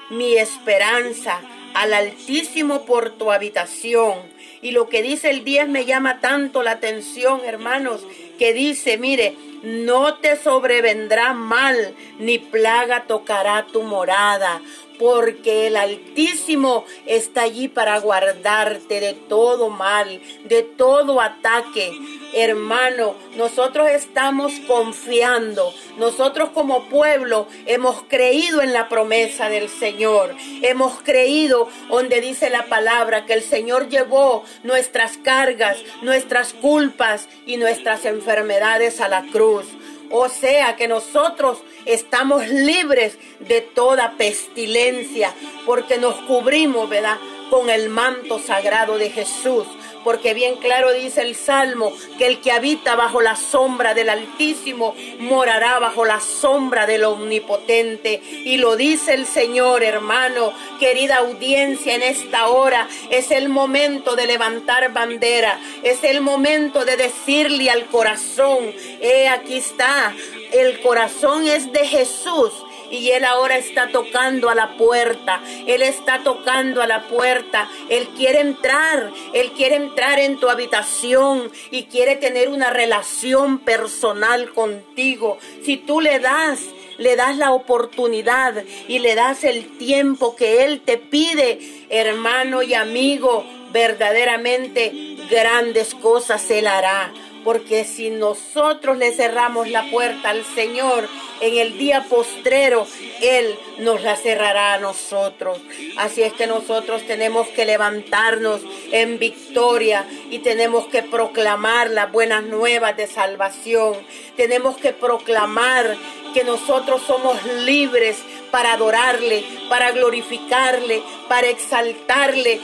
mi 0.08 0.36
esperanza, 0.36 1.40
al 1.74 1.94
Altísimo 1.94 2.84
por 2.84 3.10
tu 3.10 3.32
habitación. 3.32 4.18
Y 4.62 4.70
lo 4.70 4.88
que 4.88 5.02
dice 5.02 5.30
el 5.30 5.42
10 5.42 5.68
me 5.68 5.84
llama 5.84 6.20
tanto 6.20 6.62
la 6.62 6.70
atención, 6.72 7.40
hermanos, 7.44 8.06
que 8.40 8.54
dice, 8.54 8.96
mire, 8.96 9.36
no 9.62 10.14
te 10.14 10.34
sobrevendrá 10.34 11.34
mal, 11.34 11.94
ni 12.18 12.38
plaga 12.38 13.04
tocará 13.06 13.66
tu 13.70 13.82
morada, 13.82 14.62
porque 15.00 15.66
el 15.66 15.76
Altísimo 15.76 16.84
está 17.06 17.42
allí 17.42 17.68
para 17.68 17.98
guardarte 18.00 19.00
de 19.00 19.14
todo 19.14 19.70
mal, 19.70 20.20
de 20.44 20.62
todo 20.62 21.22
ataque. 21.22 21.98
Hermano, 22.34 23.16
nosotros 23.34 23.88
estamos 23.90 24.52
confiando, 24.68 25.72
nosotros 25.96 26.50
como 26.50 26.84
pueblo 26.90 27.48
hemos 27.64 28.02
creído 28.02 28.60
en 28.60 28.74
la 28.74 28.90
promesa 28.90 29.48
del 29.48 29.70
Señor, 29.70 30.36
hemos 30.60 31.00
creído 31.00 31.68
donde 31.88 32.20
dice 32.20 32.50
la 32.50 32.66
palabra 32.66 33.24
que 33.24 33.32
el 33.32 33.42
Señor 33.42 33.88
llevó 33.88 34.44
nuestras 34.64 35.16
cargas, 35.16 35.78
nuestras 36.02 36.52
culpas 36.52 37.26
y 37.46 37.56
nuestras 37.56 38.04
enfermedades 38.04 39.00
a 39.00 39.08
la 39.08 39.22
cruz. 39.22 39.66
O 40.12 40.28
sea 40.28 40.74
que 40.74 40.88
nosotros 40.88 41.62
estamos 41.86 42.48
libres 42.48 43.18
de 43.40 43.60
toda 43.60 44.16
pestilencia 44.16 45.34
porque 45.66 45.98
nos 45.98 46.14
cubrimos, 46.22 46.88
¿verdad? 46.88 47.18
Con 47.50 47.70
el 47.70 47.88
manto 47.88 48.38
sagrado 48.38 48.98
de 48.98 49.10
Jesús 49.10 49.66
porque 50.04 50.34
bien 50.34 50.56
claro 50.56 50.92
dice 50.92 51.22
el 51.22 51.34
Salmo 51.34 51.92
que 52.18 52.26
el 52.26 52.40
que 52.40 52.52
habita 52.52 52.96
bajo 52.96 53.20
la 53.20 53.36
sombra 53.36 53.94
del 53.94 54.08
Altísimo 54.08 54.94
morará 55.18 55.78
bajo 55.78 56.04
la 56.04 56.20
sombra 56.20 56.86
del 56.86 57.04
Omnipotente. 57.04 58.22
Y 58.44 58.56
lo 58.56 58.76
dice 58.76 59.14
el 59.14 59.26
Señor, 59.26 59.82
hermano, 59.82 60.52
querida 60.78 61.18
audiencia, 61.18 61.94
en 61.94 62.02
esta 62.02 62.48
hora 62.48 62.88
es 63.10 63.30
el 63.30 63.48
momento 63.48 64.16
de 64.16 64.26
levantar 64.26 64.92
bandera, 64.92 65.58
es 65.82 66.04
el 66.04 66.20
momento 66.20 66.84
de 66.84 66.96
decirle 66.96 67.70
al 67.70 67.86
corazón, 67.86 68.72
he 69.00 69.28
aquí 69.28 69.56
está, 69.56 70.14
el 70.52 70.80
corazón 70.80 71.46
es 71.46 71.72
de 71.72 71.86
Jesús 71.86 72.52
y 72.90 73.10
Él 73.10 73.24
ahora 73.24 73.56
está 73.56 73.88
tocando 73.88 74.48
a 74.48 74.54
la 74.54 74.76
puerta. 74.76 75.42
Él 75.66 75.82
está 75.82 76.22
tocando 76.22 76.82
a 76.82 76.86
la 76.86 77.02
puerta. 77.04 77.68
Él 77.88 78.08
quiere 78.16 78.40
entrar. 78.40 79.10
Él 79.32 79.52
quiere 79.52 79.76
entrar 79.76 80.18
en 80.18 80.38
tu 80.38 80.48
habitación 80.48 81.50
y 81.70 81.84
quiere 81.84 82.16
tener 82.16 82.48
una 82.48 82.70
relación 82.70 83.60
personal 83.60 84.52
contigo. 84.52 85.38
Si 85.64 85.76
tú 85.76 86.00
le 86.00 86.18
das 86.18 86.60
le 86.98 87.16
das 87.16 87.38
la 87.38 87.52
oportunidad 87.52 88.62
y 88.86 88.98
le 88.98 89.14
das 89.14 89.44
el 89.44 89.78
tiempo 89.78 90.36
que 90.36 90.64
Él 90.64 90.82
te 90.82 90.98
pide, 90.98 91.86
hermano 91.88 92.62
y 92.62 92.74
amigo, 92.74 93.46
verdaderamente 93.72 95.16
grandes 95.30 95.94
cosas 95.94 96.50
Él 96.50 96.66
hará. 96.66 97.10
Porque 97.44 97.84
si 97.84 98.10
nosotros 98.10 98.98
le 98.98 99.12
cerramos 99.12 99.68
la 99.68 99.90
puerta 99.90 100.30
al 100.30 100.44
Señor 100.44 101.08
en 101.40 101.56
el 101.56 101.78
día 101.78 102.04
postrero, 102.08 102.86
Él 103.22 103.56
nos 103.78 104.02
la 104.02 104.16
cerrará 104.16 104.74
a 104.74 104.78
nosotros. 104.78 105.58
Así 105.96 106.22
es 106.22 106.32
que 106.34 106.46
nosotros 106.46 107.06
tenemos 107.06 107.48
que 107.48 107.64
levantarnos 107.64 108.60
en 108.92 109.18
victoria 109.18 110.06
y 110.30 110.40
tenemos 110.40 110.86
que 110.86 111.02
proclamar 111.02 111.90
las 111.90 112.12
buenas 112.12 112.44
nuevas 112.44 112.96
de 112.96 113.06
salvación. 113.06 113.94
Tenemos 114.36 114.76
que 114.76 114.92
proclamar 114.92 115.96
que 116.32 116.44
nosotros 116.44 117.02
somos 117.06 117.42
libres 117.64 118.18
para 118.50 118.72
adorarle, 118.72 119.44
para 119.68 119.92
glorificarle, 119.92 121.02
para 121.28 121.48
exaltarle. 121.48 122.60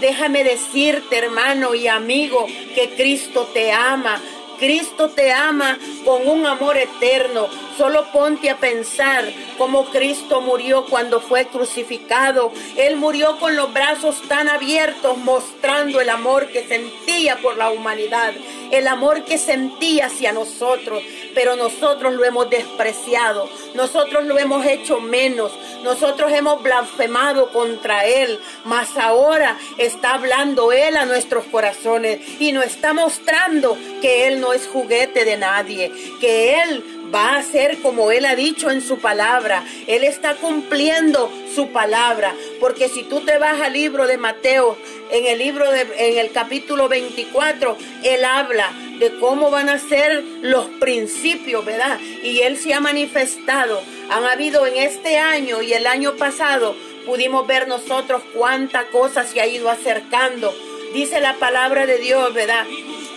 déjame 0.00 0.44
decirte, 0.44 1.18
hermano 1.18 1.74
y 1.74 1.88
amigo, 1.88 2.46
que 2.74 2.90
Cristo 2.96 3.48
te 3.52 3.72
ama. 3.72 4.20
Cristo 4.58 5.08
te 5.08 5.32
ama 5.32 5.78
con 6.04 6.28
un 6.28 6.44
amor 6.44 6.76
eterno. 6.76 7.48
Solo 7.78 8.12
ponte 8.12 8.50
a 8.50 8.58
pensar 8.58 9.24
cómo 9.56 9.86
Cristo 9.86 10.42
murió 10.42 10.84
cuando 10.84 11.20
fue 11.20 11.46
crucificado. 11.46 12.52
Él 12.76 12.96
murió 12.96 13.38
con 13.38 13.56
los 13.56 13.72
brazos 13.72 14.20
tan 14.28 14.50
abiertos 14.50 15.16
mostrando 15.16 15.98
el 15.98 16.10
amor 16.10 16.48
que 16.48 16.68
sentía 16.68 17.38
por 17.38 17.56
la 17.56 17.70
humanidad, 17.70 18.34
el 18.70 18.86
amor 18.86 19.24
que 19.24 19.38
sentía 19.38 20.06
hacia 20.06 20.32
nosotros 20.32 21.02
pero 21.34 21.56
nosotros 21.56 22.14
lo 22.14 22.24
hemos 22.24 22.50
despreciado, 22.50 23.48
nosotros 23.74 24.24
lo 24.24 24.38
hemos 24.38 24.64
hecho 24.66 25.00
menos, 25.00 25.52
nosotros 25.82 26.32
hemos 26.32 26.62
blasfemado 26.62 27.50
contra 27.52 28.06
Él, 28.06 28.38
mas 28.64 28.96
ahora 28.96 29.56
está 29.78 30.14
hablando 30.14 30.72
Él 30.72 30.96
a 30.96 31.06
nuestros 31.06 31.44
corazones 31.46 32.20
y 32.40 32.52
nos 32.52 32.64
está 32.64 32.92
mostrando 32.92 33.76
que 34.00 34.26
Él 34.26 34.40
no 34.40 34.52
es 34.52 34.66
juguete 34.66 35.24
de 35.24 35.36
nadie, 35.36 35.92
que 36.20 36.60
Él 36.62 36.84
va 37.14 37.36
a 37.36 37.42
ser 37.42 37.80
como 37.80 38.10
Él 38.12 38.24
ha 38.24 38.36
dicho 38.36 38.70
en 38.70 38.80
su 38.80 38.98
palabra. 38.98 39.64
Él 39.86 40.04
está 40.04 40.34
cumpliendo 40.36 41.30
su 41.54 41.68
palabra. 41.68 42.34
Porque 42.60 42.88
si 42.88 43.02
tú 43.02 43.20
te 43.20 43.38
vas 43.38 43.60
al 43.60 43.72
libro 43.72 44.06
de 44.06 44.16
Mateo, 44.16 44.76
en 45.10 45.26
el 45.26 45.38
libro 45.38 45.70
de, 45.70 45.80
en 45.96 46.18
el 46.18 46.30
capítulo 46.32 46.88
24, 46.88 47.76
Él 48.04 48.24
habla 48.24 48.72
de 49.00 49.18
cómo 49.18 49.50
van 49.50 49.70
a 49.70 49.78
ser 49.78 50.22
los 50.42 50.66
principios, 50.78 51.64
¿verdad? 51.64 51.98
Y 52.22 52.40
Él 52.40 52.58
se 52.58 52.74
ha 52.74 52.80
manifestado. 52.80 53.80
Han 54.10 54.24
habido 54.24 54.66
en 54.66 54.76
este 54.76 55.18
año 55.18 55.62
y 55.62 55.72
el 55.72 55.86
año 55.86 56.16
pasado, 56.16 56.76
pudimos 57.06 57.46
ver 57.46 57.66
nosotros 57.66 58.22
cuánta 58.34 58.88
cosa 58.88 59.24
se 59.24 59.40
ha 59.40 59.46
ido 59.46 59.70
acercando. 59.70 60.54
Dice 60.92 61.20
la 61.20 61.34
palabra 61.34 61.86
de 61.86 61.98
Dios, 61.98 62.32
¿verdad? 62.34 62.66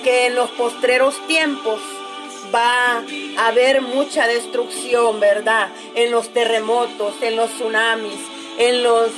Que 0.04 0.28
en 0.28 0.36
los 0.36 0.50
postreros 0.52 1.16
tiempos 1.28 1.82
va 2.56 3.04
a 3.38 3.48
haber 3.48 3.82
mucha 3.82 4.26
destrucción, 4.26 5.20
¿verdad? 5.20 5.70
En 5.96 6.12
los 6.12 6.30
terremotos, 6.30 7.16
en 7.22 7.36
los 7.36 7.52
tsunamis, 7.52 8.20
en 8.58 8.84
los 8.84 9.12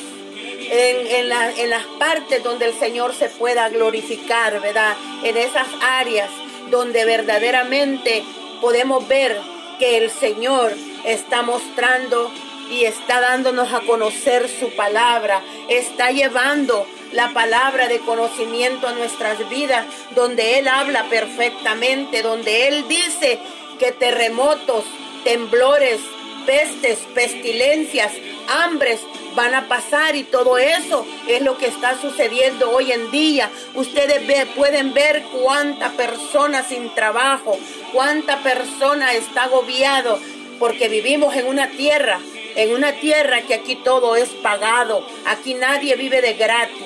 en, 0.67 1.31
en, 1.31 1.69
las 1.69 1.85
partes 1.99 2.41
donde 2.41 2.65
el 2.65 2.73
Señor 2.73 3.13
se 3.13 3.29
pueda 3.29 3.69
glorificar, 3.69 4.59
¿verdad? 4.61 4.95
En 5.23 5.37
esas 5.37 5.67
áreas 5.79 6.29
donde 6.69 7.05
verdaderamente 7.05 8.23
podemos 8.61 9.07
ver 9.07 9.39
que 9.79 9.97
el 9.97 10.09
Señor 10.09 10.73
está 11.03 11.41
mostrando 11.41 12.31
y 12.69 12.85
está 12.85 13.21
dándonos 13.21 13.71
a 13.73 13.81
conocer 13.81 14.49
su 14.49 14.69
palabra, 14.75 15.41
está 15.69 16.11
llevando 16.11 16.87
la 17.11 17.31
palabra 17.31 17.87
de 17.87 17.99
conocimiento 17.99 18.87
a 18.87 18.93
nuestras 18.93 19.47
vidas, 19.49 19.85
donde 20.15 20.59
Él 20.59 20.67
habla 20.67 21.05
perfectamente, 21.05 22.21
donde 22.21 22.67
Él 22.67 22.87
dice 22.87 23.39
que 23.79 23.91
terremotos, 23.91 24.83
temblores, 25.23 25.99
pestes, 26.45 26.99
pestilencias, 27.13 28.11
hambres 28.47 29.01
van 29.35 29.53
a 29.53 29.67
pasar 29.67 30.15
y 30.15 30.23
todo 30.23 30.57
eso 30.57 31.05
es 31.27 31.41
lo 31.41 31.57
que 31.57 31.67
está 31.67 31.99
sucediendo 31.99 32.71
hoy 32.71 32.91
en 32.91 33.11
día. 33.11 33.49
Ustedes 33.73 34.21
pueden 34.55 34.93
ver 34.93 35.23
cuánta 35.31 35.91
persona 35.91 36.63
sin 36.63 36.93
trabajo, 36.95 37.57
cuánta 37.91 38.41
persona 38.41 39.13
está 39.13 39.43
agobiado 39.43 40.19
porque 40.59 40.89
vivimos 40.89 41.35
en 41.35 41.47
una 41.47 41.69
tierra, 41.69 42.19
en 42.55 42.73
una 42.73 42.93
tierra 42.93 43.41
que 43.41 43.53
aquí 43.55 43.75
todo 43.75 44.15
es 44.15 44.29
pagado, 44.29 45.05
aquí 45.25 45.53
nadie 45.53 45.95
vive 45.95 46.21
de 46.21 46.33
gratis. 46.33 46.85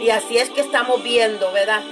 Y 0.00 0.10
así 0.10 0.38
es 0.38 0.50
que 0.50 0.60
estamos 0.60 1.02
viendo, 1.02 1.50
¿verdad? 1.52 1.82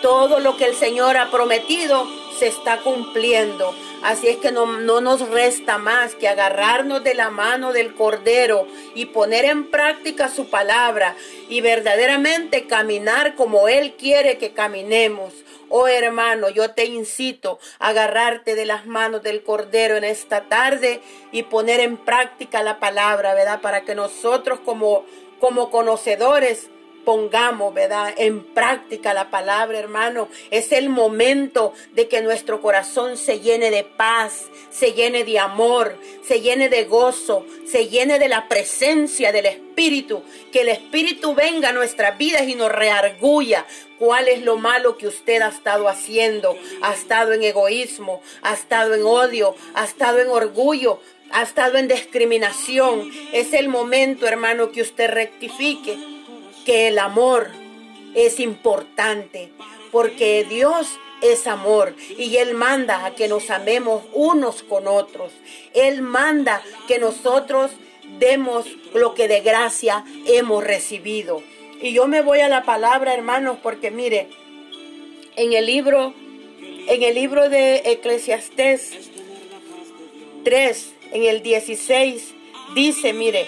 Todo 0.00 0.40
lo 0.40 0.56
que 0.56 0.64
el 0.64 0.74
Señor 0.74 1.16
ha 1.16 1.30
prometido 1.30 2.06
está 2.46 2.78
cumpliendo. 2.78 3.74
Así 4.02 4.28
es 4.28 4.38
que 4.38 4.50
no, 4.50 4.66
nos 5.00 5.28
resta 5.28 5.78
más 5.78 6.14
que 6.14 6.28
agarrarnos 6.28 7.04
de 7.04 7.14
la 7.14 7.30
mano 7.30 7.72
del 7.72 7.94
Cordero 7.94 8.66
y 8.94 9.06
poner 9.06 9.44
en 9.44 9.70
práctica 9.70 10.28
su 10.28 10.50
palabra 10.50 11.14
y 11.48 11.60
verdaderamente 11.60 12.66
caminar 12.66 13.36
como 13.36 13.68
Él 13.68 13.94
quiere 13.94 14.38
que 14.38 14.52
caminemos. 14.52 15.32
Oh 15.68 15.86
hermano, 15.86 16.50
yo 16.50 16.72
te 16.72 16.84
incito 16.84 17.58
a 17.78 17.88
agarrarte 17.88 18.54
de 18.54 18.66
las 18.66 18.86
manos 18.86 19.22
del 19.22 19.42
Cordero 19.42 19.96
en 19.96 20.04
esta 20.04 20.48
tarde 20.48 21.00
y 21.30 21.44
poner 21.44 21.80
en 21.80 21.96
práctica 21.96 22.62
la 22.62 22.78
palabra, 22.80 23.34
¿verdad? 23.34 23.60
Para 23.60 23.82
que 23.82 23.94
nosotros 23.94 24.60
como, 24.60 25.06
como 25.38 25.70
conocedores 25.70 26.68
pongamos, 27.04 27.74
¿verdad? 27.74 28.14
En 28.16 28.42
práctica 28.42 29.14
la 29.14 29.30
palabra, 29.30 29.78
hermano. 29.78 30.28
Es 30.50 30.72
el 30.72 30.88
momento 30.88 31.72
de 31.92 32.08
que 32.08 32.20
nuestro 32.20 32.60
corazón 32.60 33.16
se 33.16 33.40
llene 33.40 33.70
de 33.70 33.84
paz, 33.84 34.46
se 34.70 34.92
llene 34.92 35.24
de 35.24 35.38
amor, 35.38 35.96
se 36.26 36.40
llene 36.40 36.68
de 36.68 36.84
gozo, 36.84 37.46
se 37.66 37.88
llene 37.88 38.18
de 38.18 38.28
la 38.28 38.48
presencia 38.48 39.32
del 39.32 39.46
Espíritu. 39.46 40.22
Que 40.52 40.62
el 40.62 40.68
Espíritu 40.68 41.34
venga 41.34 41.70
a 41.70 41.72
nuestras 41.72 42.16
vidas 42.18 42.48
y 42.48 42.54
nos 42.54 42.70
reargulla 42.70 43.66
cuál 43.98 44.28
es 44.28 44.42
lo 44.42 44.56
malo 44.56 44.96
que 44.96 45.06
usted 45.06 45.42
ha 45.42 45.48
estado 45.48 45.88
haciendo. 45.88 46.56
Ha 46.82 46.94
estado 46.94 47.32
en 47.32 47.42
egoísmo, 47.42 48.22
ha 48.42 48.54
estado 48.54 48.94
en 48.94 49.04
odio, 49.04 49.54
ha 49.74 49.84
estado 49.84 50.18
en 50.18 50.28
orgullo, 50.28 51.00
ha 51.32 51.42
estado 51.42 51.78
en 51.78 51.88
discriminación. 51.88 53.10
Es 53.32 53.52
el 53.52 53.68
momento, 53.68 54.26
hermano, 54.26 54.70
que 54.70 54.82
usted 54.82 55.10
rectifique 55.10 55.96
que 56.64 56.88
el 56.88 56.98
amor 56.98 57.50
es 58.14 58.40
importante, 58.40 59.50
porque 59.90 60.46
Dios 60.48 60.98
es 61.22 61.46
amor 61.46 61.94
y 62.18 62.36
Él 62.36 62.54
manda 62.54 63.06
a 63.06 63.14
que 63.14 63.28
nos 63.28 63.50
amemos 63.50 64.02
unos 64.12 64.62
con 64.62 64.86
otros. 64.88 65.32
Él 65.74 66.02
manda 66.02 66.62
que 66.88 66.98
nosotros 66.98 67.70
demos 68.18 68.66
lo 68.92 69.14
que 69.14 69.28
de 69.28 69.40
gracia 69.40 70.04
hemos 70.26 70.64
recibido. 70.64 71.42
Y 71.80 71.92
yo 71.92 72.06
me 72.06 72.22
voy 72.22 72.40
a 72.40 72.48
la 72.48 72.62
palabra, 72.64 73.14
hermanos, 73.14 73.58
porque 73.62 73.90
mire, 73.90 74.28
en 75.36 75.52
el 75.52 75.66
libro, 75.66 76.14
en 76.88 77.02
el 77.02 77.14
libro 77.14 77.48
de 77.48 77.82
Eclesiastés 77.86 79.10
3, 80.44 80.94
en 81.12 81.24
el 81.24 81.42
16, 81.42 82.34
dice, 82.74 83.12
mire, 83.12 83.46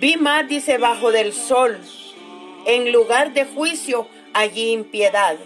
Vi 0.00 0.16
más, 0.16 0.46
dice, 0.48 0.78
bajo 0.78 1.10
del 1.10 1.32
sol. 1.32 1.78
En 2.66 2.92
lugar 2.92 3.32
de 3.32 3.44
juicio, 3.44 4.06
allí 4.32 4.70
impiedad. 4.70 5.36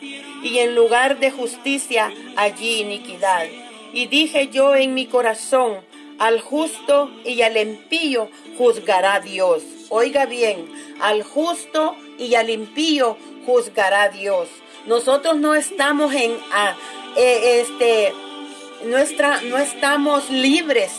Y 0.43 0.59
en 0.59 0.75
lugar 0.75 1.19
de 1.21 1.31
justicia, 1.31 2.13
allí 2.37 2.81
iniquidad. 2.81 3.47
Y 3.93 4.07
dije 4.07 4.49
yo 4.49 4.75
en 4.75 4.95
mi 4.95 5.07
corazón, 5.07 5.81
al 6.19 6.41
justo 6.41 7.11
y 7.25 7.43
al 7.43 7.57
impío 7.57 8.29
juzgará 8.59 9.21
Dios. 9.21 9.63
Oiga 9.89 10.27
bien, 10.27 10.71
al 11.01 11.23
justo 11.23 11.97
y 12.19 12.35
al 12.35 12.51
impío 12.51 13.17
juzgará 13.47 14.09
Dios. 14.09 14.49
Nosotros 14.87 15.37
no 15.37 15.55
estamos 15.55 16.15
en 16.15 16.37
ah, 16.53 16.75
eh, 17.17 17.61
este 17.61 18.13
nuestra 18.85 19.41
no 19.43 19.59
estamos 19.59 20.29
libres 20.31 20.93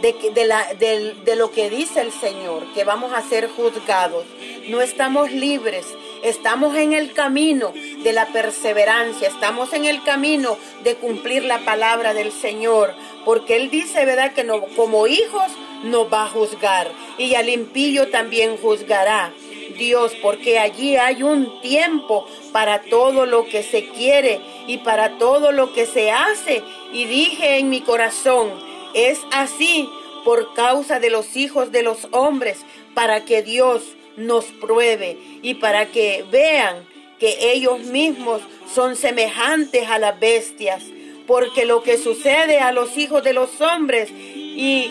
de, 0.00 0.44
la, 0.46 0.74
de, 0.74 1.36
lo 1.36 1.50
que 1.50 1.68
dice 1.70 2.00
el 2.00 2.12
Señor, 2.12 2.64
que 2.74 2.84
vamos 2.84 3.12
a 3.12 3.22
ser 3.22 3.48
juzgados. 3.48 4.24
No 4.68 4.80
estamos 4.80 5.30
libres, 5.32 5.86
estamos 6.22 6.76
en 6.76 6.92
el 6.92 7.12
camino 7.12 7.72
de 8.02 8.12
la 8.12 8.26
perseverancia, 8.26 9.28
estamos 9.28 9.72
en 9.72 9.84
el 9.84 10.02
camino 10.02 10.56
de 10.84 10.96
cumplir 10.96 11.44
la 11.44 11.58
palabra 11.60 12.14
del 12.14 12.32
Señor, 12.32 12.94
porque 13.24 13.56
Él 13.56 13.70
dice, 13.70 14.04
¿verdad?, 14.04 14.32
que 14.32 14.44
no, 14.44 14.62
como 14.76 15.06
hijos 15.06 15.52
nos 15.84 16.12
va 16.12 16.24
a 16.24 16.28
juzgar 16.28 16.90
y 17.18 17.34
al 17.34 17.48
impío 17.48 18.08
también 18.08 18.56
juzgará. 18.56 19.32
Dios, 19.78 20.12
porque 20.20 20.58
allí 20.58 20.96
hay 20.96 21.22
un 21.22 21.60
tiempo 21.62 22.26
para 22.52 22.82
todo 22.82 23.24
lo 23.24 23.46
que 23.46 23.62
se 23.62 23.88
quiere 23.88 24.40
y 24.66 24.78
para 24.78 25.16
todo 25.16 25.52
lo 25.52 25.72
que 25.72 25.86
se 25.86 26.10
hace. 26.10 26.62
Y 26.92 27.06
dije 27.06 27.58
en 27.58 27.70
mi 27.70 27.80
corazón, 27.80 28.50
es 28.94 29.18
así 29.32 29.88
por 30.24 30.54
causa 30.54 31.00
de 31.00 31.10
los 31.10 31.36
hijos 31.36 31.72
de 31.72 31.82
los 31.82 32.08
hombres, 32.10 32.58
para 32.94 33.24
que 33.24 33.42
Dios 33.42 33.82
nos 34.16 34.46
pruebe 34.46 35.16
y 35.42 35.54
para 35.54 35.86
que 35.86 36.24
vean 36.30 36.86
que 37.18 37.52
ellos 37.52 37.80
mismos 37.80 38.42
son 38.74 38.96
semejantes 38.96 39.88
a 39.88 39.98
las 39.98 40.18
bestias. 40.18 40.82
Porque 41.26 41.64
lo 41.64 41.82
que 41.82 41.96
sucede 41.96 42.58
a 42.58 42.72
los 42.72 42.96
hijos 42.96 43.22
de 43.22 43.32
los 43.32 43.60
hombres 43.60 44.10
y, 44.10 44.90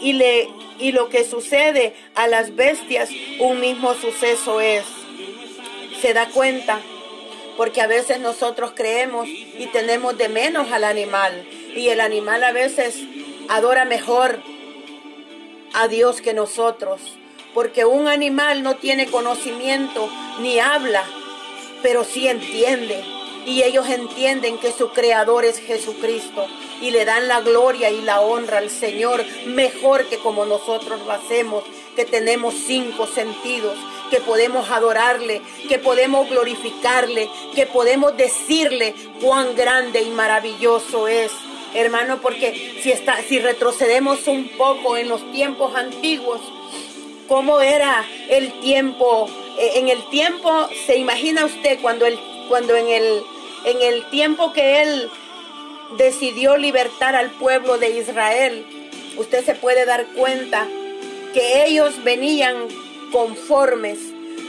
y, 0.00 0.12
le, 0.12 0.48
y 0.78 0.92
lo 0.92 1.08
que 1.08 1.24
sucede 1.24 1.94
a 2.14 2.28
las 2.28 2.54
bestias, 2.54 3.08
un 3.38 3.60
mismo 3.60 3.94
suceso 3.94 4.60
es. 4.60 4.84
¿Se 6.02 6.12
da 6.12 6.28
cuenta? 6.28 6.80
Porque 7.56 7.80
a 7.80 7.86
veces 7.86 8.18
nosotros 8.18 8.72
creemos 8.74 9.28
y 9.28 9.68
tenemos 9.72 10.18
de 10.18 10.28
menos 10.28 10.70
al 10.72 10.84
animal 10.84 11.46
y 11.74 11.88
el 11.88 12.00
animal 12.00 12.44
a 12.44 12.52
veces 12.52 13.00
adora 13.48 13.84
mejor 13.84 14.40
a 15.74 15.88
Dios 15.88 16.20
que 16.20 16.34
nosotros, 16.34 17.00
porque 17.54 17.84
un 17.84 18.08
animal 18.08 18.62
no 18.62 18.76
tiene 18.76 19.06
conocimiento 19.06 20.08
ni 20.40 20.58
habla, 20.58 21.04
pero 21.82 22.04
sí 22.04 22.28
entiende. 22.28 23.02
y 23.44 23.64
ellos 23.64 23.88
entienden 23.88 24.56
que 24.58 24.70
su 24.70 24.90
creador 24.90 25.44
es 25.44 25.58
Jesucristo 25.58 26.46
y 26.80 26.92
le 26.92 27.04
dan 27.04 27.26
la 27.26 27.40
gloria 27.40 27.90
y 27.90 28.00
la 28.00 28.20
honra 28.20 28.58
al 28.58 28.70
Señor 28.70 29.24
mejor 29.46 30.06
que 30.06 30.18
como 30.18 30.46
nosotros 30.46 31.00
lo 31.04 31.12
hacemos, 31.12 31.64
que 31.96 32.04
tenemos 32.04 32.54
cinco 32.54 33.08
sentidos, 33.08 33.76
que 34.10 34.20
podemos 34.20 34.70
adorarle, 34.70 35.42
que 35.68 35.80
podemos 35.80 36.28
glorificarle, 36.28 37.28
que 37.54 37.66
podemos 37.66 38.16
decirle 38.16 38.94
cuán 39.20 39.56
grande 39.56 40.02
y 40.02 40.10
maravilloso 40.10 41.08
es. 41.08 41.32
Hermano, 41.74 42.20
porque 42.20 42.74
si, 42.82 42.90
está, 42.92 43.22
si 43.22 43.38
retrocedemos 43.38 44.26
un 44.26 44.48
poco 44.56 44.96
en 44.96 45.08
los 45.08 45.30
tiempos 45.32 45.74
antiguos, 45.74 46.40
¿cómo 47.28 47.60
era 47.60 48.04
el 48.28 48.52
tiempo? 48.60 49.28
Eh, 49.58 49.72
en 49.76 49.88
el 49.88 50.02
tiempo, 50.10 50.68
¿se 50.86 50.96
imagina 50.96 51.46
usted 51.46 51.78
cuando, 51.80 52.06
el, 52.06 52.18
cuando 52.48 52.76
en 52.76 52.88
el 52.88 53.22
en 53.64 53.80
el 53.80 54.04
tiempo 54.06 54.52
que 54.52 54.82
Él 54.82 55.10
decidió 55.96 56.56
libertar 56.56 57.14
al 57.14 57.30
pueblo 57.30 57.78
de 57.78 57.90
Israel, 57.90 58.66
usted 59.16 59.44
se 59.44 59.54
puede 59.54 59.84
dar 59.84 60.06
cuenta 60.14 60.66
que 61.32 61.66
ellos 61.66 62.02
venían 62.02 62.56
conformes, 63.12 63.98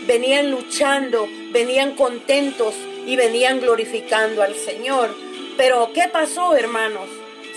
venían 0.08 0.52
luchando, 0.52 1.28
venían 1.52 1.96
contentos 1.96 2.74
y 3.06 3.16
venían 3.16 3.60
glorificando 3.60 4.42
al 4.42 4.56
Señor. 4.56 5.16
Pero 5.58 5.92
¿qué 5.94 6.08
pasó, 6.12 6.56
hermanos? 6.56 7.10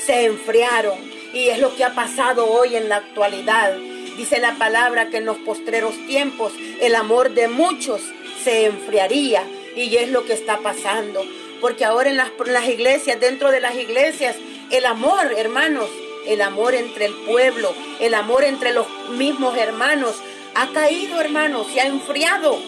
Se 0.04 0.24
enfriaron 0.24 0.98
y 1.32 1.48
es 1.48 1.58
lo 1.58 1.74
que 1.74 1.84
ha 1.84 1.94
pasado 1.94 2.46
hoy 2.46 2.76
en 2.76 2.88
la 2.88 2.96
actualidad. 2.96 3.76
Dice 4.16 4.38
la 4.38 4.54
palabra 4.54 5.08
que 5.08 5.18
en 5.18 5.26
los 5.26 5.36
postreros 5.38 5.94
tiempos 6.06 6.52
el 6.80 6.94
amor 6.94 7.32
de 7.32 7.48
muchos 7.48 8.00
se 8.42 8.66
enfriaría 8.66 9.44
y 9.76 9.94
es 9.96 10.10
lo 10.10 10.24
que 10.24 10.32
está 10.32 10.58
pasando. 10.58 11.22
Porque 11.60 11.84
ahora 11.84 12.10
en 12.10 12.16
las, 12.16 12.30
iglesias, 12.68 13.20
dentro 13.20 13.50
de 13.50 13.60
las 13.60 13.74
iglesias, 13.74 14.36
el 14.70 14.86
amor, 14.86 15.32
hermanos, 15.36 15.88
el 16.26 16.40
amor 16.42 16.74
entre 16.74 17.06
el 17.06 17.14
pueblo, 17.14 17.72
el 18.00 18.14
amor 18.14 18.44
entre 18.44 18.72
los 18.72 18.86
mismos 19.10 19.56
hermanos, 19.56 20.16
ha 20.54 20.68
caído, 20.68 21.20
hermanos, 21.20 21.66
se 21.72 21.80
ha 21.80 21.86
enfriado. 21.86 22.58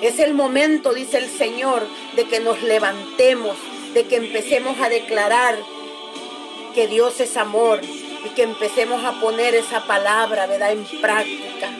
Es 0.00 0.20
el 0.20 0.34
momento, 0.34 0.92
dice 0.94 1.18
el 1.18 1.28
Señor, 1.28 1.86
de 2.14 2.24
que 2.24 2.40
nos 2.40 2.62
levantemos, 2.62 3.56
de 3.94 4.04
que 4.04 4.16
empecemos 4.16 4.78
a 4.80 4.88
declarar 4.88 5.56
que 6.74 6.86
Dios 6.86 7.18
es 7.20 7.36
amor 7.36 7.80
y 8.24 8.28
que 8.30 8.42
empecemos 8.42 9.04
a 9.04 9.20
poner 9.20 9.54
esa 9.54 9.84
palabra, 9.86 10.46
¿verdad?, 10.46 10.72
en 10.72 10.84
práctica. 11.00 11.70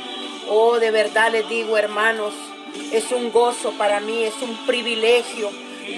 Oh, 0.49 0.79
de 0.79 0.91
verdad 0.91 1.31
les 1.31 1.49
digo, 1.49 1.77
hermanos, 1.77 2.35
es 2.93 3.13
un 3.13 3.31
gozo 3.31 3.73
para 3.73 4.01
mí, 4.01 4.25
es 4.25 4.35
un 4.43 4.67
privilegio 4.67 5.51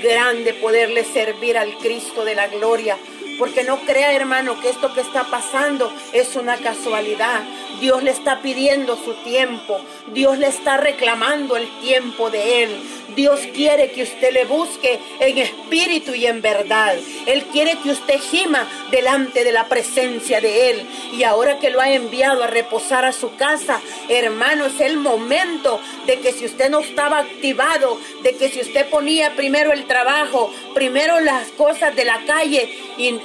grande 0.03 0.55
poderle 0.55 1.05
servir 1.05 1.57
al 1.57 1.77
Cristo 1.79 2.25
de 2.25 2.35
la 2.35 2.49
gloria. 2.49 2.97
Porque 3.41 3.65
no 3.65 3.79
crea, 3.81 4.13
hermano, 4.13 4.61
que 4.61 4.69
esto 4.69 4.93
que 4.93 5.01
está 5.01 5.25
pasando 5.25 5.91
es 6.13 6.37
una 6.37 6.59
casualidad. 6.59 7.43
Dios 7.81 8.03
le 8.03 8.11
está 8.11 8.43
pidiendo 8.43 8.97
su 9.03 9.15
tiempo. 9.25 9.81
Dios 10.13 10.37
le 10.37 10.49
está 10.49 10.77
reclamando 10.77 11.57
el 11.57 11.67
tiempo 11.81 12.29
de 12.29 12.65
Él. 12.65 12.83
Dios 13.17 13.41
quiere 13.55 13.91
que 13.91 14.03
usted 14.03 14.33
le 14.33 14.45
busque 14.45 15.01
en 15.21 15.39
espíritu 15.39 16.15
y 16.15 16.27
en 16.27 16.43
verdad. 16.43 16.95
Él 17.27 17.45
quiere 17.45 17.77
que 17.79 17.91
usted 17.91 18.21
gima 18.21 18.69
delante 18.91 19.43
de 19.43 19.53
la 19.53 19.69
presencia 19.69 20.41
de 20.41 20.71
Él. 20.71 20.87
Y 21.13 21.25
ahora 21.25 21.59
que 21.59 21.71
lo 21.71 21.81
ha 21.81 21.91
enviado 21.91 22.45
a 22.45 22.47
reposar 22.47 23.07
a 23.07 23.13
su 23.13 23.35
casa, 23.37 23.81
hermano, 24.09 24.67
es 24.67 24.81
el 24.81 24.99
momento 24.99 25.81
de 26.07 26.21
que 26.21 26.33
si 26.33 26.45
usted 26.45 26.71
no 26.71 26.81
estaba 26.81 27.19
activado, 27.19 27.99
de 28.23 28.37
que 28.37 28.51
si 28.51 28.61
usted 28.61 28.89
ponía 28.91 29.35
primero 29.35 29.73
el 29.73 29.87
trabajo, 29.87 30.53
primero 30.75 31.21
las 31.21 31.49
cosas 31.53 31.97
de 31.97 32.05
la 32.05 32.25
calle 32.27 32.71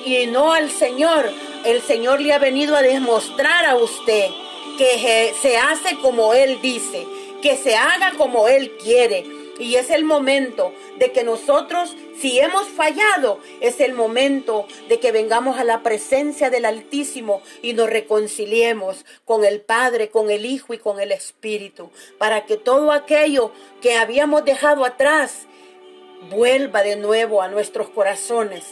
y 0.05 0.27
no 0.27 0.53
al 0.53 0.69
Señor, 0.69 1.31
el 1.65 1.81
Señor 1.81 2.21
le 2.21 2.31
ha 2.31 2.39
venido 2.39 2.75
a 2.75 2.81
demostrar 2.81 3.65
a 3.65 3.75
usted 3.75 4.29
que 4.77 5.33
se 5.41 5.57
hace 5.57 5.97
como 5.97 6.33
Él 6.33 6.59
dice, 6.61 7.07
que 7.41 7.57
se 7.57 7.75
haga 7.75 8.13
como 8.17 8.47
Él 8.47 8.71
quiere. 8.77 9.25
Y 9.57 9.75
es 9.75 9.89
el 9.89 10.03
momento 10.03 10.73
de 10.99 11.13
que 11.13 11.23
nosotros, 11.23 11.95
si 12.19 12.39
hemos 12.39 12.67
fallado, 12.67 13.39
es 13.61 13.79
el 13.79 13.93
momento 13.93 14.67
de 14.89 14.99
que 14.99 15.13
vengamos 15.13 15.57
a 15.57 15.63
la 15.63 15.81
presencia 15.81 16.49
del 16.49 16.65
Altísimo 16.65 17.41
y 17.61 17.73
nos 17.73 17.89
reconciliemos 17.89 19.05
con 19.23 19.45
el 19.45 19.61
Padre, 19.61 20.09
con 20.09 20.29
el 20.29 20.45
Hijo 20.45 20.73
y 20.73 20.77
con 20.77 20.99
el 20.99 21.13
Espíritu, 21.13 21.89
para 22.17 22.45
que 22.45 22.57
todo 22.57 22.91
aquello 22.91 23.51
que 23.81 23.95
habíamos 23.95 24.43
dejado 24.43 24.83
atrás 24.83 25.47
vuelva 26.29 26.83
de 26.83 26.97
nuevo 26.97 27.41
a 27.41 27.47
nuestros 27.47 27.89
corazones, 27.89 28.65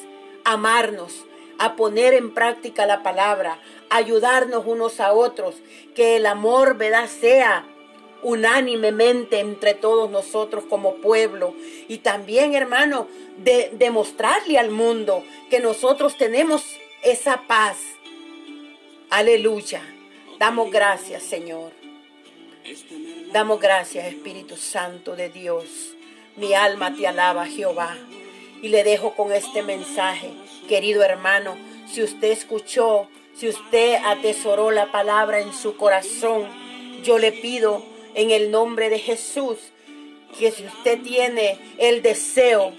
amarnos, 0.43 1.25
a 1.59 1.75
poner 1.75 2.13
en 2.13 2.33
práctica 2.33 2.85
la 2.85 3.03
palabra, 3.03 3.59
ayudarnos 3.89 4.63
unos 4.65 4.99
a 4.99 5.13
otros, 5.13 5.55
que 5.95 6.15
el 6.17 6.25
amor, 6.25 6.77
¿verdad?, 6.77 7.07
sea 7.07 7.65
unánimemente 8.23 9.39
entre 9.39 9.73
todos 9.73 10.09
nosotros 10.09 10.63
como 10.69 10.95
pueblo. 10.95 11.53
Y 11.87 11.99
también, 11.99 12.55
hermano, 12.55 13.07
de 13.37 13.69
demostrarle 13.73 14.57
al 14.57 14.71
mundo 14.71 15.23
que 15.49 15.59
nosotros 15.59 16.17
tenemos 16.17 16.63
esa 17.03 17.41
paz. 17.47 17.77
Aleluya. 19.09 19.81
Damos 20.39 20.71
gracias, 20.71 21.23
Señor. 21.23 21.71
Damos 23.31 23.59
gracias, 23.59 24.07
Espíritu 24.07 24.55
Santo 24.57 25.15
de 25.15 25.29
Dios. 25.29 25.65
Mi 26.35 26.53
alma 26.53 26.95
te 26.95 27.07
alaba, 27.07 27.45
Jehová. 27.45 27.95
Y 28.63 28.69
le 28.69 28.85
dejo 28.85 29.13
con 29.13 29.33
este 29.33 29.61
mensaje, 29.61 30.31
querido 30.69 31.03
hermano, 31.03 31.57
si 31.85 32.01
usted 32.01 32.31
escuchó, 32.31 33.09
si 33.35 33.49
usted 33.49 33.97
atesoró 34.05 34.71
la 34.71 34.89
palabra 34.89 35.41
en 35.41 35.51
su 35.51 35.75
corazón, 35.75 36.47
yo 37.03 37.19
le 37.19 37.33
pido 37.33 37.83
en 38.15 38.31
el 38.31 38.51
nombre 38.51 38.89
de 38.89 38.99
Jesús, 38.99 39.57
que 40.39 40.49
si 40.51 40.65
usted 40.65 41.01
tiene 41.01 41.59
el 41.77 42.01
deseo 42.01 42.71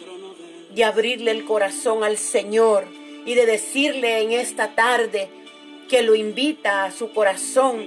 de 0.75 0.85
abrirle 0.85 1.33
el 1.33 1.45
corazón 1.45 2.03
al 2.03 2.17
Señor 2.17 2.87
y 3.27 3.35
de 3.35 3.45
decirle 3.45 4.23
en 4.23 4.33
esta 4.33 4.75
tarde 4.75 5.29
que 5.91 6.01
lo 6.01 6.15
invita 6.15 6.85
a 6.85 6.93
su 6.93 7.13
corazón, 7.13 7.87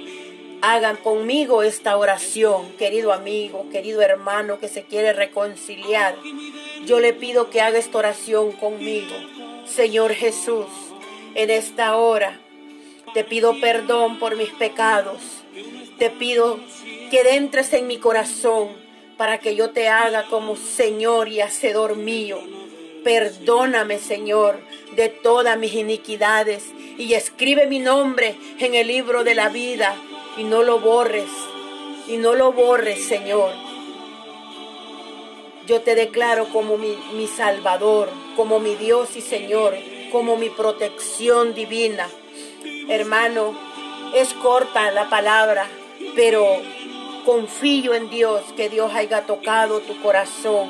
hagan 0.61 0.97
conmigo 0.97 1.63
esta 1.63 1.97
oración, 1.97 2.73
querido 2.77 3.11
amigo, 3.11 3.67
querido 3.71 4.03
hermano 4.03 4.59
que 4.59 4.67
se 4.67 4.83
quiere 4.83 5.13
reconciliar. 5.13 6.15
Yo 6.88 7.01
le 7.01 7.11
pido 7.11 7.49
que 7.49 7.59
haga 7.59 7.77
esta 7.77 7.97
oración 7.97 8.53
conmigo. 8.53 9.13
Señor 9.65 10.13
Jesús, 10.13 10.67
en 11.35 11.49
esta 11.49 11.97
hora 11.97 12.39
te 13.13 13.25
pido 13.25 13.59
perdón 13.59 14.19
por 14.19 14.38
mis 14.38 14.51
pecados. 14.51 15.21
Te 15.99 16.09
pido 16.09 16.61
que 17.11 17.35
entres 17.35 17.73
en 17.73 17.88
mi 17.88 17.97
corazón 17.97 18.69
para 19.17 19.39
que 19.39 19.53
yo 19.53 19.71
te 19.71 19.89
haga 19.89 20.27
como 20.29 20.55
Señor 20.55 21.27
y 21.27 21.41
Hacedor 21.41 21.97
mío. 21.97 22.39
Perdóname, 23.03 23.99
Señor, 23.99 24.57
de 24.95 25.09
todas 25.09 25.59
mis 25.59 25.73
iniquidades 25.73 26.63
y 26.97 27.15
escribe 27.15 27.67
mi 27.67 27.79
nombre 27.79 28.38
en 28.59 28.75
el 28.75 28.88
libro 28.88 29.25
de 29.25 29.35
la 29.35 29.49
vida 29.49 29.93
y 30.38 30.45
no 30.45 30.63
lo 30.63 30.79
borres, 30.79 31.29
y 32.07 32.15
no 32.15 32.33
lo 32.33 32.53
borres, 32.53 33.03
Señor. 33.03 33.66
Yo 35.68 35.82
te 35.82 35.95
declaro 35.95 36.47
como 36.53 36.78
mi, 36.78 36.97
mi 37.13 37.28
Salvador, 37.28 38.09
como 38.38 38.61
mi 38.61 38.76
Dios 38.76 39.18
y 39.18 39.22
Señor, 39.22 39.76
como 40.13 40.38
mi 40.38 40.49
protección 40.49 41.53
divina. 41.53 42.07
Hermano, 42.88 43.53
es 44.15 44.34
corta 44.36 44.89
la 44.91 45.09
palabra, 45.09 45.68
pero 46.15 46.45
confío 47.26 47.95
en 47.95 48.09
Dios, 48.09 48.43
que 48.55 48.70
Dios 48.70 48.93
haya 48.93 49.26
tocado 49.26 49.82
tu 49.82 50.01
corazón, 50.01 50.70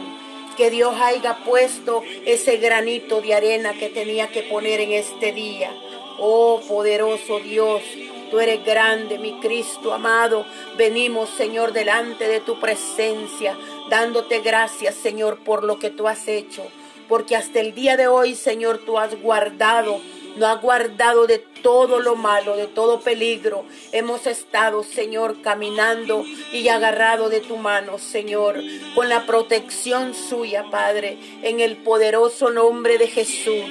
que 0.57 0.71
Dios 0.71 0.95
haya 0.99 1.43
puesto 1.45 2.01
ese 2.25 2.57
granito 2.57 3.21
de 3.21 3.35
arena 3.35 3.73
que 3.73 3.89
tenía 3.89 4.29
que 4.29 4.41
poner 4.41 4.81
en 4.81 4.93
este 4.93 5.31
día. 5.31 5.69
Oh 6.17 6.59
poderoso 6.67 7.39
Dios, 7.39 7.83
tú 8.29 8.39
eres 8.39 8.63
grande, 8.65 9.17
mi 9.19 9.39
Cristo 9.39 9.93
amado. 9.93 10.45
Venimos, 10.77 11.29
Señor, 11.29 11.73
delante 11.73 12.27
de 12.27 12.39
tu 12.39 12.59
presencia, 12.59 13.57
dándote 13.89 14.39
gracias, 14.39 14.95
Señor, 14.95 15.39
por 15.43 15.63
lo 15.63 15.79
que 15.79 15.89
tú 15.89 16.07
has 16.07 16.27
hecho. 16.27 16.63
Porque 17.07 17.35
hasta 17.35 17.59
el 17.59 17.73
día 17.73 17.97
de 17.97 18.07
hoy, 18.07 18.35
Señor, 18.35 18.79
tú 18.79 18.99
has 18.99 19.19
guardado 19.21 20.01
nos 20.37 20.49
ha 20.49 20.55
guardado 20.55 21.25
de 21.25 21.39
todo 21.39 21.99
lo 21.99 22.15
malo, 22.15 22.55
de 22.55 22.67
todo 22.67 23.01
peligro. 23.01 23.65
Hemos 23.91 24.27
estado, 24.27 24.83
Señor, 24.83 25.41
caminando 25.41 26.23
y 26.53 26.67
agarrado 26.67 27.29
de 27.29 27.41
tu 27.41 27.57
mano, 27.57 27.97
Señor, 27.97 28.61
con 28.93 29.09
la 29.09 29.25
protección 29.25 30.13
suya, 30.13 30.65
Padre, 30.69 31.17
en 31.41 31.59
el 31.59 31.77
poderoso 31.77 32.51
nombre 32.51 32.97
de 32.97 33.07
Jesús. 33.07 33.65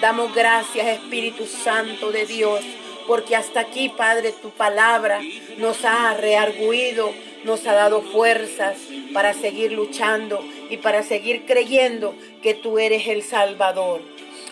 Damos 0.00 0.34
gracias, 0.34 0.86
Espíritu 0.86 1.46
Santo 1.46 2.12
de 2.12 2.26
Dios, 2.26 2.60
porque 3.06 3.36
hasta 3.36 3.60
aquí, 3.60 3.88
Padre, 3.88 4.32
tu 4.32 4.50
palabra 4.50 5.20
nos 5.58 5.84
ha 5.84 6.14
rearguido, 6.14 7.12
nos 7.44 7.66
ha 7.66 7.74
dado 7.74 8.02
fuerzas 8.02 8.76
para 9.12 9.34
seguir 9.34 9.72
luchando 9.72 10.42
y 10.70 10.78
para 10.78 11.02
seguir 11.02 11.44
creyendo 11.46 12.14
que 12.42 12.54
tú 12.54 12.78
eres 12.78 13.06
el 13.08 13.22
Salvador. 13.22 14.02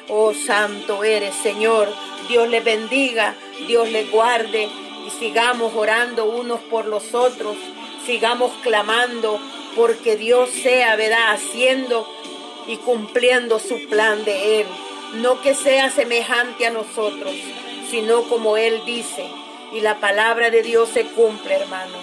Oh 0.08 0.34
Santo 0.34 1.04
eres, 1.04 1.34
Señor. 1.34 1.88
Dios 2.28 2.48
le 2.48 2.60
bendiga, 2.60 3.34
Dios 3.66 3.90
le 3.90 4.04
guarde 4.04 4.68
y 5.06 5.10
sigamos 5.18 5.72
orando 5.74 6.24
unos 6.26 6.60
por 6.60 6.86
los 6.86 7.14
otros, 7.14 7.56
sigamos 8.06 8.52
clamando 8.62 9.40
porque 9.74 10.16
Dios 10.16 10.50
sea, 10.50 10.96
¿verdad?, 10.96 11.32
haciendo 11.32 12.06
y 12.66 12.76
cumpliendo 12.76 13.58
su 13.58 13.88
plan 13.88 14.24
de 14.24 14.60
Él. 14.60 14.66
No 15.14 15.42
que 15.42 15.54
sea 15.54 15.90
semejante 15.90 16.66
a 16.66 16.70
nosotros, 16.70 17.34
sino 17.92 18.22
como 18.22 18.56
Él 18.56 18.80
dice. 18.86 19.26
Y 19.70 19.80
la 19.80 20.00
palabra 20.00 20.48
de 20.48 20.62
Dios 20.62 20.88
se 20.88 21.04
cumple, 21.04 21.54
hermano. 21.54 21.98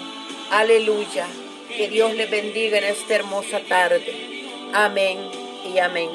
Aleluya. 0.52 1.26
Que 1.68 1.88
Dios 1.88 2.14
le 2.14 2.26
bendiga 2.26 2.78
en 2.78 2.84
esta 2.84 3.16
hermosa 3.16 3.58
tarde. 3.68 4.46
Amén 4.72 5.18
y 5.64 5.78
amén. 5.78 6.10